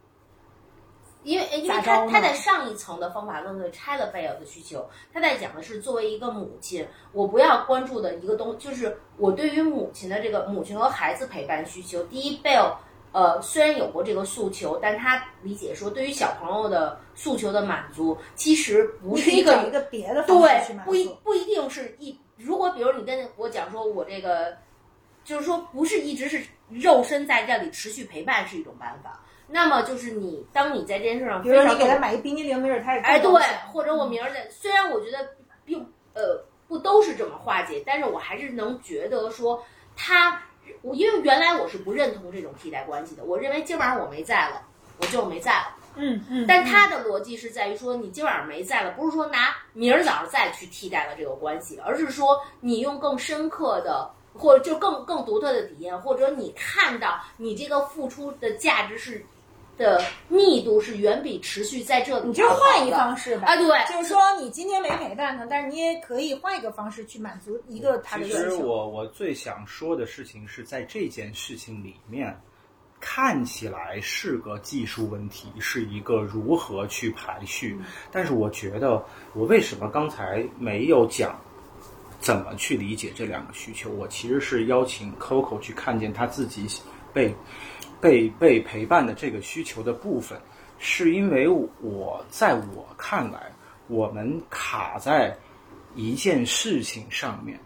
[1.24, 12.00] 因为因为他他在上一层的方法论的拆了贝尔的需求，他在讲的是作为一个母亲，我不要关注的一个东，就是我对于母亲的这个母亲和孩子陪伴需求。
[12.04, 12.72] 第一，贝尔
[13.10, 21.08] 呃虽然有过这个诉求，但他理解说对于小朋友的诉求的满足，其实不是一个一个别的方对，满不一。
[21.24, 22.16] 不一定是一。
[22.36, 24.56] 如果比如你跟我讲说，我这个
[25.26, 29.20] 就是说不是一直是肉身在这里持续陪伴是一种办法。
[29.48, 33.30] 那么就是你当你在这件事上比如说你给他买一冰激凌，没准他也哎，对
[33.72, 35.18] 或者我明儿的，虽然我觉得
[35.64, 35.78] 并
[36.14, 39.62] 呃不都是这么化解，但是我还是能觉得说
[39.94, 40.42] 他，
[40.82, 44.62] 我因为原来我是不认同这种替代关系的，我认为今晚上我没在了，
[44.98, 45.76] 我就没在了。
[45.94, 54.10] 嗯嗯，但他的逻辑是在于说，你今晚上没在了，不是说拿明儿早上再去替代了这个关系，而是说你用更深刻的。
[54.36, 59.24] 或者就更更独特的体验，或者你看到你这个付出的价值是
[59.76, 63.46] 的密度是远比持续在这里你就换一高的方式吧。
[63.46, 68.54] 啊，对，就是说你今天没陪伴他，但是你也可以换一个方式去满足一个他的其实。
[68.54, 72.34] 我我最想说的事情是在这件事情里面，
[73.00, 77.78] 看起来是个技术问题，是一个如何去排序。
[78.10, 81.38] 但是我觉得，我为什么刚才没有讲
[82.26, 83.88] 怎么去理解这两个需求？
[83.88, 86.66] 我其实是邀请 Coco 去看见他自己
[87.14, 87.32] 被
[88.00, 90.36] 被被陪伴的这个需求的部分，
[90.76, 93.52] 是因为我在我看来，
[93.86, 95.38] 我们卡在
[95.94, 97.56] 一件事情上面。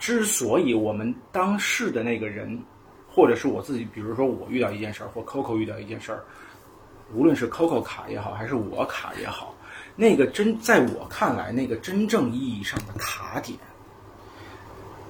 [0.00, 2.60] 之所以我们当事的那个人，
[3.08, 6.24] 或者是我自己，比如说我遇到一件事儿，或 Coco 遇到一件事儿，
[7.14, 9.53] 无论是 Coco 卡也好，还是我卡也好，
[9.96, 13.58] 那个真在我看来，那个真正意义上的卡点，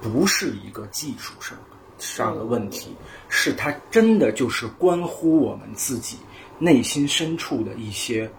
[0.01, 1.57] 不是一个技术上
[1.97, 2.95] 上的问题，
[3.29, 6.17] 是它真的就是关乎我们自己
[6.59, 8.31] 内心深处的一些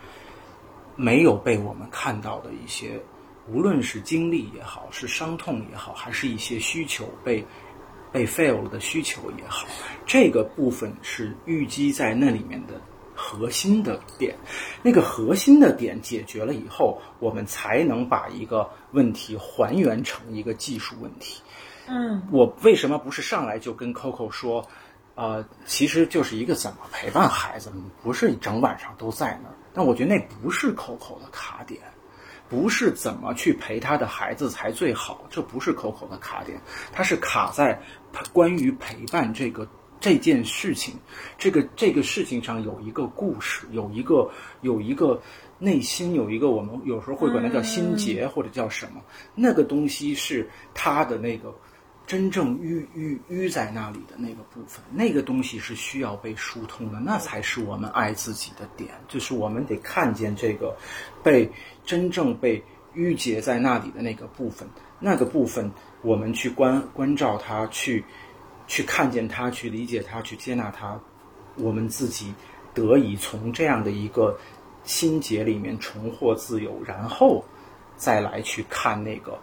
[0.94, 3.00] 没有被我们看到的一些。
[3.48, 7.46] 无论是经历也好，是伤痛也好，还是一些需求被
[8.10, 9.68] 被 fail 了的需求也好，
[10.04, 12.80] 这个部分是淤积在那里面的
[13.16, 14.36] 核心的点。
[14.82, 21.42] 那个核心的点解决了以后，我们才能把一个问题还原成一个技术问题。
[21.88, 24.64] 嗯，我为什么不是上来就跟 Coco 说，
[25.14, 29.54] 呃，其实就是一个怎么陪伴孩子，不是整晚上都在那儿。
[29.72, 31.80] 但我觉得那不是 Coco 的卡点。
[32.48, 36.60] 不是怎么去陪他的孩子才最好，这不是 Coco 的卡点，
[36.92, 37.76] 它是卡在
[38.32, 39.66] 关于陪伴这个
[40.00, 40.94] 这件事情，
[41.38, 44.30] 这个这个事情上有一个故事，有一个
[44.62, 45.20] 有一个
[45.58, 49.02] 内心有一个我们有时候会管它叫心结或者叫什么，
[49.34, 51.54] 那个东西是他的那个
[52.06, 60.76] 真正淤淤淤在那里的那个部分，那个东西是需要被疏通的，那才是我们爱自己的点，就是我们得看见这个
[61.22, 61.50] 被。
[61.86, 62.60] 真正被
[62.96, 64.68] 淤结在那里的那个部分，
[64.98, 65.70] 那个部分
[66.02, 68.04] 我们去关关照它，去
[68.66, 70.98] 去看见它，去理解它，去接纳它，
[71.56, 72.34] 我们自己
[72.74, 74.36] 得以从这样的一个
[74.84, 77.44] 心结里面重获自由，然后
[77.96, 79.38] 再来去看那个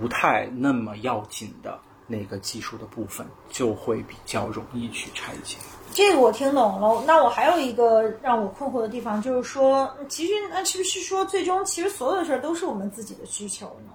[0.00, 5.56] 不太那么要紧的那个技术的部分，就会比较容易去拆解。
[5.92, 7.04] 这个我听懂了。
[7.06, 13.92] 那我还有一个让我困惑的地方，就是说，其实那是不是说，最终其实所有的事儿都是我们自己的需求呢？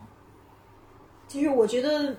[1.27, 2.15] 其实我觉得，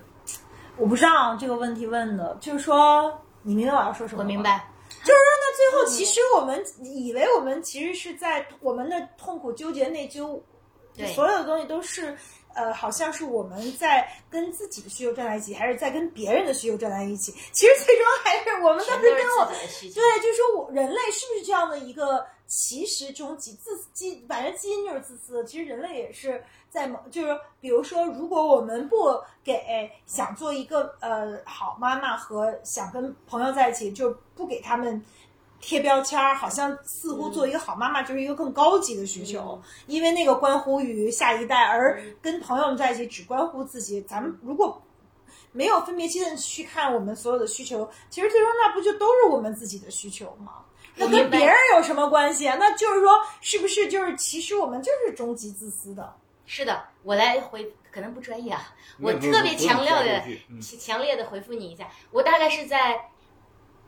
[0.79, 3.13] 我不知道这个问题问的，就是说，
[3.43, 4.23] 你明白我要说什么？
[4.23, 4.41] 我明。
[4.41, 4.65] 白。
[4.89, 10.41] 就是说，那最后其实我们以为我们其实是在我们的痛苦、纠结、内疚，
[10.95, 12.17] 对所有的东西都是。
[12.55, 17.31] 呃，好像是我们在跟自己的需求站在一起，还是在跟别人的需求站在一起？
[17.53, 19.45] 其实最终还是我们都是当时跟我。
[19.45, 25.45] 对，就是说我人类是不是这样的一个，其实终极自基，反正基因就是自私。
[25.45, 28.97] 其实人类也是在某，就是比如说，如果我们不
[29.43, 35.01] 给想做一个呃好妈妈和想跟朋友在一起，就不给他们。
[35.61, 44.01] 贴标签儿，好像似乎做一个好妈妈就是一个更高级的需求，因为那个关乎于下一代，而跟朋友们在一起只关乎自己。
[44.03, 44.81] 咱们如果
[45.51, 50.63] 没有分别期的去看我们所有的需求，其实最终那不就都是我们自己的需求吗？
[50.99, 52.57] 那跟别人有什么关系啊？
[52.59, 56.15] 那就是说，是不是就是其实我们就是终极自私的？
[56.45, 60.21] 是的，我来回可能不专业啊，我特别强调的
[60.61, 62.93] 强强烈的回复你一下，我大概是在，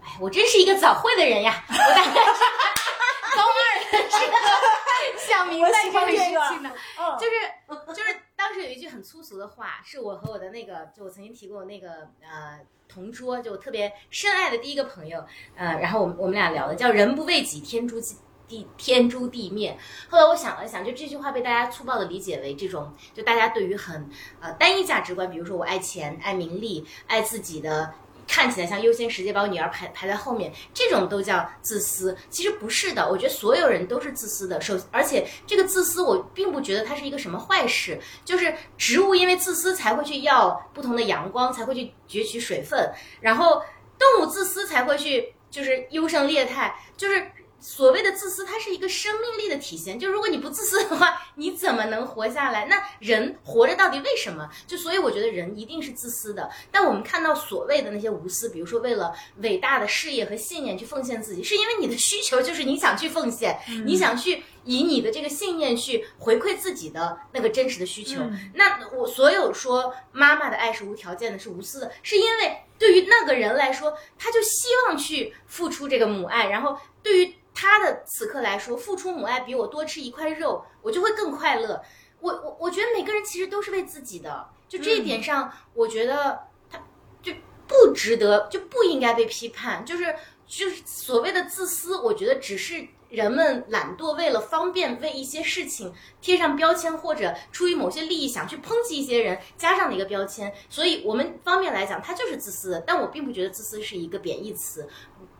[0.04, 6.18] 哎，我真是一个早会的人呀，我大概是 在高二的时候 想明白这个事
[6.50, 15.24] 情的，嗯，就是就是当时有一句很粗俗的话，是我和我的那个，就我曾经提过那个呃同桌，就我特别深爱的第一个朋友，
[15.56, 18.02] 呃，然后我们我们俩聊的叫“人不为己，天诛
[18.48, 19.78] 地天诛地灭”。
[20.10, 27.94] 后来我想了想，就这句话被大家粗暴的理解为这种，就大家对于很呃单一价值观，比如说我爱钱、爱名利、爱自己的。
[28.32, 32.16] 看起来像优先时间，把我女儿排排在后面，这种都叫自私。
[32.30, 34.62] 其实不是的，我觉得所有人都是自私的。
[34.62, 38.00] 首，而且这个自私，我并不觉得它是一个什么坏事。
[38.24, 43.62] 就是植物因为自私才会去要不同的阳光，才会去攫取水分，然后
[44.00, 47.32] 动物自私才会去就是优胜劣汰，就是。
[47.62, 49.98] 所谓的自私，它是一个生命力的体现。
[49.98, 52.66] 就如果你不自私的话， 你怎么能活下来？
[52.66, 54.50] 那人活着到底为什么？
[54.66, 56.50] 就所以我觉得人一定是自私的。
[56.72, 68.20] 但我们看到所谓的那些无私，比如说为了伟大的事业和信念去奉献自己，是因为你的需求就是你想去奉献，你想去以你的这个信念去回馈自己的那个真实的需求。
[68.22, 81.82] 嗯那我所有说妈妈的爱是无条件的，是无私的，是因为对于那个人来说，他就希望去付出这个母爱，然后对于他的此刻来说，付出母爱比我多吃一块肉，我就会更快乐。
[82.20, 86.40] 我我我觉得每个人其实都是为自己的，就这一点上，我觉得
[86.70, 86.80] 他
[87.22, 87.34] 就
[87.68, 89.84] 不值得，就不应该被批判。
[89.84, 90.16] 就是
[90.48, 100.54] 就是所谓的自私，我觉得只是人们懒惰，为了方便为一些事情贴上标签，或者出于某些利益想去抨击一些人加上的一个标签。
[100.70, 102.82] 所以我们方面来讲，他就是自私的。
[102.82, 104.88] 但我并不觉得自私是一个贬义词。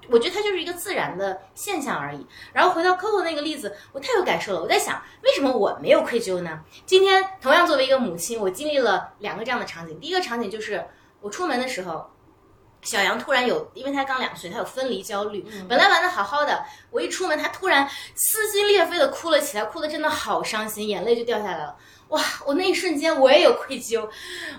[0.10, 2.26] 我觉得它就是一个自然的现象而已。
[2.54, 4.62] 然后回到 Coco 那个例子，我太有感受了。
[4.62, 6.62] 我在想，为什么我没有愧疚呢？
[6.86, 10.00] 今天同样作为一个母亲，我经历了两个这样的场景。
[10.00, 10.86] 第一个场景就是
[11.22, 12.10] 我出门的时候。
[12.84, 15.46] 小杨突然有，因为他刚两岁，他有分离焦虑。
[15.70, 21.76] 本来玩的好好的，我一出门，他突然撕心裂肺的哭了起来，哭的真的好伤心，眼泪就掉下来了。
[22.12, 22.22] 哇！
[22.46, 24.02] 我那一瞬间我也有愧疚，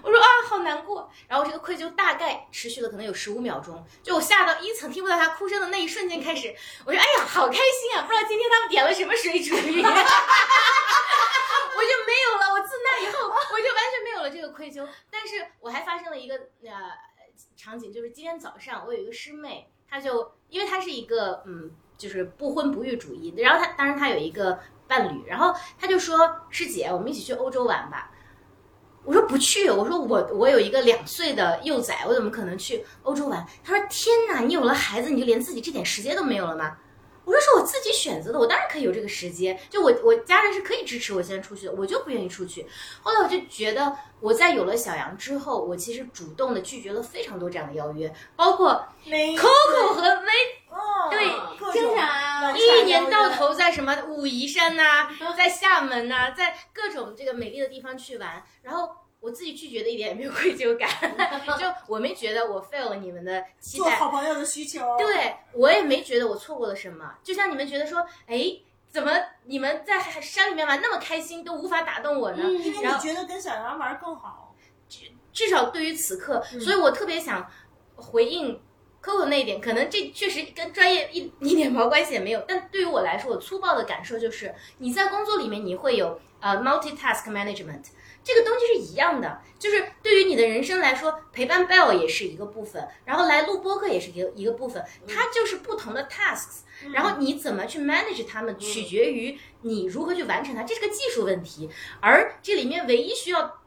[0.02, 1.10] 我说啊，好难过。
[1.28, 8.02] 然后这个愧疚大概持续了可能有十五秒钟，就我下到一层听不到他哭声的那一瞬间开始，我说哎呀，好开心啊！
[8.06, 9.92] 不知道今天他们点了什么水煮鱼， 我就
[12.06, 12.52] 没有了。
[12.52, 14.88] 我自那以后，我就完全没有了这个愧疚。
[15.10, 16.34] 但是我还发生了一个
[16.64, 16.70] 呃
[17.56, 24.58] 场景，就是今天早上我有一个师妹，她就因为她是一个嗯，就是不婚不育主义，然后她当然她有一个。
[24.86, 26.18] 伴侣，然后他就说
[26.50, 28.10] ：“师姐，我们一起去欧洲玩吧。”
[29.04, 36.76] 我说：“不去。”我说：“我我有一个两岁的幼崽，我怎么可能去欧洲玩？”他说：“天哪，你有了孩子，你就连自己这点时间都没有了吗？”
[37.24, 39.58] 我说：“是我自己选择的，我当然可以有这个时间。
[39.70, 42.66] 就我我家人是可以支持我现在出去的，我就不愿意出去。
[43.02, 50.28] 后来我就觉得，我在有了小杨之后，我其实主动的拒绝了非常多这样的邀约，包括 Coco 和薇。”
[50.72, 51.26] 哦，对
[51.70, 55.06] 经常啊一年到头在什么武夷山呐、
[55.36, 58.88] 在厦门呐、在各种这个美丽的地方去玩，然后
[59.22, 60.90] 我自己拒绝的一点也没有愧疚感，
[61.56, 64.96] 就我没觉得我 fail 了你们的期做待，好朋友的需求。
[64.98, 67.14] 对我也没觉得我错过了什么。
[67.22, 68.52] 就像你们觉得说，哎，
[68.90, 69.12] 怎么
[69.44, 72.42] 你们在山里面玩那么开心，都无法打动我呢？
[72.44, 74.54] 嗯因为然后你觉得跟小杨玩更好。
[74.88, 77.48] 至至少对于此刻，嗯所以我特别想
[77.94, 78.60] 回应
[79.00, 82.44] Coco 那一点，可能这确实跟专业一一点毛关系也没有。
[82.48, 87.84] 但对于我来说，我粗暴的感受就是，你在工作里面你会有呃 multitask management。
[88.24, 96.60] 这个东西是一样的，就是对于你的人生来说，陪伴 Bell 也是一个部分，然后来录播客也是一个一个部分，它就是不同的 tasks，
[96.92, 101.68] 然后你怎么去 manage 它们，取决于你如何去完成它，这是个技术问题。
[102.00, 103.61] 而这里面唯一需要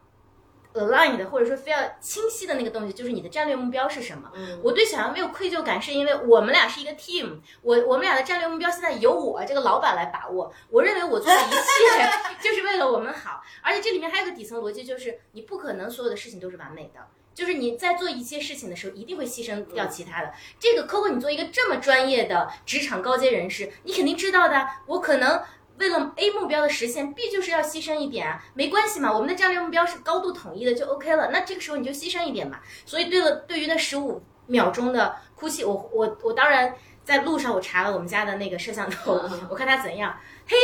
[0.76, 4.32] aligned 或者说非要清晰的那个东西，就是你的战略目标是什么。
[4.36, 10.54] 嗯我对小杨没有愧疚感，是因为我们俩是一个 team，我我们俩的战略目标现在由我这个老板来把握。
[10.70, 12.10] 我认为我做的一切
[12.42, 17.00] 就是为了我们好，而且这里面还有个底层逻辑，就是你不可能所有的事情都是完美的。
[17.34, 20.32] 就是你在做一些事情的时候，一定会牺牲掉其他的。
[20.58, 24.66] 这个 Coco，你做一个这么专业的职场高阶人士，你肯定知道的。
[24.86, 25.44] 我可能
[25.78, 31.30] 为了 A 目标的实现，B 就是要牺牲一点啊，没关系嘛，我们的战略目标是高度统一的，就 OK 了。
[31.32, 32.60] 那这个时候你就牺牲一点嘛。
[32.86, 36.74] 所以对了，对于那十五秒钟的哭泣，我我我当然
[37.04, 39.14] 在路上我查了我们家的那个摄像头，
[39.50, 40.56] 我看他怎样，嘿，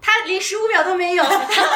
[0.00, 1.66] 他连十五秒都没有， 他之后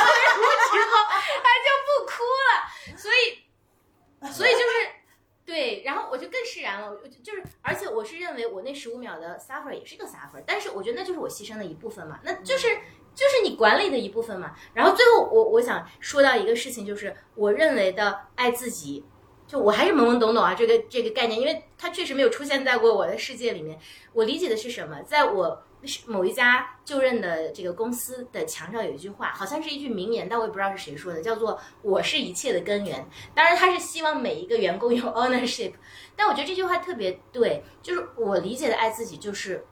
[1.42, 5.01] 他就不哭了，所以所以就是。
[5.44, 12.68] 对，然后我就更释然了，我就就是，而且我是认为我那十五秒的 suffer 也是个 suffer，但是我觉得那就是我牺牲的一部分嘛，那就是
[13.14, 14.54] 就是你管理的一部分嘛。
[14.72, 19.04] 然后最后我我想说到一个事情，就是我认为的爱自己，
[19.46, 23.78] 就我还是懵懵懂懂啊，这个这个概念，因为它确实没有出现在过我的世界里面。
[24.12, 25.02] 我理解的是什么？
[25.02, 25.62] 在我
[26.06, 33.06] 某一家就任的这个公司的墙上有一句话，好像是一句名言，但我也不知道是谁说的，叫做“我是一切的根源”。
[33.34, 35.72] 当然，他是希望每一个员工有 ownership，
[36.16, 39.64] 但我觉得这句话特别对，就是我理解的爱自己，就是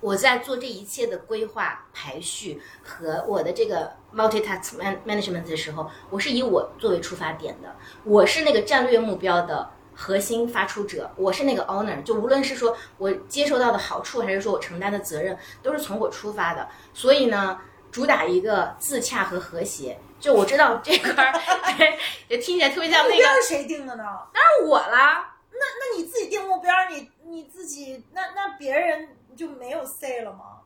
[0.00, 9.70] 我在做这一切的规划、排序和我的这个 multitask man management 的时候，我是以我作为出发点的，我是那个战略目标的
[10.00, 16.68] 核心发出者，我是那个 owner，就无论是说我接受到的好处，还是说我承担的责任，都是从我出发的。
[16.94, 17.60] 所以呢，
[17.90, 19.98] 主打一个自洽和和谐。
[20.20, 21.32] 就我知道这块儿，
[21.76, 21.98] 对，
[22.28, 24.04] 也听起来特别像那个，目标是谁定的呢？
[24.32, 25.34] 当然我啦。
[25.50, 30.60] 那那你自己定目标，你你自己那那别人就没有 say 了吗？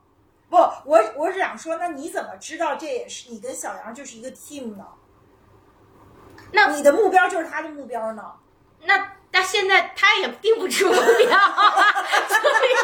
[0.50, 4.86] 不，我我是想说，那你怎么知道这也是你跟小杨就是一个 team 呢？
[6.52, 8.30] 那你的目标就是他的目标呢？
[8.84, 12.74] 那但现在他也定不出目标， 所以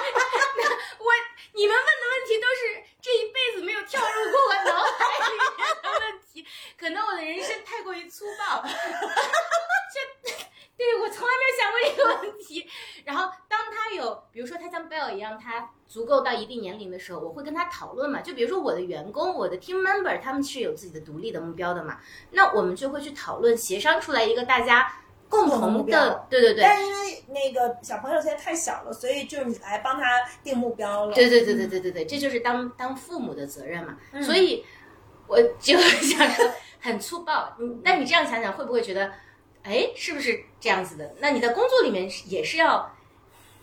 [0.57, 1.07] 那我
[1.53, 6.47] 你们问的问题都是这一辈子没有跳入过我脑海里面的问题，
[6.79, 10.31] 可能我的人生太过于粗暴， 这
[10.77, 12.69] 对我从来没有想过这个问题。
[13.05, 18.21] 然后当他有，比如说他像 Bell 一样，他足够到一定年龄的时候，我会跟他讨论嘛。
[18.21, 21.99] 就比如说我的员工，我的 team member，他们是有自己的独立的目标的嘛，
[22.31, 25.03] 那我们就会去讨论，协商出来一个大家。
[25.29, 31.15] 共同的，对对对，但是因为那个小朋友现在太小了，所以就是你来帮他定目标了。
[31.15, 33.97] 对对对对对对对，这就是当当父母的责任嘛。
[34.13, 34.65] 嗯所以
[35.27, 36.51] 我就想说，
[36.81, 37.55] 很粗暴。
[37.59, 39.13] 你但你这样想想，会不会觉得，
[39.63, 41.15] 哎，是不是这样子的？
[41.21, 42.91] 那你在工作里面也是要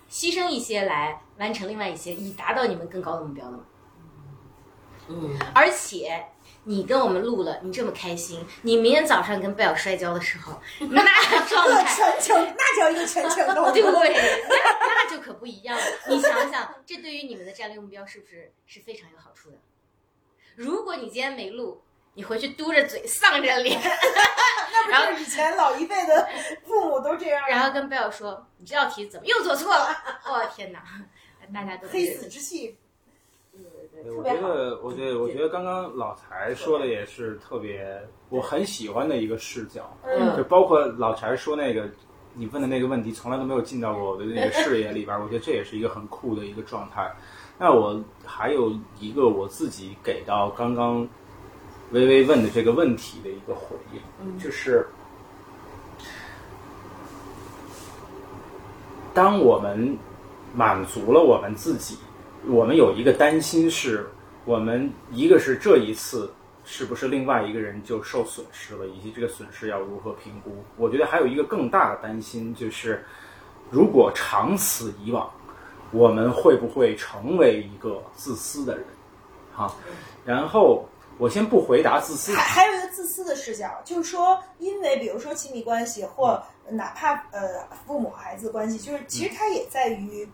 [0.09, 3.65] 牺牲一些来完成另外一些，以达到你们更高的目标的嘛？
[5.07, 6.25] 嗯，而且
[6.65, 10.59] 你跟我们录了，你这么开心，你明天早上跟贝尔摔跤的时候，
[10.91, 11.03] 那
[11.47, 11.95] 状这态。
[11.95, 13.91] 全程那叫一个全程动 对，作。
[13.91, 15.83] 那那就可不一样了。
[16.09, 19.57] 你想想，这对于你们的战略目标是不是是非常有好处的？
[20.55, 21.81] 如果你今天没录，
[22.15, 23.79] 你回去嘟着嘴、丧着脸，
[24.89, 26.27] 那不是以前老一辈的
[26.65, 29.89] 父母都这样，然后跟贝尔说：“你这道题怎么又做错了？”
[30.25, 30.81] 哦天哪！
[31.53, 32.75] 大家都黑死之气。
[34.03, 41.89] 对我觉得，我觉得，我觉得刚刚老柴说的也是特别我很喜欢的一个视角，嗯就包括老柴说那个
[42.33, 47.11] 你问的那个问题，从来都没有进到过我的那个视野里边，我觉得这也是一个很酷的一个状态。
[47.57, 51.07] 那我还有一个我自己给到刚刚
[51.91, 54.85] 微微问的这个问题的一个回应，就是
[59.13, 59.97] 当我们
[60.53, 61.97] 满足了我们自己，
[62.47, 64.07] 我们有一个担心是，
[64.45, 66.31] 我们一个是这一次
[66.63, 70.63] 是不是另外一个人就受损失了，以及这个损失要如何评估。
[70.77, 73.03] 我觉得还有一个更大的担心就是，
[73.71, 75.27] 如果长此以往，
[75.91, 78.85] 我们会不会成为一个自私的人？
[79.51, 79.73] 哈，
[80.23, 80.85] 然后
[81.17, 90.27] 我先不回答自私还还有一个自私的视角，就是说，因为比如说亲密关系，或哪怕呃父母孩子关系，就是其实它也在于。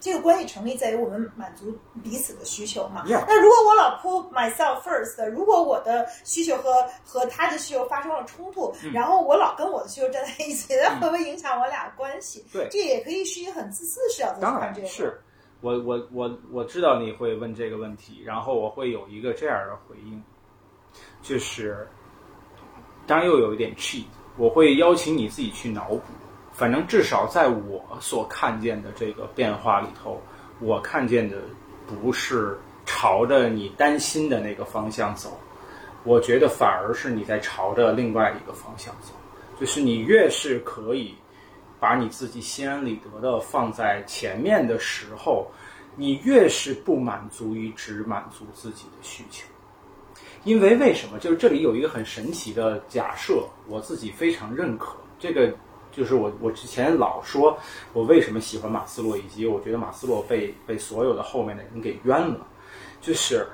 [0.00, 3.04] 这个关系成立在于我们满足彼此的需求嘛。
[3.06, 12.44] 那如果我老 put myself first，如果我的需求和和他的需求发生了冲突，嗯然后我老跟我的需求站在一起，那会不会影响我俩关系？
[12.52, 14.86] 对这也可以是一个很自私的视角在当看这个。
[14.86, 15.20] 然是，
[15.60, 20.22] 我我我我知道你会问这个问题，然后我会有一个这样的回应，
[21.20, 21.88] 就是，
[23.06, 24.04] 当然又有一点 cheat，
[24.36, 26.02] 我会邀请你自己去脑补，
[26.58, 30.20] 反正至少在我所看见的这个变化里头，
[30.58, 31.36] 我看见的
[31.86, 35.38] 不是朝着你担心的那个方向走，
[36.02, 39.12] 我觉得反而是你在朝着另外一个方向走。
[39.60, 41.14] 就是你越是可以
[41.78, 45.46] 把你自己心安理得的放在前面的时候，
[45.94, 49.46] 你越是不满足于只满足自己的需求。
[50.42, 51.20] 因为为什么？
[51.20, 54.96] 就是这里有一个很神奇的假设，我自己非常认可。
[55.20, 55.54] 这个
[55.90, 57.58] 就是我我之前老说，
[57.92, 62.46] 我为什么喜欢马斯洛，以及我觉得马斯洛被被所有的后面的人给冤了。
[63.00, 63.46] 就是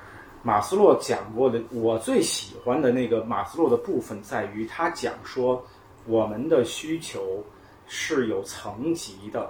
[0.43, 5.63] 马斯洛讲过的，我最喜欢的那个马斯洛的部分在于他讲说，
[6.05, 7.43] 我们的需求
[7.87, 9.49] 是有层级的，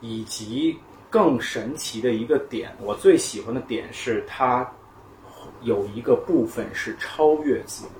[0.00, 0.78] 以及
[1.08, 4.68] 更神奇的一个点，我最喜欢的点是他
[5.62, 7.86] 有一个部分是超越自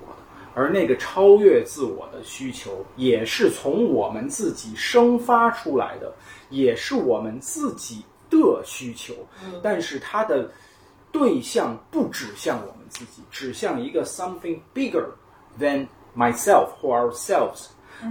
[0.53, 6.13] 而那个超越自我的需求，也是从我们自己生发出来的，
[6.49, 9.13] 也是我们自己的需求，
[9.61, 10.49] 但是它的
[11.11, 15.05] 对象不指向我们自己，指向一个 something bigger
[15.59, 17.67] than myself or ourselves。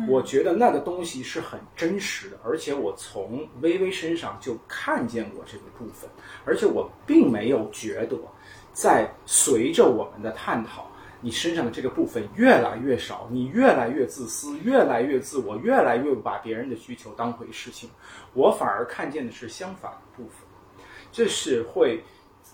[0.09, 6.09] 我觉得那个东西是很真实的，而且我从微微身上就看见过这个部分，
[6.45, 8.17] 而且我并没有觉得，
[8.73, 10.89] 在随着我们的探讨，
[11.21, 17.89] 你身上的这个部分越来越少，你越来越自私，越来越自我，越来越不把别人的需求当回事情，
[18.35, 20.37] 我反而看见的是相反的部分，
[21.13, 22.03] 这是会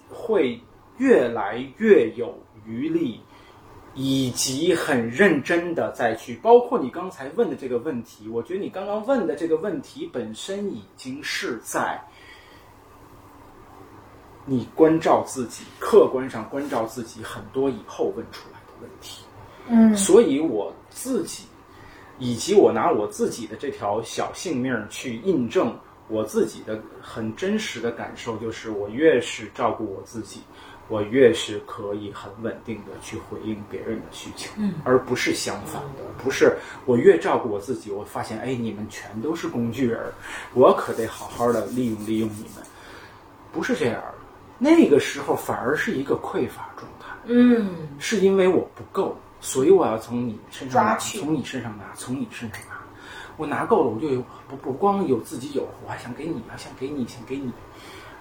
[0.09, 0.61] 会
[0.99, 3.21] 越来越有余力。
[3.99, 11.99] 以及很认真的再去，包括你刚才问的这个问题，我觉得你刚刚问的这个问题本身已经是在
[14.45, 19.23] 你关照自己、客观上关照自己很多以后问出来问题。
[19.69, 21.45] 嗯所以我自己，
[22.19, 25.77] 以及我拿我自己的这条小性命去印证
[26.09, 30.41] 我自己的很真实的感受，就是我越是照顾我自己，
[30.87, 40.13] 我越是可以很稳定的去回应别人的需求，嗯，而不是相反的，不是我越照顾我自己，我发现哎，你们全都是工具人儿，
[40.55, 42.65] 我可得好好的利用利用你们，
[43.53, 44.15] 不是这样的，
[44.61, 46.66] 那个时候反而是一个匮乏。
[47.27, 47.69] 嗯。
[47.99, 52.77] 是因为我不够，所以我要从你身上拿，从你身上拿，从你身上拿。
[53.39, 57.53] 我拿够了，我就有不不光有自己有，我还想给你，还想给你，想给你，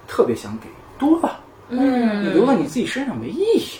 [0.07, 0.68] 特别想给
[0.98, 3.80] 多了，你嗯，留在你自己身上没意义。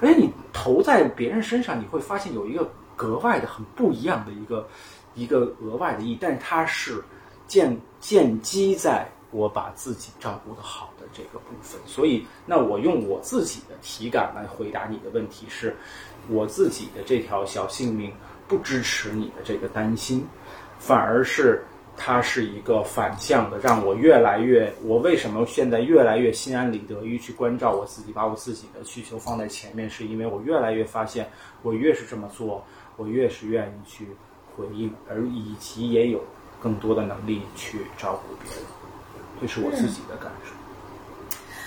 [0.00, 4.68] 而且你投在别人身上，你会发现有一个格外的、很不一样的一个
[5.14, 7.02] 一个额外的意义，但是它是
[7.46, 11.80] 建建基在我把自己照顾的好的这个部分。
[11.84, 15.76] 所以，那我用我自己的体感来回答你的问题是，
[16.28, 18.12] 我自己的这条小性命
[18.46, 20.24] 不支持你的这个担心，
[20.78, 21.64] 反而是
[21.96, 31.28] 它是一个反向的，让我越来越，我为什么现在越来越心安理得于去关照我自己，把我自己的需求放在前面，是因为我越来越发现，
[31.62, 32.64] 我越是这么做，
[32.96, 34.06] 我越是愿意去
[34.56, 36.22] 回应，而以及也有
[36.60, 38.62] 更多的能力去照顾别人，
[39.40, 40.52] 这是我自己的感受。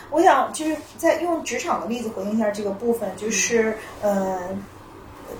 [0.09, 4.39] 我想就是在用职场的例子回应一下这个部分，就是呃，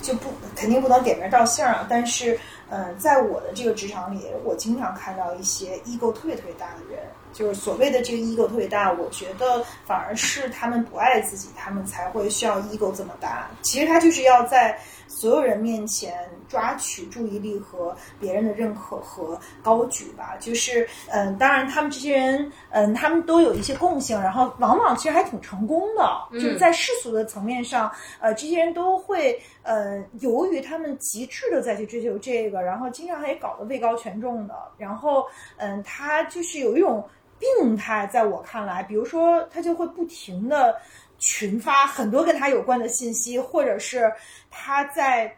[0.01, 2.37] 就不肯定不能点名道姓啊，但是
[2.69, 6.99] 呃，在我的这个职场里，我经常看到一些 ego 特别特别大的人，
[7.31, 13.49] 就是所谓的这个 ego 特别大，我觉得反而是他们不爱自己，他们才会需要 ego 这么大。
[13.61, 14.77] 其实他就是要在
[15.07, 20.35] 所有人面前抓取注意力和别人的认可和高举吧。
[20.39, 35.25] 就是嗯、当然他们这些人嗯、他们都有一些共性，然后往往其实还挺成功的，就是在世俗的层面上，呃，这些人都会呃，由于他们极致的再去追求这个，然后经常还搞得位高权重的，然后
[35.57, 37.03] 嗯，他就是有一种
[37.39, 40.75] 病态，在我看来，比如说他就会不停的
[41.17, 44.11] 群发很多跟他有关的信息，或者是
[44.49, 45.35] 他在。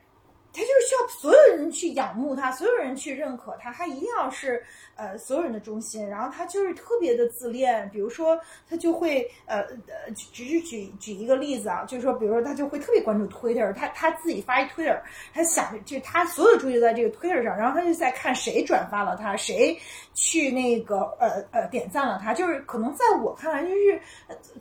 [0.51, 4.65] 他就是需要所有人去仰慕他，所有人去认可他，他一定要是
[4.99, 6.07] 呃所有人的中心。
[6.07, 8.37] 然后他就是特别的自恋，比如说
[8.69, 14.99] 他就会呃呃举举举举一个例子啊，就是说，比如说他就会特别关注 Twitter，他他自己发一 Twitter，
[15.33, 19.79] 他想就他所有注意力在这个 Twitter 上，然后他就在看谁转发了他，谁
[20.13, 24.01] 去那个呃呃点赞了他，就是可能在我看来就是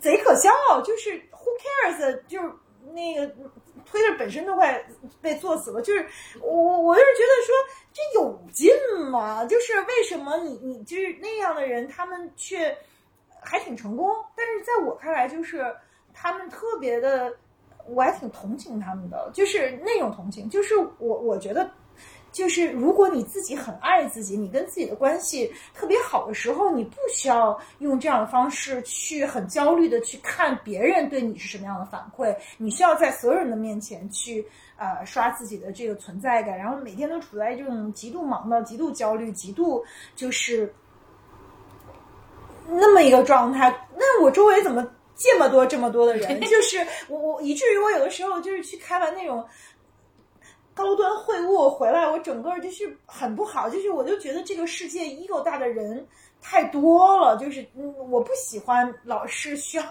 [0.01, 0.51] 贼可笑，
[0.85, 2.51] 就是 Who cares，就是
[2.94, 3.35] 那个。
[3.90, 4.85] 推特本身都快
[5.23, 6.06] 被做死了，就是
[6.43, 7.55] 我我就是觉得说
[7.90, 8.70] 这有劲
[9.09, 9.47] 吗？
[9.47, 12.77] 就是为什么你你就是那样的人，他们却
[13.40, 15.74] 还挺成功，但是在我看来，就是
[16.12, 17.35] 他们特别的，
[17.86, 21.70] 我还挺同情他们的，就是那种同情，就是我我觉得
[22.30, 34.46] 就是如果你自己很爱自己，你跟自己的关系特别好的时候，你不需要用这样的方式去很焦虑的去看别人对你是什么样的反馈，你需要在所有人的面前去
[34.76, 39.84] 呃刷自己的这个存在感，然后每天都处在这种极度忙的、极度焦虑、极度
[40.14, 40.72] 就是
[42.68, 43.74] 那么一个状态。
[43.96, 44.86] 那我周围怎么
[45.16, 46.40] 这么多这么多的人？
[46.42, 49.44] 就是我我以至于我有的时候就是去开完那种。
[50.78, 56.06] 高端会晤回来，我整个就是很不好，就是我就觉得这个世界 ego 大的人
[56.40, 59.84] 太多了，就是嗯，我不喜欢老是需要。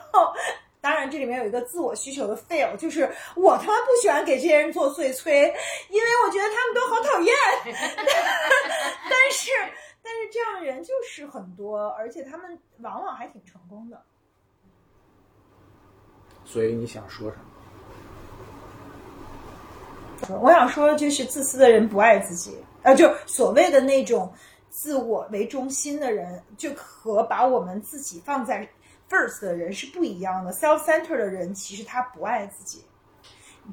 [0.80, 5.54] 当然，这里面有一个自我需求的 fail，就是我他妈不喜欢给这些人做碎催，
[5.90, 7.36] 因为我觉得他们都好讨厌。
[9.10, 9.52] 但是，
[10.02, 14.02] 但是这样的人就是很多，而且他们往往还挺成功的。
[16.46, 17.47] 所以你想说什么？
[20.42, 24.32] 我想说，就是自私的人不爱自己，呃，就所谓的那种
[24.70, 28.68] 自我为中心的人，就和把我们自己放在
[29.10, 30.52] first 的人是不一样的。
[30.52, 32.84] self center 的人其实他不爱自己，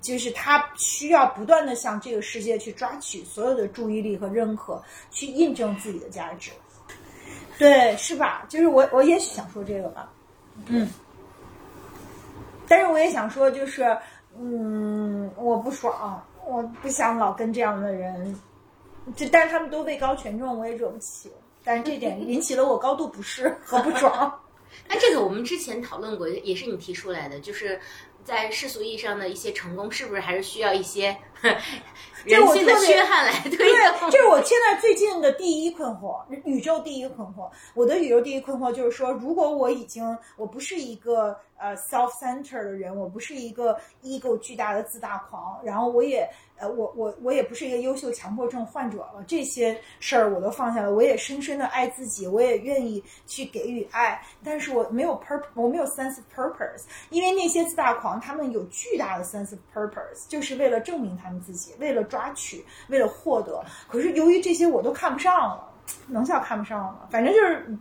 [0.02, 6.50] 就是他需要不断的向这个世界去抓取所有的注意力和认可，去印证自己的价值。
[7.58, 8.44] 对，是吧？
[8.48, 10.12] 就是我，我也许想说这个吧，
[10.66, 10.88] 嗯，
[12.68, 13.96] 但是我也想说，就是，
[14.36, 16.22] 嗯，我不爽。
[16.46, 18.38] 我不想老跟这样的人，
[19.16, 21.30] 就但是他们都位高权重，我也惹不起。
[21.62, 24.40] 但是这点引起了我高度不适和不爽。
[24.88, 27.80] 那这个我们之前讨论过，也是你提出来的，就是
[28.24, 31.16] 在世俗意义上的一些成功，是不是还是需要一些
[32.24, 33.50] 人性的缺憾来推
[33.98, 34.10] 动？
[34.10, 37.50] 这是我现在最近的第一困惑，宇宙第一困惑。
[37.74, 41.38] 我的宇宙第一困惑就是说，如果我已经我不是一个。
[41.56, 65.72] 呃，self-center 的人，我不是一个 ego 巨大的自大狂，然后我也，呃，我我我也不是一个优秀强迫症患者了，这些事儿我都放下了，我也深深的爱自己，我也愿意去给予爱，但是我没有 purpose，我没有 sense of purpose，因为那些自大狂，他们有巨大的 sense of purpose，就是为了证明他们自己，为了抓取，为了获得，可是由于这些我都看不上了，
[66.06, 67.76] 能叫看不上了，反正就是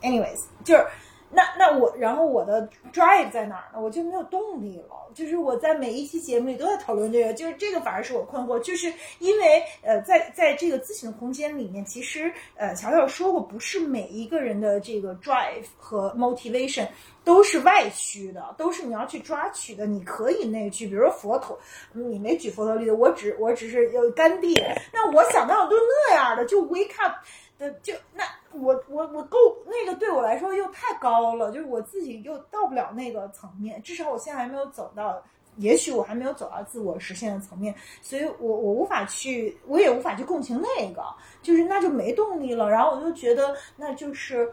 [0.00, 0.86] ，anyways，就是。
[1.34, 3.80] 那那我，然后我的 drive 在哪儿呢？
[3.82, 4.94] 我就没有动力了。
[5.14, 16.86] 就是我在每一期节目里都在讨论这个，就是这个反而是我困惑，就是因为呃，在在这个咨询的空间里面，其实呃，乔乔说过，不是每一个人的这个 drive 和 motivation
[17.22, 19.86] 都是外驱的，都是你要去抓取的。
[19.86, 21.56] 你可以内驱，比如说佛陀，
[21.92, 24.60] 你没举佛陀例子，我只我只是有甘地，
[24.92, 27.14] 那我想到的都那样的，就 wake up。
[27.58, 35.22] 的就那我我我够那个对我来说又太高了，就是我自己又到不了那个层面，至少我现在还没有走到，
[35.56, 41.02] 也许我还没有走到自我实现的层面，所以我我无法去，我也无法去共情那个，
[41.42, 44.52] 就是那就没动力了，然后我就觉得那就是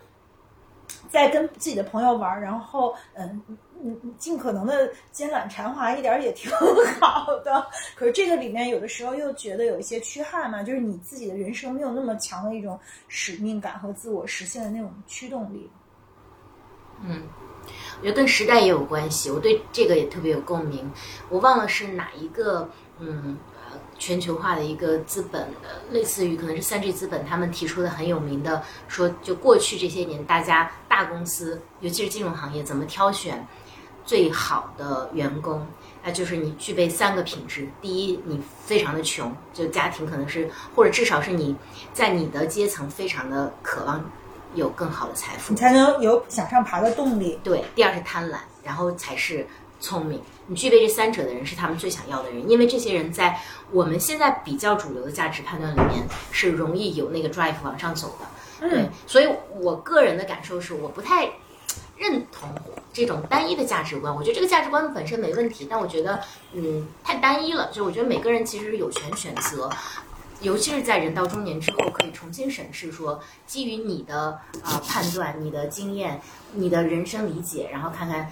[1.10, 3.41] 在跟自己的朋友玩，然后嗯。
[3.84, 6.52] 嗯，尽可能的艰懒缠滑一点也挺
[6.99, 7.68] 好的。
[7.95, 15.70] 可是这个里面有的时候又觉得有一些缺憾嘛，就是你自己的人生没有那么强的一种使命感和自我实现的那种驱动力。
[17.03, 17.24] 嗯，
[17.99, 20.88] 我觉得跟时代也有关系，我对这个也特别有共鸣。
[21.30, 23.36] 我忘了是哪一个，嗯，
[23.98, 25.48] 全球化的一个资本，
[25.90, 33.44] 类似于可能是三 G 资本，他们提出的很有名的，说就过去这些年，大家大公司，尤其是金融行业，怎么挑选。
[34.03, 35.65] 最好的员工，
[36.03, 37.68] 那就是你具备三个品质。
[37.82, 41.56] 第一，你非常的穷，就家庭可能是，或者至少是你
[41.94, 44.03] 在你的阶层非常的渴望
[44.56, 47.40] 有更好的财富，你才能有向上爬的动力。
[47.44, 49.48] 对，第二是贪婪，然后才是
[49.80, 50.22] 聪明。
[50.48, 53.40] 你具备这三者的人是他们最想要的人，因为这些人在
[53.72, 58.69] 我们现在比较主流的价值判断里面是容易有那个 drive 往上走的。
[58.69, 59.30] 对，所以
[59.60, 61.30] 我个人的感受是，我不太。
[61.98, 62.49] 认同
[62.94, 66.20] 这种单一的价值观，我觉得这个价值观本身没问题，但我觉得，
[66.54, 67.70] 嗯，太单一了。
[67.72, 69.70] 就我觉得每个人其实有权选择，
[70.42, 76.20] 尤其是在人到中年之后，可以重新审视，说基于你的啊判断、你的经验、
[76.54, 78.32] 你的人生理解，然后看看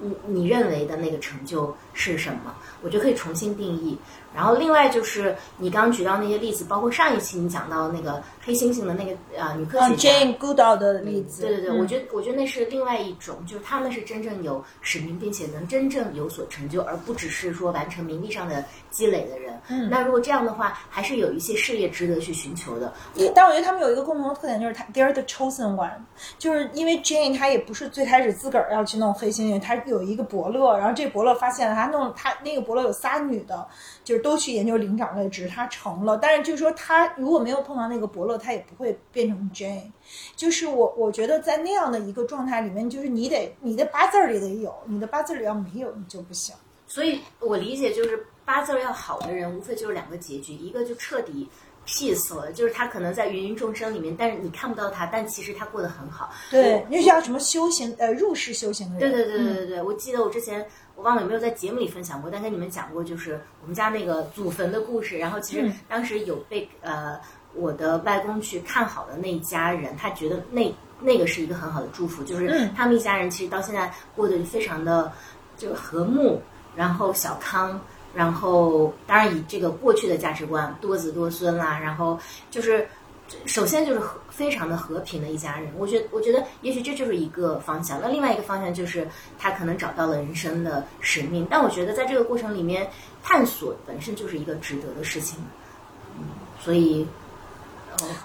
[0.00, 3.98] 你你认为的那个成就是什么，我觉得可以重新定义。
[4.38, 19.60] 然后另外就是你刚刚举到那些例子，包括上一期你讲到那个黑猩猩的那个呃女科学家 Jane Goodall 的例子，对对对，我觉得我觉得那是另外一种，就是他们是真正有使命，并且能真正有所成就，而不只是说完成名利上的积累的人。
[19.66, 22.92] 嗯，那如果这样的话，还是有一些事业值得去寻求的。
[23.34, 25.90] 但我觉得他们有一个共同的特点，就是他 they're the chosen one，
[26.38, 33.66] 就是因为 Jane 她也不是最开始自个儿要去弄黑猩猩，她有一个伯乐，然后这伯乐发现了他弄他那个伯乐有仨女的，
[34.04, 36.18] 就是都去研究灵长类，只是他成了。
[36.18, 39.90] 但是就是说他如果没有碰到那个伯乐，他也不会变成 Jane。
[40.36, 46.54] 就是我我觉得在那样的一个状态里面，就是你得你的八字儿里得有，你的八字里要没有你就不行。
[46.86, 51.48] 所以我理解就是八字儿要好的人，无非就是两个结局，一个就彻底
[51.88, 56.30] peace 了，就是他可能在芸芸众生里面，但是你看不到他，但其实他过得很好。
[56.50, 59.16] 对，那叫什么修行呃入世修行的对人。
[59.16, 60.64] 对对对对对，我记得我之前
[60.96, 65.16] 我忘了有没有在节目里分享过，但跟你们讲过，就是我们家那个祖坟的故事。
[65.16, 67.18] 然后其实嗯当时有被呃
[67.54, 70.70] 我的外公去看好的那一家人，他觉得那
[71.00, 75.10] 那个是一个很好的祝福，就是嗯他们一家人其实到现在过得非常的
[75.56, 76.38] 就和睦，
[76.76, 77.80] 然后小康。
[78.18, 82.18] 然后，当然以这个过去的价值观，多子多孙啦，然后
[82.50, 82.84] 就是
[83.46, 88.00] 首先就是和非常的和平的一家人，我觉我觉得也许这就是一个方向。
[88.02, 89.06] 那另外一个方向就是
[89.38, 92.90] 他可能找到了人生的使命，但我觉得在这个过程里面，
[93.22, 95.38] 探索本身就是一个值得的事情。
[96.18, 96.24] 嗯，
[96.58, 97.06] 所以，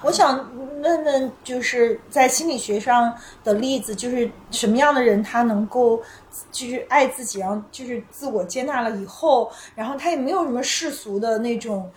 [0.01, 0.49] 我想
[0.81, 3.13] 问问，就是在心理学上
[3.43, 6.01] 的例子，就是什么样的人他能够
[6.51, 11.91] 就是爱自己，然后就是自我接纳了以后，然后他也没有什么世俗的那种。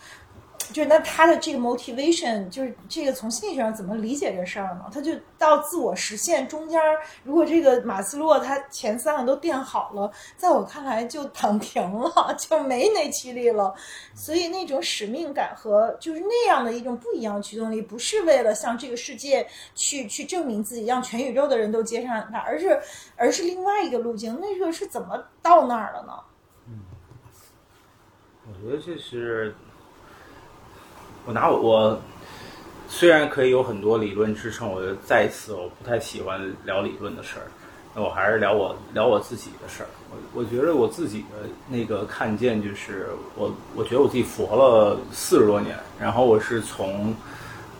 [0.72, 4.90] 就是那他的这个 motivation，就是这个从心理学上怎么理解这事儿呢？
[4.92, 6.80] 他就到自我实现中间，
[7.24, 13.74] 如果这个马斯洛他前三个都垫好了，在我看来就躺平了，就没内驱力了。
[14.14, 22.80] 所以那种使命感和就是那样的一种不一样的驱动力，不是为了向这个世界去去证明自己，让全宇宙的人都接上他，而是
[23.16, 24.38] 而是另外一个路径。
[24.40, 26.12] 那个是怎么到那儿了呢？
[28.48, 29.52] 我觉得这是，
[31.26, 32.00] 我拿我我
[32.88, 37.50] 虽然可以有很多理论支撑，我就再一次我不太喜欢聊理论的事儿，
[37.94, 39.88] 那我还是聊我聊我自己的事儿。
[40.08, 47.12] 我我觉得我自己的那个看见就是我我觉得我自己佛了四十多年，然后我是从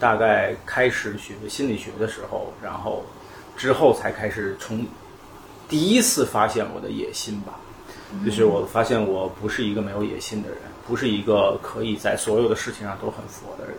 [0.01, 3.05] 大概开始学心理学的时候，然后
[3.57, 4.85] 之后才开始从
[5.69, 7.61] 第一次发现我的野心吧。
[8.25, 13.75] 就是我发现我不是一个没有野心的人，不是一个可以在所有的事情上都很佛的人。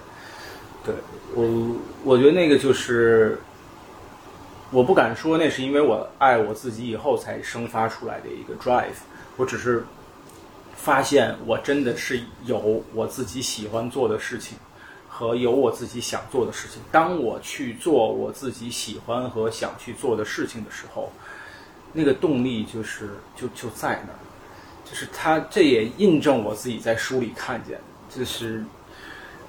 [0.85, 0.95] 对
[1.35, 3.39] 我，我觉得那个就是，
[4.71, 8.97] 我不敢说那是因为我爱我自己以后才生发出来的一个 drive，
[9.35, 9.85] 我只是
[10.75, 14.57] 发现我真的是有我自己喜欢做的事情。
[15.09, 16.79] 和有我自己想做的事情。
[16.91, 21.11] 当我去做我自己喜欢和想去做的事情的时候，
[21.91, 24.19] 那个动力就是就就在那儿，
[24.89, 27.77] 就是他这也印证我自己在书里看见，
[28.09, 28.64] 就是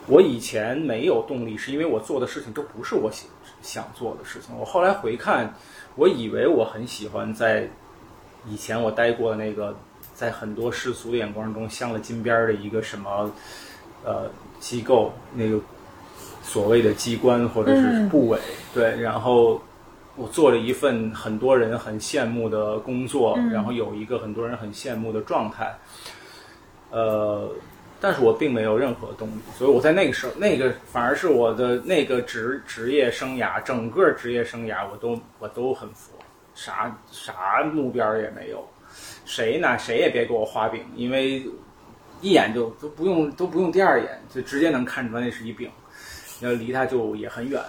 [0.07, 3.29] 我以前没有动力，是因为我做的事情都不是我想
[3.63, 4.53] 想做的事情。
[4.59, 5.55] 我后来回看，
[5.95, 7.69] 我以为我很喜欢在
[8.49, 9.77] 以前我待过的那个，
[10.15, 13.33] 在很多世俗的眼光中镶了金边儿的一个什么
[14.05, 14.29] 呃
[14.59, 15.61] 机构，那个
[16.43, 18.39] 所谓的机关或者是部委，
[18.75, 19.61] 对，然后。
[20.19, 25.73] 我做了一份很多人很羡慕的工作，然后有一个很多人很羡慕的状态，
[26.91, 27.49] 呃，
[28.01, 36.13] 但是我并没有任何动力，所以我在那个时候，那个反而是我的那个职职业生涯，整个职业生涯我都我都很佛，
[36.53, 38.69] 啥啥目标也没有，
[39.25, 39.79] 谁呢？
[39.79, 41.47] 谁也别给我画饼，因为
[42.21, 45.71] 一眼就都不用都不用第二眼，就直接能看出来那是一饼，
[46.41, 47.63] 要离他就也很远，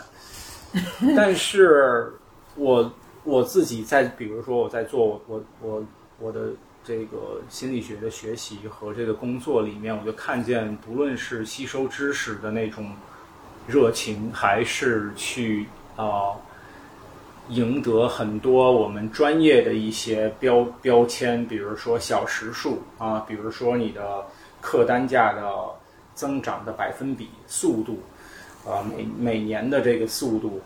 [1.16, 2.12] 但是。
[2.60, 2.92] 我
[3.24, 5.84] 我自己在，比如说我在做我我
[6.20, 6.50] 我的
[6.84, 12.92] 这个心理学的学习和这个工作里面，我就看见，不论是吸收知识的那种
[13.66, 16.36] 热情，还是去啊、
[17.50, 24.26] 赢得很多我们专业的一些标标签，比如说小时数啊，比如说你的
[24.60, 25.42] 客单价的
[26.14, 28.00] 增长的百分比、速度
[28.70, 30.60] 啊，每每年的这个速度。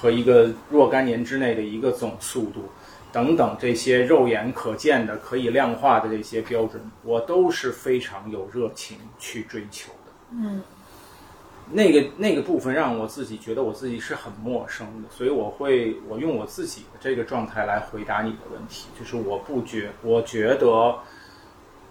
[0.00, 2.70] 和一个若干年之内的一个总速度，
[3.12, 10.12] 等等这些肉眼可见的、可以量化的这些标准，我都是非常有热情去追求的。
[10.30, 10.62] 嗯，
[11.70, 20.94] 那个那个部分让我自己觉得我自己是很陌生的，所以我会我用我自己的这个状态来回答你的问题，就是我不觉我觉得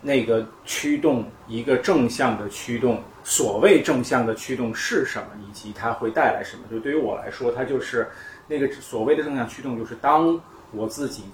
[0.01, 3.03] 那个驱动一个正向的驱动。
[3.29, 6.63] 所谓正向的驱动是什么，以及它会带来什么？
[6.71, 8.07] 就对于我来说，它就是
[8.47, 10.41] 那个所谓的正向驱动，就是当
[10.71, 11.25] 我自己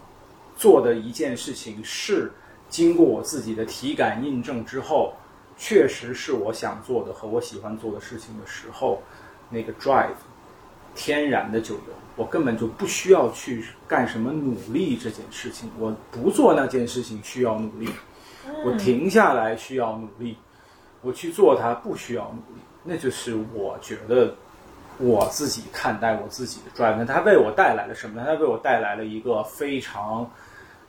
[0.57, 2.29] 做的一件事情是
[2.67, 5.13] 经过我自己的体感印证之后，
[5.55, 9.01] 确实是我想做的和我喜欢做的事情的时候，
[9.49, 10.17] 那个 drive
[10.93, 11.81] 天然的就有，
[12.17, 17.87] 我根本就不需要去干什么努力这件事情，我不做那件事情需要努力，
[18.65, 20.35] 我停下来需要努力，
[21.05, 24.33] 我去做它不需要努力，那就是我觉得
[24.97, 28.23] 我自己看待我自己的 drive，它为我带来了什么？
[28.25, 30.27] 它为我带来了一个非常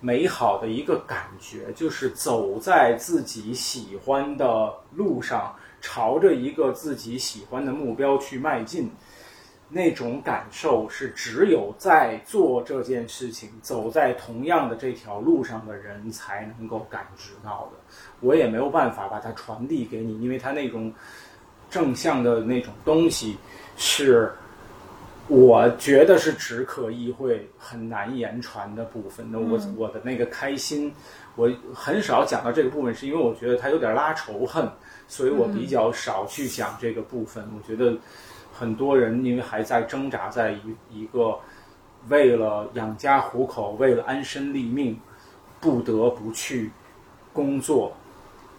[0.01, 8.91] 美好的一个感觉，就是走在自己喜欢的路上，朝着一个自己喜欢的目标去迈进。
[9.69, 17.79] 那种感受是只有在做这件事情、走在同样的这条路上的人才能够感知到的。
[18.21, 20.93] 我也没有办法把它传递给你，因为它那种
[21.71, 23.37] 正向的那种东西
[23.77, 24.33] 是。
[25.29, 29.29] 我觉得是只可意会、很难言传的部分。
[29.29, 30.95] 那我我的那个开心，
[31.35, 34.71] 我很少讲到这个部分，是因为我觉得它有点拉仇恨，
[35.09, 37.45] 所以我比较少去讲这个部分。
[37.57, 37.99] 我觉得
[38.53, 41.37] 很多人因为还在挣扎在一一个
[42.09, 44.97] 为了养家糊口、为了安身立命，
[45.61, 46.71] 不得不去
[47.33, 47.93] 工作，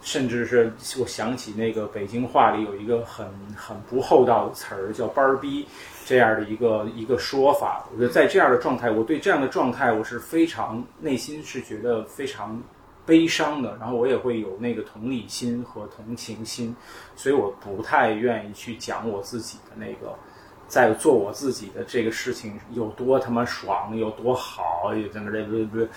[0.02, 5.68] 甚至是我想起那个北京话里有一个很很不厚道的词儿，叫班儿逼。
[6.06, 12.64] 这样的一个一个说法，我觉得在这样的状态，我对这样的状态我是非常内心是觉得非常
[13.06, 16.74] 悲伤的，然后我也会有那个同理心和同情心，
[17.14, 20.18] 所以我不太愿意去讲我自己的那个
[20.70, 25.90] 在做我自己的这个事情有多他妈爽，有多好，有怎么这这这，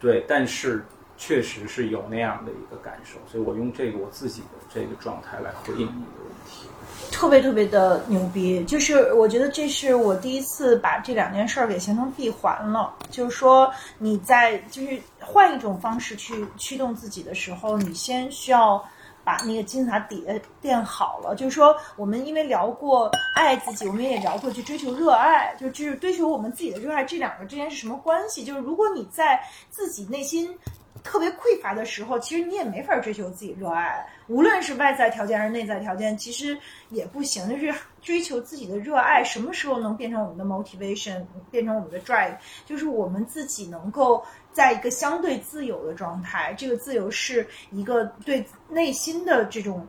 [0.00, 0.82] 对，但是
[1.18, 6.68] 确实是有那样的一个感受，所以我用这个我自己的这个状态来回应你的问题。
[7.10, 12.94] 特别特别的牛逼，就是我觉得这是我第一次把这两件事儿给形成闭环了。
[13.10, 18.82] 就是说你在就是换一种方式去驱动自己的时候，你先需要
[19.24, 20.24] 把那个金字塔底
[20.60, 21.34] 垫好了。
[21.34, 28.44] 就是说我们因为聊过爱自己，我们也聊过去追求热爱，就就是追求我们自己的热爱，这两个之间是什么关系？
[28.44, 29.40] 就是如果你在
[29.70, 30.56] 自己内心。
[31.02, 36.58] 特别匮乏的时候，其实你也没法追求自己热爱，无论是外在条件还是内在条件，其实
[36.90, 37.48] 也不行。
[37.48, 42.36] 就是追求自己的热爱，什么时候能变成我们的 motivation，变成我们的 drive？
[42.64, 46.54] 就是我们自己能够在一个相对自由的状态。
[46.56, 49.86] 这个自由是一个对内心的这种，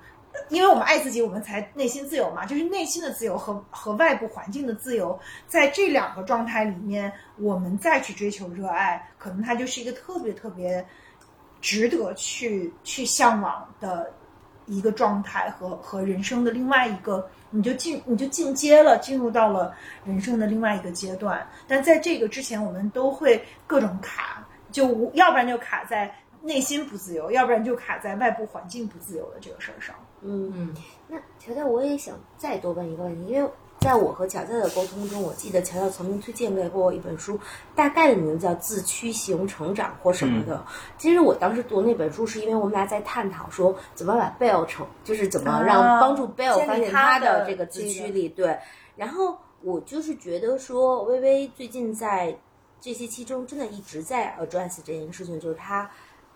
[0.49, 2.45] 因为我们爱自己，我们才内心自由嘛。
[2.45, 10.85] 就是内心的自由和和外部环境的自由，在这两个状态里面，我们再去追求热爱，可能它就是一个特别特别。
[11.61, 14.11] 值得去去向往的
[14.65, 19.73] 一个状态和和人生的另外一个，你就进你就进阶了，进入到了
[20.05, 21.47] 人生的另外一个阶段。
[21.67, 29.95] 但在这个之前，我们都会各种卡，就要不然就卡在内心不自由，要不然就卡在外部环境不自由的这个事儿上。
[30.21, 30.73] 嗯嗯，
[31.07, 33.49] 那乔乔，我也想再多问一个问题，因为。
[33.79, 37.39] 在我和乔乔的沟通中，我记得乔乔曾经推荐给过我一本书，
[37.73, 40.61] 大概的名字叫《自驱型成长》或什么的。
[40.97, 48.27] 其实我当时读那本书，是因为我们俩在探讨说怎么把 Bell 成，就是怎么让帮助 Bell 发现他的这个自驱力。
[48.27, 48.59] 对，
[48.97, 52.37] 然后我就是觉得说，微微最近在
[52.81, 55.89] 这些期中真的一直在 address 这件事情，就是他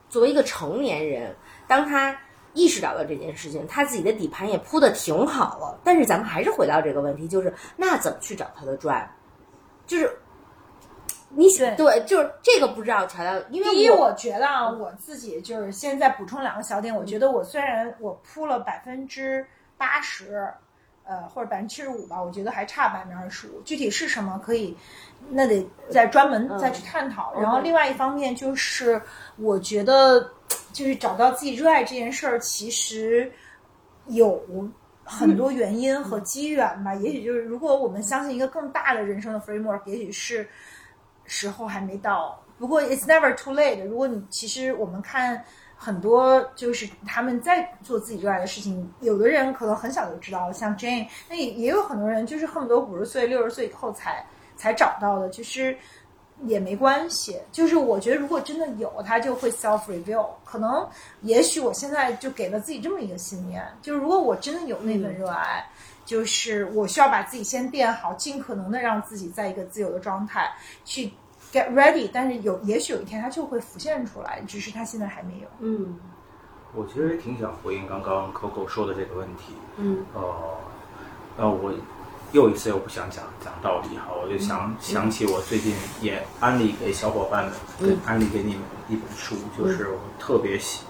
[0.09, 1.35] 作为一个成年人，
[1.67, 2.17] 当他。
[2.53, 9.07] 意识到了这件事情，他自己的底盘也铺的挺好了，但是咱们还是回到这个问题，就是那怎么去找他的 drive？
[9.88, 10.15] 就是
[11.30, 20.47] 你对对，就是这个不知道查到，因为第一，我觉得啊，我自己就是现在补充两个小点，我觉得我虽然我铺了百分之八十，
[21.05, 24.77] 呃，或者百分之七十五吧，我觉得还差百分之二十五，具体是什么可以，
[25.30, 27.34] 那得再专门再去探讨。
[27.41, 29.01] 然后另外一方面就是，
[29.38, 30.30] 我觉得。
[30.73, 33.31] 就是找到自己热爱这件事儿，其实
[34.07, 34.43] 有
[35.03, 36.95] 很多原因和机缘吧。
[36.95, 40.45] 也许就是，如果我们相信一个更大的人生的 framework，也许是
[41.25, 42.43] 时候还没到。
[42.57, 43.85] 不过 it's never too late。
[43.85, 45.41] 如果你其实我们看
[45.75, 54.25] 很多，就是他们在做自己热爱的事情，有的人可能很小就知道了，像 Jane，那也也有很多人就是恨不得五十岁、六十岁以后才
[54.57, 55.29] 才找到的。
[55.29, 55.77] 其实。
[56.45, 60.27] 也没关系，就是我觉得如果真的有，他就会 self reveal。
[60.43, 60.87] 可能，
[61.21, 65.65] 也许我现在就给了自己这么一个信念，就是如果我真的有那份热爱，
[66.05, 70.51] 就是我需要把自己先垫好，尽可能的让自己在一个自由的状态
[70.85, 71.11] 去
[71.51, 72.09] get ready。
[72.13, 75.47] 但是有，也许有一天它就会浮现出来，只是它现在还没有。
[75.59, 75.99] 嗯，
[76.75, 79.53] 我其实挺想回应刚刚 Coco 说的这个问题。
[79.77, 80.57] 嗯，呃，
[81.37, 81.73] 那，我。
[82.34, 87.45] 又一次又不想讲讲道理哈，我就想想起我最近也安利给小伙伴
[87.80, 90.84] 们，安利给你们一本书，就是我特别喜，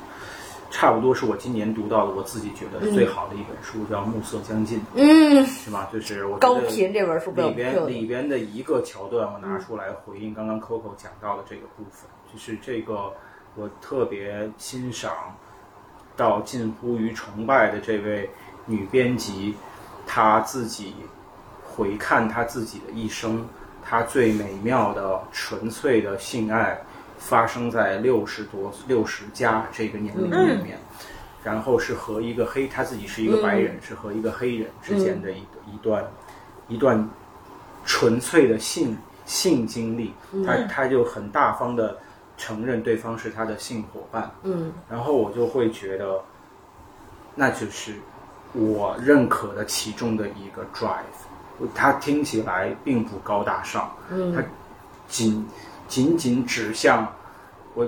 [0.72, 5.90] 差不多是我今年读到的我自己觉得最好的一本书，叫《暮色将近》，嗯，是吧？
[5.92, 13.12] 就是我觉高频这本书里边里，边的一个桥段，我拿出来回应刚刚 Coco 讲到的这个部分，就是这个
[13.56, 15.12] 我特别欣赏
[16.16, 18.30] 到近乎于崇拜的这位
[18.66, 19.54] 女编辑，
[20.08, 20.96] 她自己
[21.76, 23.46] 回看他自己的一生，
[23.84, 26.80] 他最美妙的、纯粹的性爱
[27.18, 30.78] 发生在六十多、六十加这个年龄里面。
[31.44, 36.06] 然后是和一个黑，他自己是一个白人，是和一个黑人之间的一、一段
[36.70, 37.10] 一段
[37.84, 40.14] 纯粹的性性经历，
[40.46, 41.98] 他他就很大方的
[42.38, 44.72] 承认对方是他的性伙伴，嗯。
[44.90, 46.24] 然后我就会觉得，
[47.36, 47.96] 那就是
[48.54, 51.02] 我认可的其中的一个 drive，
[51.74, 54.44] 它听起来并不高大上，嗯它
[55.08, 55.46] 仅
[55.88, 57.08] 仅仅指向
[57.74, 57.88] 我，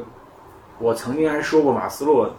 [0.79, 2.33] 我曾经还说过马斯洛。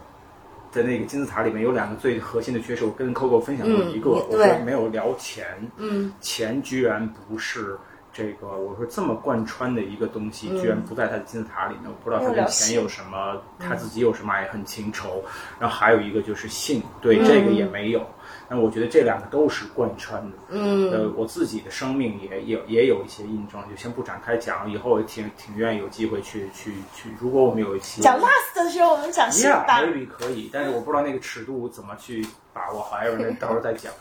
[0.69, 5.45] 的那个金字塔里面有两个最核心的缺失，我跟 Coco 分享过一个，嗯我说没有聊钱，
[5.77, 7.75] 嗯钱居然不是
[8.13, 11.85] 这个，我说这么贯穿的一个东西，居然不在他的金字塔里面。
[11.85, 15.23] 我不知道他跟钱有什么，他自己有什么爱恨情仇。
[15.57, 18.05] 然后还有一个就是性，对这个也没有。
[18.49, 20.37] 那我觉得这两个都是贯穿的。
[20.49, 27.09] 嗯呃，我自己的生命也也也有一些印证，就先不展开讲，以后我挺挺愿意有机会去去去。
[27.19, 29.81] 如果我们有一期讲 last 的时候，我们讲性 Yeah, 吧。
[29.81, 32.81] maybe 可以，但是我不知道那个尺度怎么去把握。
[32.85, 33.91] however，那到时候再讲。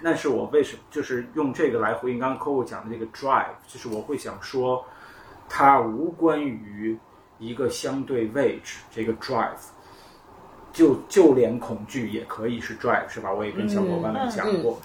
[0.00, 4.84] 那是我为什么就是用这个来回应刚刚 Coco 讲的这个 drive，就是我会想说，
[5.48, 6.96] 它无关于
[7.38, 9.50] 一个相对位置这个 drive，
[10.72, 13.32] 就就连恐惧也可以是 drive，是吧？
[13.32, 14.80] 我也跟小伙伴们讲过。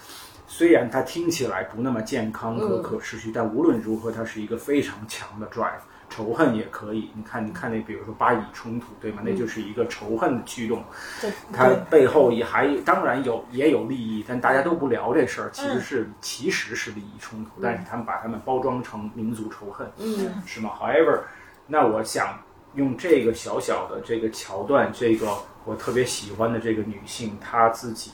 [0.48, 5.82] 虽然它听起来不那么健康和可持续，但无论如何，它是一个非常强的 drive。
[6.10, 9.22] 仇恨也可以，你看，你看那，比如说巴以冲突，对吗？
[9.26, 10.82] 那就是一个仇恨的驱动，
[11.22, 21.20] 对它背后也还当然有也有利益，但大家都不聊这事儿，其实是、其实是利益冲突，但是他们把他们包装成民族仇恨，嗯是吗？However，
[21.68, 22.40] 那我想
[22.76, 25.28] 用这个小小的这个桥段，这个
[25.68, 28.12] 我特别喜欢的这个女性，她自己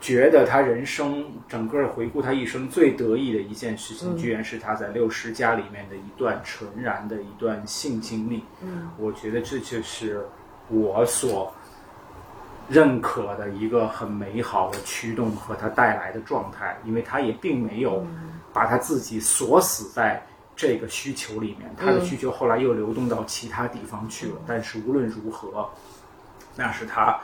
[0.00, 8.42] 觉得她人生整个回顾她一生最得意的一件事情，居然是她在六十家里面的一段纯然的一段性经历。
[8.60, 10.26] 嗯，我觉得这就是
[10.68, 11.54] 我所
[12.68, 18.04] 认可的一个很美好的驱动和它带来的状态，因为她也并没有
[18.52, 20.20] 把她自己锁死在
[20.56, 24.34] 这个需求里面，她的需求后来又流动到其他地方去了。
[24.46, 25.70] 但是无论如何，
[26.56, 27.18] 那是他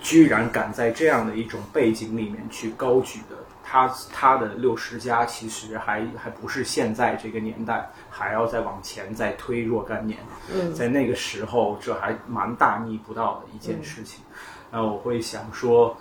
[0.00, 3.36] 居然敢在这样的一种背景里面去高举的。
[3.68, 10.20] 他他的六十加其实还还不是现在这个年代，还要再往前再推若干年。
[10.54, 14.22] 嗯在那个时候，这还蛮大逆不道的一件事情。
[14.70, 15.96] 那我会想说，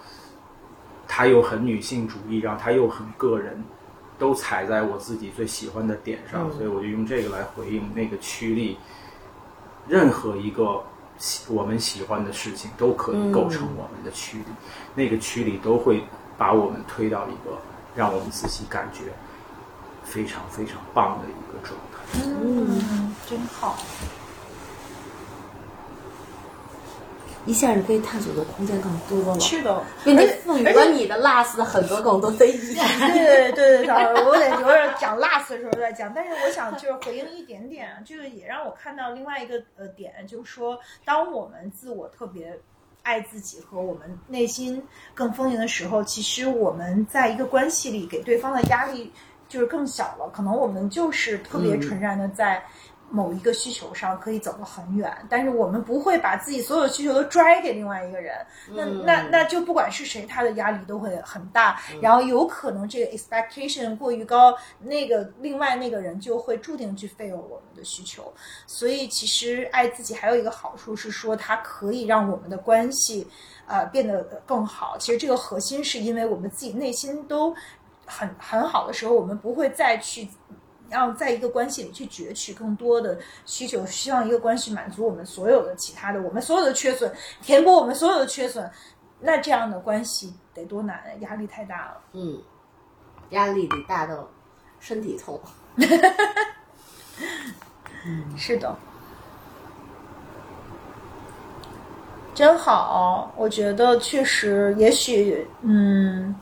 [1.08, 3.64] 他又很女性主义，然后他又很个人，
[4.20, 8.78] 都踩在我自己最喜欢的点上，所以我就用这个来回应那个驱力。
[9.88, 10.84] 任何一个
[11.48, 14.46] 我们喜欢的事情，都可以构成我们的驱力，
[14.94, 16.04] 那个驱力都会
[16.38, 17.58] 把我们推到一个
[17.96, 19.14] 让我们自己感觉
[20.04, 21.96] 非常非常棒的一个状态。
[22.24, 23.78] 嗯，真好。
[27.46, 32.76] 一下子可以探索的空间更多了，是的，并且赋予了你的 last 很多更多的意义。
[32.76, 36.12] 对对对对，我得留着讲 last 的时候再讲。
[36.16, 42.60] 但是我想就是回应一点点，这个也让我看到另外一个呃点，就是说，当我们自我特别
[43.04, 44.82] 爱自己和我们内心
[45.14, 49.12] 更丰盈的时候，其实我们在一个关系里给对方的压力
[49.48, 50.28] 就是更小了。
[50.34, 52.64] 可能我们就是特别纯然的在。
[53.10, 58.36] 某一个需求上可以走得很远，但是我们不会把自己所有需求都拽给另外一个人，
[58.74, 68.34] 那那那就不管是谁，他的压力都会很大，然后有可能这个 expectation 过于高，那个另外那个人就会注定去 fail 我们的需求。
[68.68, 73.26] 所以其实爱自己还有一个好处是说，它可以让我们的关系
[73.68, 74.98] 呃变得更好。
[74.98, 77.56] 其实这个核心是因为我们自己内心都
[78.06, 80.28] 很很好的时候，我们不会再去。
[80.90, 88.70] 让在一个关系里去攫取更多的需求，希望一个关系满足我们所有的其他的，我们所有的缺损，填补我们所有的缺损。
[89.20, 91.08] 那这样的关系得多难啊！
[91.22, 91.98] 压力太大了。
[92.12, 92.38] 嗯，
[93.30, 94.30] 压力得大到
[94.80, 95.40] 身体痛。
[98.38, 98.76] 是的，
[102.36, 103.34] 真好。
[103.36, 106.36] 我觉得确实，也许，嗯，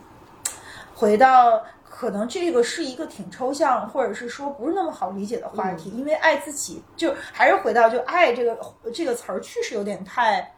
[0.93, 1.63] 回到
[2.03, 8.59] 可能这个是一个挺抽象，或者是说不是那么好理解的话题，因为爱自己就还是回到就爱这个
[8.93, 10.53] 这个词儿，确实有点太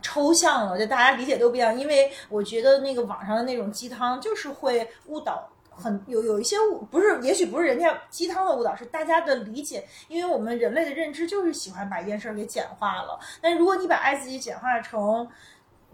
[0.00, 1.78] 抽象了，就大家理解都不一样。
[1.78, 5.46] 因为我觉得那个网上的那种鸡汤就是会误导。
[5.78, 9.86] 很有有一些误不是，也许不是人家鸡汤的误导，是大家的理解。
[10.08, 13.20] 因为我们人类的认知就是喜欢把一件事儿给简化了。
[13.42, 15.28] 但如果你把爱自己简化成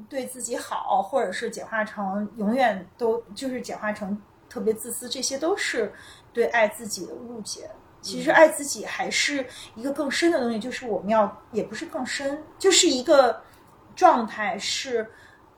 [0.09, 5.93] 对自己好，或者是简化成永远都就是简化成特别自私，这些都是
[6.33, 7.71] 对爱自己的误解。
[8.01, 9.47] 其实爱自己还是
[9.77, 13.41] 一个更深的东西，就是我们要也不是更深，就是一个
[13.95, 14.59] 状态。
[14.59, 15.09] 是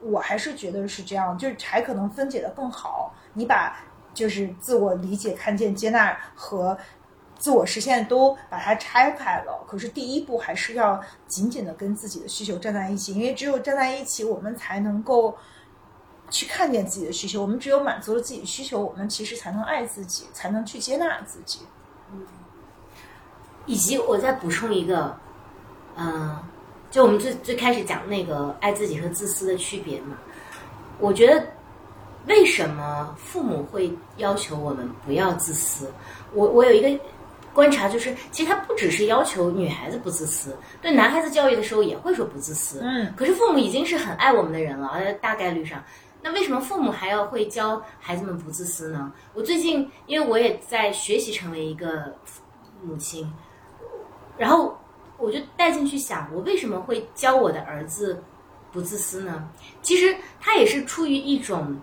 [0.00, 3.14] 我还是觉得是这样，就是还可能分解的更好。
[3.32, 6.76] 你把就是自我理解、看见、接纳和
[7.38, 9.64] 自我实现都把它拆开了。
[9.66, 15.36] 可是第一步还是要紧紧的跟自己的需求站在一起，因为只有站在一起，我们才能够
[16.30, 17.42] 去看见自己的需求。
[17.42, 21.60] 我们只有满足了自己的需求，我们其实才能爱自己，才能去接纳自己。
[22.12, 22.26] 嗯
[23.66, 25.16] 以及我再补充一个，
[25.96, 26.38] 嗯、
[26.90, 30.18] 就我们最最开始讲那个爱自己和自私的区别嘛，
[30.98, 31.42] 我觉得
[32.26, 35.90] 为什么父母会要求我们不要自私？
[36.34, 37.02] 我我有一个
[37.54, 42.80] 观察，就是其实他不只是要求女孩子不自私，对男孩子教育的时候也会说不自私。
[42.82, 45.82] 嗯，可是父母已经是很爱我们的人了，呃大概率上。
[46.20, 49.12] 那为什么父母还要会教孩子们不自私呢？
[49.34, 52.12] 我最近因为我也在学习成为一个
[52.82, 53.30] 母亲，
[54.36, 54.76] 然后
[55.18, 58.22] 我就带进去想，我为什么会教我的儿子
[58.72, 59.48] 不自私呢？
[59.82, 61.76] 其实他也是出于一种，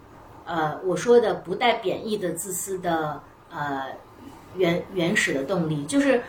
[0.44, 3.22] 呃，我说的不带贬义的自私的
[3.52, 3.86] 呃
[4.56, 6.22] 原原始的动力，就是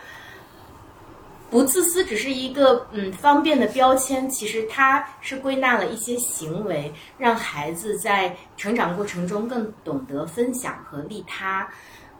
[1.49, 11.67] 不自私只是一个嗯方便的标签，其实它是归纳了一些行为，让孩子在成长过程中更懂得分享和利他。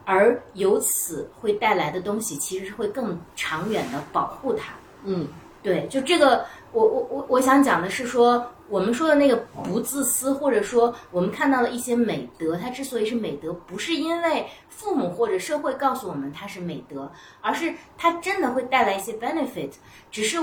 [0.06, 4.74] 而由此会带来的东西，其实是会更长远的保护他。
[5.06, 5.26] 嗯，
[5.62, 19.72] 对，就这个，我我我我想讲的是说，我们说的那个不自私，或者说我们看到的一些美德，它之所以是美德，不是因为父母或者社会告诉我们它是美德，而是它真的会带来一些 benefit，
[20.12, 20.38] 只是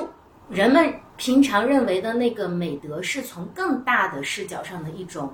[0.48, 5.32] 人们平常认为的那个美德，是从更大的视角上的一种。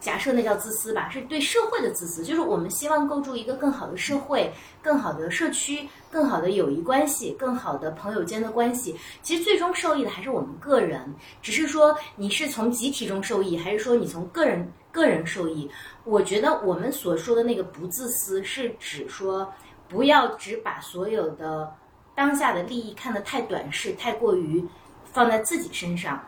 [0.00, 8.96] 假设那叫自私吧，是对社会的自私，就是我们希望构筑一个更好的社会、更好的社区、更好的友谊关系、更好的朋友间的关系。
[9.22, 11.12] 其实最终受益的还是我们个人，
[11.42, 15.68] 只是说你是从集体中受益，还是说你从个人个人受益。
[16.04, 19.52] 我觉得我们所说的那个不自私，是指说
[19.88, 21.74] 不要只把所有的
[22.14, 24.64] 当下的利益看得太短视、太过于
[25.04, 26.24] 放在自己身上，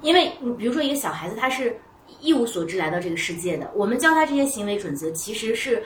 [0.00, 1.80] 因为你比如说一个小孩子，他是。
[2.22, 5.82] 一无所知来到这个世界的，我们教他这些行为准则，其实是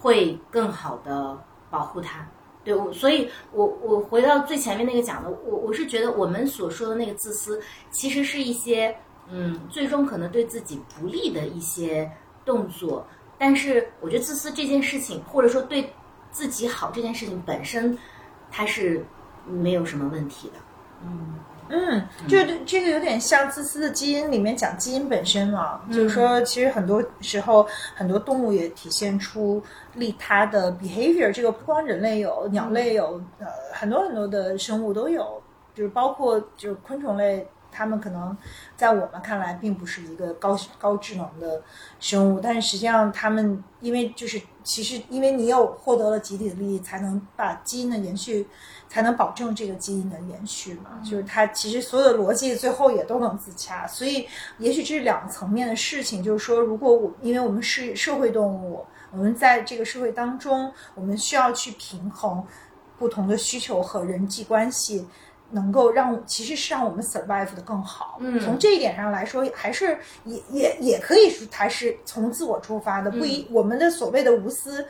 [0.00, 1.38] 会更好的
[1.70, 2.26] 保护他。
[2.64, 8.96] 对，我所以我我回到最前面那个讲的，我我是觉得我们所说的那个自私，其实是一些
[9.30, 12.10] 嗯，最终可能对自己不利的一些
[12.42, 13.06] 动作。
[13.36, 15.92] 但是我觉得自私这件事情，或者说对
[16.30, 17.98] 自己好这件事情本身，
[18.50, 19.04] 它是
[19.46, 20.54] 没有什么问题的。
[21.02, 21.34] 嗯。
[21.68, 29.62] 嗯，就这个有点像自私的基因里面讲基因本身嘛，就是说其实很多时候很多动物也体现出
[29.94, 35.42] 利他的 behavior，这个不光人类有，鸟类有，呃，很多很多的生物都有，
[35.74, 38.36] 就是包括就是昆虫类，它们可能
[38.76, 41.62] 在我们看来并不是一个高高智能的
[41.98, 48.44] 生物，但是实际上它们因为就是其实因为你有获得了集体的利益，才能把基因的延续。
[48.86, 51.00] 才能保证这个基因的延续嘛？
[51.02, 54.24] 就是它其实所有的逻辑最后也都能自洽，所以
[54.58, 56.22] 也许这是两个层面的事情。
[56.22, 62.44] 就是说，如果我因为我们是社会动物，我们在这个社会当中，我们需要去平衡
[62.96, 65.04] 不同的需求和人际关系，
[65.50, 68.18] 能够让其实是让我们 survive 的更好。
[68.20, 74.86] 嗯从这一点上来说，还是也也也可以说它是从自我出发的，不一我们的所谓的无私。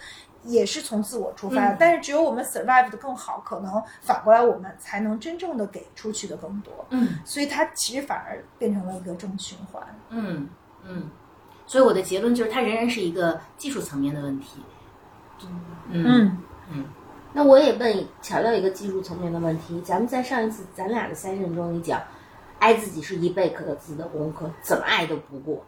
[0.47, 6.85] 也是从自我出发，嗯但是只有我们 survive 的更好，可能反过来我们才能真正的给出去的更多。
[6.90, 9.82] 嗯所以它其实反而变成了一个正循环。
[10.10, 10.47] 嗯
[10.85, 11.09] 嗯，
[11.66, 14.62] 所以我的结论就是，它仍然是一个技术层面的问题。
[15.89, 16.36] 嗯
[16.70, 16.85] 嗯
[17.36, 22.01] 那我也问强调一个技术层面的问题，咱们在上一次咱俩的 session 中，你讲
[22.61, 23.51] 爱自己是一辈
[23.81, 25.62] 子的功课，怎么爱都不过。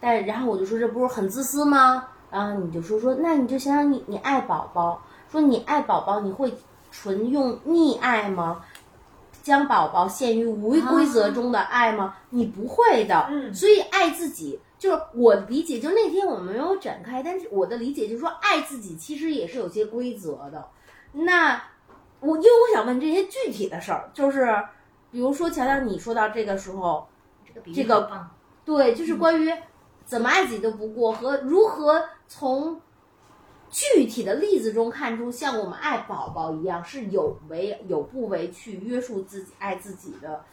[0.00, 2.08] 但然后我就说这不是很自私吗？
[2.30, 6.54] 然后你就说说，那你就想想你你爱宝宝，说你爱宝宝，你会
[6.90, 8.62] 纯用溺爱吗？
[9.42, 12.16] 将宝宝陷于无规则中的爱吗？
[12.30, 13.26] 你不会的。
[13.30, 20.66] 嗯所以爱自己就是我理解，就那天我们没有展开，但是我的理解就是说，爱自己其实也是有些规则的。
[21.12, 21.62] 那
[22.20, 24.46] 我因为我想问这些具体的事儿，就是
[25.10, 27.08] 比如说乔乔，你说到这个时候，
[27.74, 28.08] 这个
[28.64, 29.52] 对，就是关于
[30.04, 32.80] 怎么爱自己都不过和如何从
[33.68, 40.44] 具体的例子中看出，像我们爱宝宝一样是有为有不为去约束自己、爱自己的，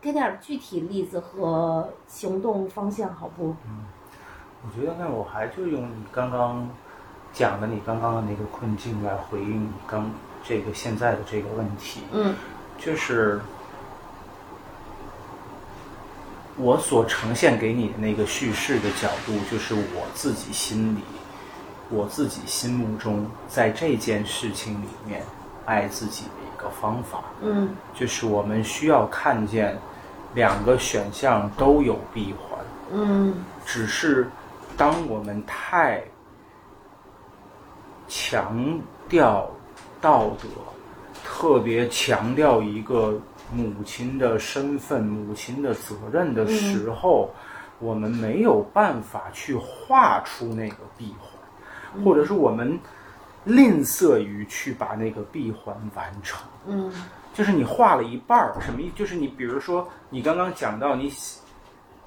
[0.00, 3.54] 给点儿具体例子和行动方向好不？
[3.66, 3.84] 嗯
[4.62, 6.68] 我觉得那我还就用你刚刚
[7.36, 10.10] 讲的你刚刚的那个困境来回应你刚
[10.42, 12.00] 这个现在的这个问题。
[12.12, 12.34] 嗯。
[12.78, 13.40] 就是
[16.56, 21.00] 我所呈现给你的那个叙事的角度，就是我自己心里，
[21.90, 25.22] 我自己心目中在这件事情里面
[25.66, 27.68] 爱自己的一个方法，嗯。
[27.94, 29.78] 就是我们需要看见
[30.34, 32.58] 两个选项都有闭环，
[32.92, 33.34] 嗯。
[33.66, 34.26] 只是
[34.74, 36.02] 当我们太
[38.08, 39.50] 强调
[40.00, 40.48] 道德，
[41.24, 43.20] 特别强调一个
[43.52, 47.30] 母亲的身份、母亲的责任的时候，
[47.78, 52.78] 我们没有办法去画出那个闭环，或者是我们
[53.44, 56.46] 吝啬于去把那个闭环完成。
[56.66, 56.92] 嗯
[57.34, 58.90] 就是你画了一半儿，什么意？
[58.96, 61.12] 就是你比如说，你刚刚讲到你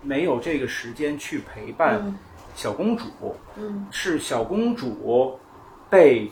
[0.02, 2.18] 没有这个时间去陪伴嗯
[2.56, 3.06] 小公主，
[3.56, 5.38] 嗯是小公主
[5.90, 6.32] 被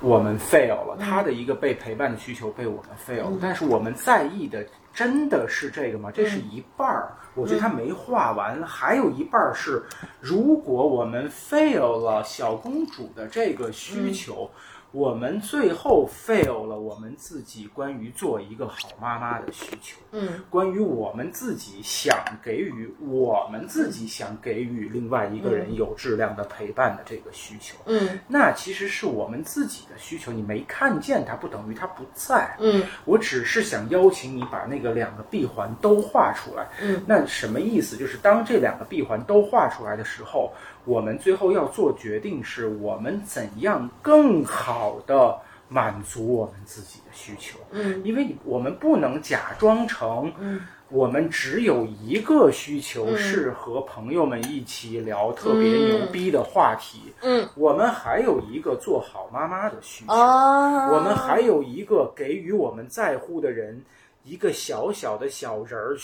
[0.00, 6.10] 我们 fail 了，他的一个被陪伴的需求被我们 fail 了，但是我们在意的真的是这个吗？
[6.12, 9.82] 这是一半儿，我觉得他没画完，还有一半儿是，
[10.20, 14.50] 如果我们 fail 了小公主的这个需求。
[14.94, 19.98] 我们最后 fail 了我们自己关于做一个好妈妈的需求。
[20.12, 32.56] 嗯关于我们自己想给予我们自己想给予另外一个人有质量的陪伴的这个需求，嗯那其实是我们自己的需求，你没看见它，不等于它不在。
[32.60, 36.68] 嗯我只是想邀请你把那个两个闭环都画出来。
[36.80, 37.96] 嗯，那什么意思？
[37.96, 40.52] 就是当这两个闭环都画出来的时候，
[40.84, 45.38] 我们最后要做决定，是我们怎样更好的
[45.68, 47.58] 满足我们自己的需求。
[47.70, 48.02] 嗯。
[48.04, 53.18] 因为我们不能假装成，嗯，我们只有一个需求嗯。
[53.18, 57.48] 是和朋友们一起聊特别牛逼的话题，嗯。
[57.54, 63.82] 我们还有一个做好妈妈的需求，哦，我们还有一个给予我们在乎的人
[64.22, 65.96] 一个小小的小人儿，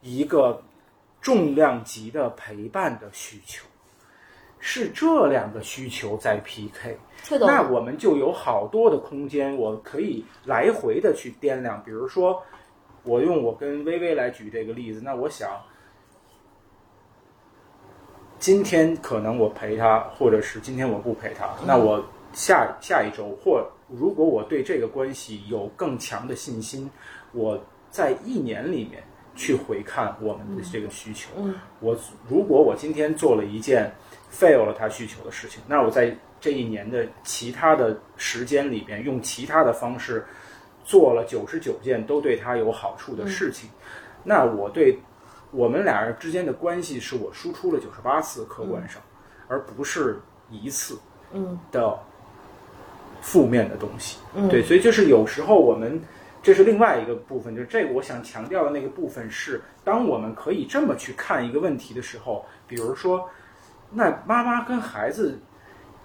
[0.00, 0.62] 一个
[1.20, 3.64] 重量级的陪伴的需求，
[4.58, 6.98] 是这两个需求在 PK。
[7.40, 11.82] 那我们就有好多的空间，我可以来回的去掂量。
[11.84, 12.40] 比如说，
[13.02, 15.50] 我用我跟微微来举这个例子，那我想，
[18.38, 26.88] 今天可能我陪他，或者是今天我不陪他，那我下下一周，或如果我对这个关系有更强的信心，
[27.32, 27.58] 我
[27.90, 29.02] 在一年里面
[29.34, 31.30] 去回看我们的这个需求。
[31.38, 31.96] 嗯我
[32.28, 33.90] 如果我今天做了一件
[34.32, 40.24] fail 了他需求的事情，那我在这一年的其他的时间里边，用其他的方式
[40.84, 43.70] 做了九十九件都对他有好处的事情，
[44.22, 44.98] 那我对
[45.50, 49.00] 我们俩人之间的关系是我输出了九十八次，客观上，
[49.48, 50.20] 而不是
[50.50, 50.98] 一次
[51.32, 51.58] 嗯。
[51.72, 51.98] 的
[53.22, 54.18] 负面的东西。
[54.34, 54.48] 嗯。
[54.48, 56.00] 对，所以就是有时候我们，
[56.42, 63.28] 这是另外一个部分，就是这个我想强调的那个部分是，当我们可以这么去看一个问题的时候，比如说，
[63.90, 65.38] 那妈妈跟孩子，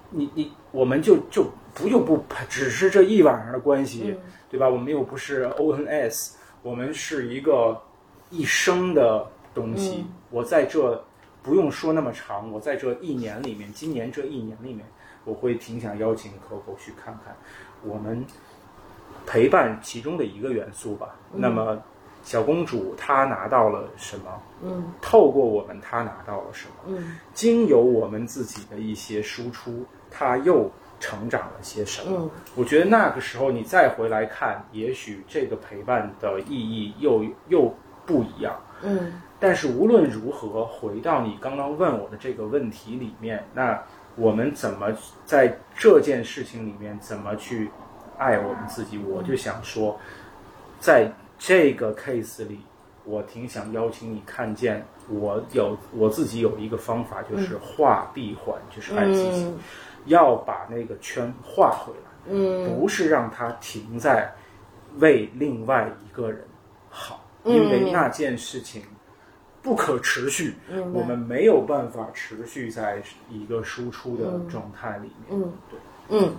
[0.09, 4.17] 你你我们就就不就不只是这一晚上的关系，嗯
[4.49, 4.67] 对吧？
[4.67, 7.81] 我们又不是 ONS，我们是一个
[8.29, 9.97] 一生的东西。
[9.99, 11.03] 嗯我在这
[11.43, 14.85] 不用说那么长，我在这一年里面，今年这一年里面，
[15.25, 17.35] 我会挺想邀请 Coco 去看看
[17.83, 18.25] 我们
[19.25, 21.15] 陪伴其中的一个元素吧。
[21.33, 21.77] 那么
[22.23, 24.41] 小公主她拿到了什么？
[24.63, 26.73] 嗯透过我们她拿到了什么？
[26.87, 30.69] 嗯经由我们自己的一些输出，她又
[30.99, 32.17] 成长了些什么？
[32.19, 37.73] 嗯我觉得那个时候你再回来看，也许这个陪伴的意义又又
[38.05, 38.55] 不一样。
[38.83, 43.81] 嗯但是无论如何，回到你刚刚问我的这个问题里面，那
[44.15, 44.89] 我们怎么
[45.25, 47.71] 在这件事情里面怎么去
[48.19, 48.99] 爱我们自己？
[48.99, 49.99] 我就想说，
[50.79, 51.11] 在
[51.43, 52.59] 这个 case 里，
[53.03, 59.57] 我挺想邀请你看见我有我自己有一个方法，就是画闭环，就是爱自己，嗯
[60.05, 62.09] 要把那个圈画回来。
[62.29, 62.79] 嗯。
[62.79, 64.31] 不是让它停在
[64.99, 66.45] 为另外一个人
[66.91, 67.55] 好，嗯。
[67.55, 68.83] 因为那件事情
[69.63, 70.53] 不可持续，
[70.93, 75.41] 我们没有办法持续在一个输出的状态里面。
[75.41, 75.53] 嗯。
[75.71, 76.35] 对，嗯，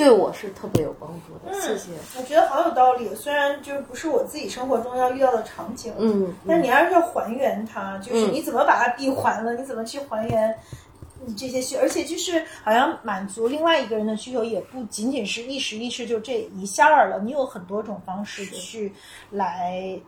[0.00, 1.52] 对我是特别有帮助的。
[1.52, 1.90] 嗯谢谢。
[2.16, 3.14] 我觉得好有道理。
[3.14, 10.58] 虽然就是不是我自己生活中要遇到的场景，嗯，但你还是要还原它，就是嗯你怎么把它闭环了，你怎么去还原
[11.26, 18.92] 你这些需，而且就是好像满足另外一个人的需求，也不仅仅是一时一事就这一下儿了，你有很多种方式去
[19.30, 20.00] 来。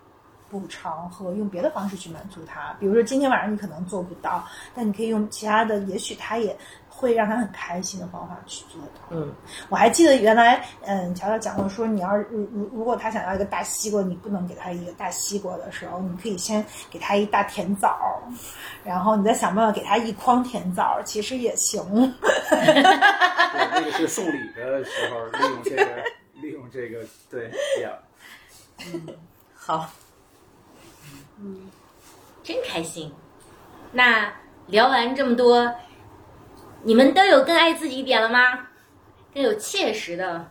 [0.52, 6.55] 补偿和用别的方式去满足他，比如说今天晚上你可能做不到，但你可以用其他的，也许他也
[7.02, 9.00] 会让他很开心的方法去做到。
[9.10, 9.34] 嗯，
[9.68, 18.22] 我还记得原来，嗯，乔乔讲过说，你要是如如如果他想要一个大西瓜，你不能给他一个大西瓜的时候，你可以先给他一大甜枣儿，
[18.84, 21.82] 然后你再想办法给他一筐甜枣儿，其实也行。
[22.48, 22.82] 对，
[23.72, 26.04] 那个是送礼的时候利用这个，
[26.40, 27.50] 利用这个，对
[27.82, 27.90] 呀。
[29.56, 29.90] 好，
[31.40, 31.68] 嗯
[32.44, 33.12] 真开心。
[33.92, 34.32] 那
[34.66, 35.72] 聊完这么多，
[36.84, 38.68] 你们都有更爱自己一点了吗？
[39.34, 40.46] 更有切实的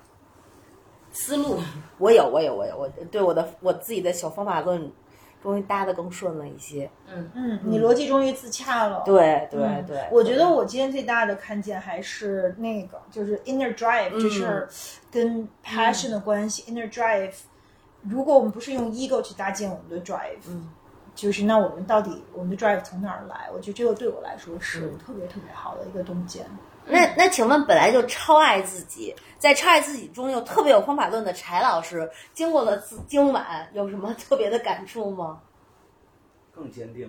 [1.11, 1.59] 思路。
[1.97, 4.91] 我有，我有，我有，我对我的我自己的小方法论，
[5.43, 6.89] 终于搭的更顺了一些。
[7.07, 9.03] 嗯嗯，你逻辑终于自洽了。
[9.05, 14.67] 对对嗯对，我觉得我今天最大的看见还是那个，就是 inner drive，、就是
[15.11, 16.63] 跟 passion 的关系。
[16.71, 17.33] inner drive，
[18.01, 20.69] 如果我们不是用 ego 去搭建我们的 drive，嗯，
[21.21, 23.47] 就是那我们到底我们的 drive 从哪儿来？
[23.53, 26.43] 我觉得这个对我来说是特别特别好的一个洞见。
[26.83, 32.75] 那那请问，本来就超爱自己，在超爱自己中又特别有方法论的柴老师，经过了
[33.05, 35.39] 今晚有什么特别的感触吗？
[36.51, 37.07] 更坚定。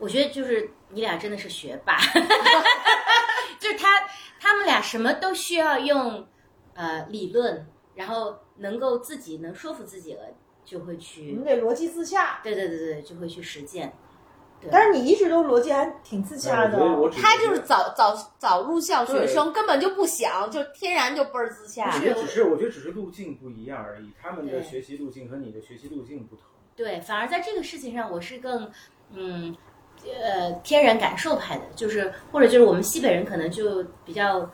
[0.00, 1.96] 我觉得就是你俩真的是学霸，
[3.60, 4.00] 就是他
[4.40, 6.26] 他们俩什么都需要用
[6.74, 10.22] 呃理论，然后能够自己能说服自己了，
[10.64, 13.92] 就会去你，得逻辑自洽，对对对对，就会去实践。
[14.70, 16.78] 但是你一直都逻辑还挺自洽的。
[17.20, 21.98] 他就是早早早入校学生，根本就不想，就天然就倍儿自洽我。
[21.98, 24.12] 觉得只是，我觉得只是路径不一样而已。
[24.22, 26.44] 他们的学习路径和你的学习路径不同。
[26.76, 28.70] 对，反而在这个事情上，我是更
[29.10, 29.52] 嗯
[30.04, 34.48] 呃天然感受派的，就是或者就是我们西北人可能就比较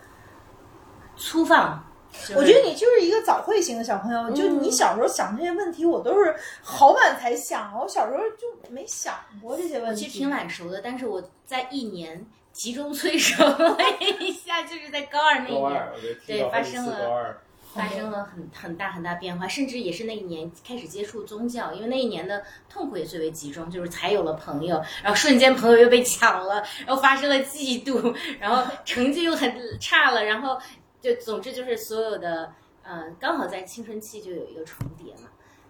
[1.16, 1.84] 粗放。
[2.20, 10.04] 就是我觉得你就是一个早慧型的小朋友，就你小时候想这些问题，我都是好晚才想，我小时候就没想过这些问题。
[10.04, 13.76] 其实挺晚熟的，但是我在一年集中催熟了
[14.20, 15.82] 一下，就是在高二那一年
[16.26, 17.38] 对发生了次高二。
[17.74, 30.58] 发生了很很大很大变化，甚至也是那一年开始接触宗教，因为那一年的痛苦也最为集中，就是才有了朋友，然后瞬间朋友又被抢了，然后发生了嫉妒，然后成绩又很差了，然后
[31.00, 32.52] 就总之就是所有的
[32.82, 35.28] 呃，刚好在青春期就有一个重叠嘛，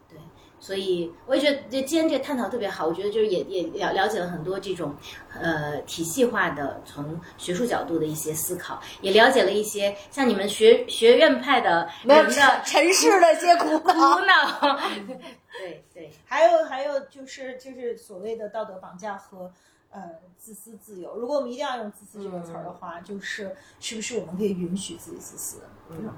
[0.09, 0.18] 对，
[0.60, 4.94] 所以我也觉得这今天这个探讨特别好，我觉得就是也也了了解了很多这种
[5.34, 13.90] 呃体系化的从学术角度的一些思考，也了解了一些像你们学学院派的没有人的尘世的一些苦苦。
[13.90, 14.78] 恼，
[15.59, 19.50] 对对，还有还有就是就是所谓的道德绑架和
[19.90, 20.02] 呃
[20.36, 21.16] 自私自由。
[21.16, 25.60] 如果我们一定要用自私这个词儿的话，就是是不是我们可以允许自己自私？
[25.90, 26.10] 嗯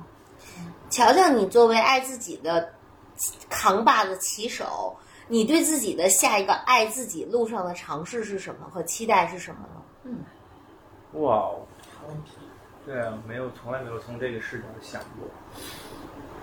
[0.89, 2.73] 乔乔，你作为爱自己的
[3.49, 4.97] 扛把子骑手，
[5.29, 10.13] 你对自己的下一个爱自己路上的尝试是什么和期待是什么呢？
[11.21, 11.67] 哇哦，
[11.99, 12.33] 好问题。
[12.87, 15.29] 对啊，没有，从来没有从这个视角想过。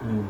[0.02, 0.24] 嗯，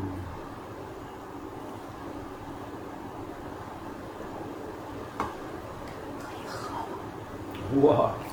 [7.81, 8.11] 哇，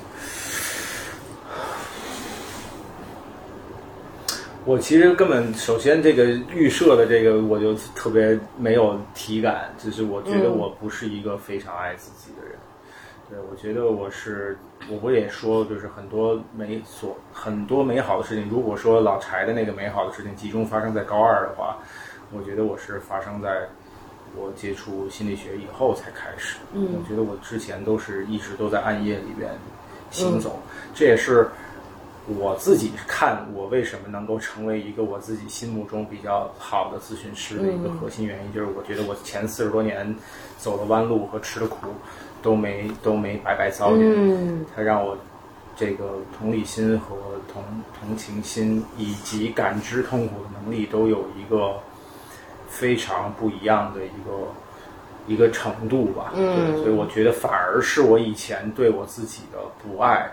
[4.65, 12.55] 我其实根本首先这个预设的这个我就特别没有体感，就是我觉得我不是一个非常爱自己的人。
[13.29, 14.57] 对，我觉得我是，
[14.89, 21.77] 我不也说，就是很多美所很多美好的事情，如果说老柴的那个美好的事情集中发生在高二的话，
[22.31, 23.67] 我觉得我是发生在
[24.35, 26.57] 我接触心理学以后才开始。
[26.73, 29.51] 嗯，我觉得我之前都是一直都在暗夜里边
[30.11, 30.59] 行走，
[30.93, 31.49] 这也是
[32.27, 40.15] 我自己看我为什么能够成为一个我自己心目中比较好的咨询师的一个核心原因，就是我觉得我前四十多年
[40.57, 41.87] 走的弯路和吃的苦
[42.41, 44.65] 都没都没白白遭遇，嗯。
[44.75, 45.17] 它让我
[45.75, 47.15] 这个同理心和
[47.51, 47.61] 同
[47.99, 51.77] 同情心以及感知痛苦的能力都有一个
[52.75, 54.53] 非常不一样的一个
[55.27, 56.33] 一个程度吧。
[56.35, 60.29] 嗯，所以我觉得反而是我以前对我自己的不爱，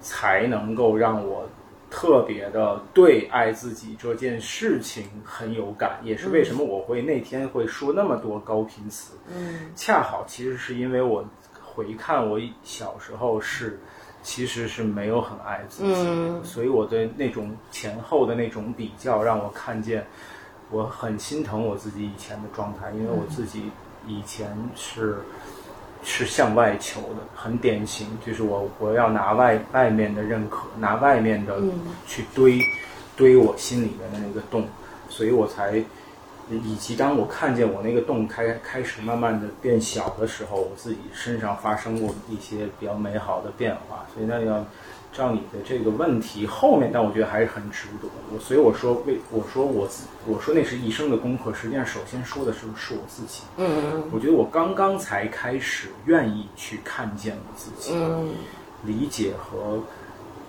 [0.00, 1.46] 才能够让我
[1.90, 9.12] 特别的对爱自己这件事情很有感，也是为什么我会那天会说那么多高频词。
[9.28, 11.22] 嗯恰好其实是因为我
[11.62, 13.78] 回看我小时候是
[14.22, 20.06] 其实是没有很爱自己的，嗯所以我对那种前后的那种比较，让我看见
[20.72, 23.70] 我很心疼我自己以前的状态，因为我自己
[24.06, 25.18] 以前是
[26.02, 31.60] 是向外求的，很典型，就是我我要拿外外面的认可，拿外面的
[32.06, 32.58] 去堆、
[33.16, 34.66] 堆我心里面的那个洞，
[35.08, 35.84] 所以我才。
[36.50, 44.62] 以及当我看见我那个洞开开始慢慢的变小的时候，我自己身上发生过一些比较美好的变化，所以那要
[45.12, 48.08] 照你的这个问题后面，但我觉得还是很值得。
[48.32, 53.42] 我所以我说为我说我自我说那是一生的功课，实际上首先说的是是我自己。
[53.58, 58.30] 嗯我觉得我刚刚才开始愿意去看见我自己，嗯
[58.84, 59.78] 理解和，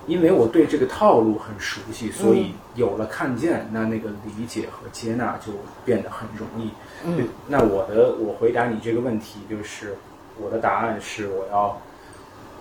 [0.08, 5.52] 因为我对这个套路很熟悉，所以有了看见，那那个理解和接纳就
[5.86, 6.70] 变得很容易。
[7.06, 9.96] 嗯，那我的我回答你这个问题，就是
[10.42, 11.80] 我的答案是我要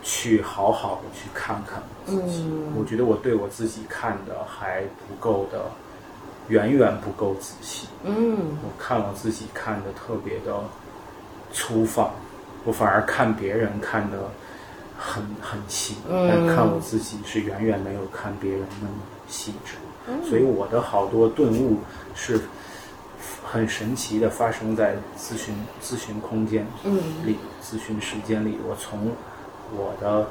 [0.03, 2.43] 去好好的去看看我自己。
[2.43, 5.71] 嗯我觉得我对我自己看的还不够的，
[6.49, 7.87] 远远不够仔细。
[8.03, 10.59] 嗯我看我自己看的特别的
[11.53, 12.11] 粗放，
[12.65, 14.31] 我反而看别人看的
[14.99, 18.95] 很很细，嗯但看我自己是远远没有看别人那么
[19.29, 19.75] 细致。
[20.29, 21.79] 所以我的好多顿悟
[22.17, 22.41] 是
[23.45, 26.67] 很神奇的发生在咨询咨询空间
[27.25, 28.59] 里、咨询时间里。
[28.67, 29.13] 我从
[29.75, 30.29] 我的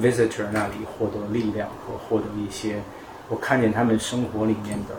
[0.00, 2.82] visitor 那里获得力量和获得一些，
[3.28, 4.94] 我看见他们生活里面的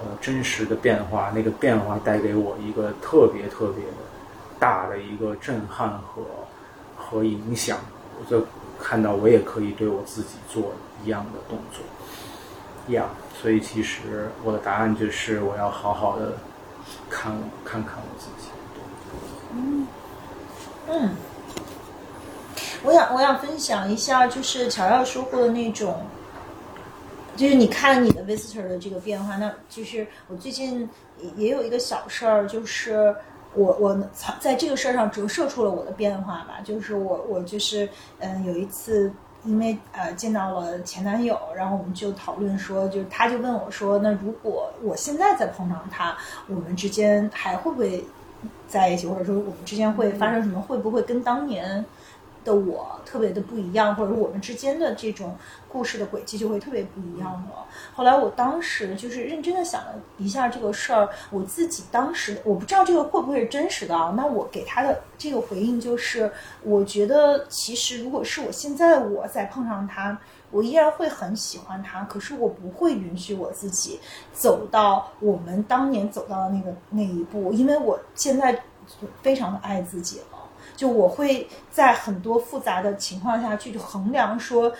[0.00, 3.84] 呃真实的变化，那个变化带给我一个特别特别
[4.58, 6.22] 大的一个震撼和
[6.96, 7.78] 和影响，
[8.18, 8.44] 我就
[8.78, 10.72] 看到我也可以对我自己做
[11.04, 11.82] 一样的动作。
[12.94, 13.06] 呀、
[13.40, 16.34] 所以其实我的答案就是我要好好的
[17.10, 17.32] 看
[17.64, 18.48] 看看我自己。
[19.52, 19.86] 嗯
[20.88, 21.10] 嗯，
[22.86, 25.96] 我想我想分享一下，就是乔乔说过的那种，
[27.34, 30.88] 就是你看你的 visitor 的这个变化，那就是我最近
[31.36, 33.12] 也有一个小事儿，就是
[33.54, 33.98] 我我
[34.38, 37.88] 在这个事儿上折射出了我的变化吧，就是我我就是
[38.20, 39.12] 嗯有一次。
[39.44, 46.16] 因为呃见到了前男友，然后我们就讨论说，就是他就问我说，那如果我现在再碰上他，
[46.48, 48.04] 我们之间还会不会
[48.66, 51.84] 在一起，或者说我们之间会发生什么，会不会跟当年
[52.46, 55.36] 的我特别的不一样，或者我们之间的这种
[55.68, 57.66] 故事的轨迹就会特别不一样了。
[57.92, 64.14] 后来我当时就是认真的想了一下这个事儿，我自己当时我不知道这个会不会是真实的啊。
[64.16, 66.30] 那我给他的这个回应就是，
[66.62, 70.18] 我觉得其实如果是我现在我再碰上他。
[70.52, 73.98] 我依然会很喜欢他，可是我不会允许我自己
[74.32, 78.62] 走到我们当年走到的那个那一步，因为我现在
[79.20, 80.35] 非常的爱自己了。
[80.76, 84.72] 就我会在很多复杂的情况下去衡量，说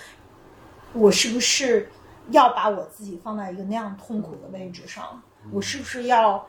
[0.93, 1.91] 我是不是
[2.31, 5.21] 要把我自己放在一个那样痛苦的位置上，
[5.51, 6.47] 我是不是要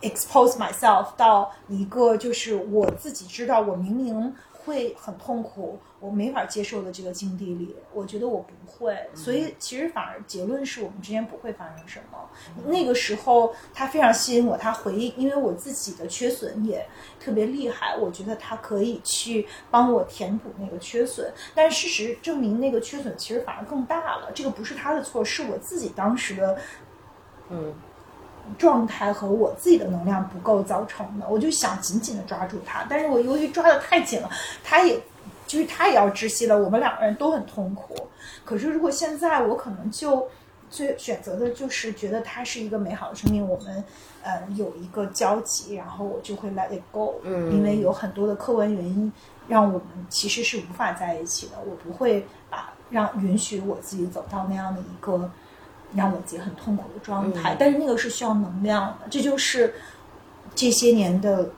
[0.00, 4.34] expose myself 到一个就是我自己知道我明明
[4.64, 12.18] 会很痛苦，我没法接受的这个境地里，我觉得我不会，所以其实反而结论是我们之间不会发生什么。
[12.64, 16.86] 那个时候他非常吸引我，他回应，因为我自己的缺损也
[17.22, 26.58] 特别厉害，我觉得他可以去帮我填补那个缺损，但事实证明那个缺损其实反而更大了，这个不是他的错，是我自己当时的
[27.50, 27.74] 嗯。
[28.58, 34.30] 状态和我自己的能量不够造成的，我就想紧紧的抓住他，但是我由于抓的太紧了，
[34.64, 35.00] 他也
[35.50, 37.94] 就是他也要窒息了，我们两个人都很痛苦。
[38.44, 40.28] 可是如果现在我可能就
[40.70, 43.82] 最选择的就是觉得他是一个美好的生命，我们
[44.22, 49.12] 呃有一个交集，然后我就会 let it go，嗯因为有很多的客观原因
[49.48, 55.28] 让我们其实是无法在一起的，我不会把让允许我自己走到那样的一个。
[55.92, 59.74] 让我自己很痛苦的状态，嗯但是那个是需要能量的，这就是
[60.54, 61.50] 这些年的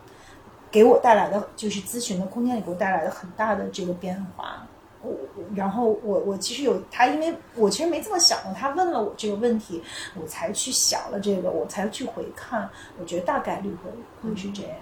[0.72, 4.66] 给我带来的，就是咨询的空间里给我带来的很大的这个变化。
[5.02, 5.14] 我
[5.54, 9.82] 然后我我其实有他，因为我其实没这么想过，他问了我这个问题，
[10.20, 12.68] 我才去想了这个，我才去回看，
[12.98, 14.72] 我觉得大概率会会是这样，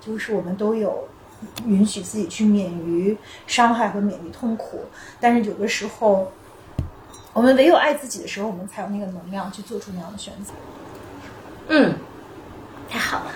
[0.00, 1.08] 就是我们都有
[1.64, 3.16] 允许自己去免于
[3.46, 4.82] 伤害和免于痛苦，
[5.18, 6.30] 但是有的时候。
[7.32, 10.54] 我们唯有爱自己的时候，我们才有那个能量去做出那样的选择。
[11.68, 11.94] 嗯，
[12.88, 13.30] 太好了，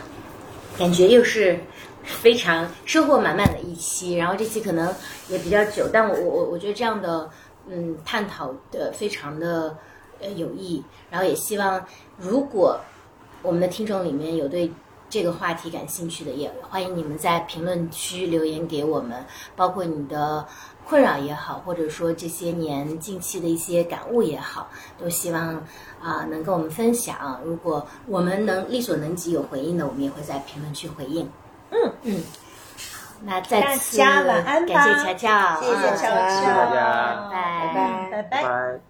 [0.81, 1.61] 感觉又是
[2.03, 4.15] 非常收获满满的一期。
[4.15, 4.91] 然后这期可能
[5.29, 7.29] 也比较久，但我我我我觉得这样的
[7.69, 9.77] 嗯探讨的非常的
[10.23, 10.83] 呃有益。
[11.11, 11.85] 然后也希望
[12.17, 12.81] 如果
[13.43, 14.73] 我们的听众里面有对
[15.11, 19.23] 这个话题感兴趣的，也欢迎你们在评论区留言给我们，
[19.55, 20.47] 包括你的
[20.87, 25.55] 困扰也好，或者说这些年近期的一些感悟也好，都希望
[26.03, 27.41] 啊、能跟我们分享。
[27.45, 31.31] 如果我们能力所能及有回应的，我们也会在评论区回应。
[31.71, 32.23] 嗯嗯，
[32.93, 38.90] 好，那再次大家晚安吧感谢乔乔，谢谢啊乔乔，谢谢大家拜拜拜拜。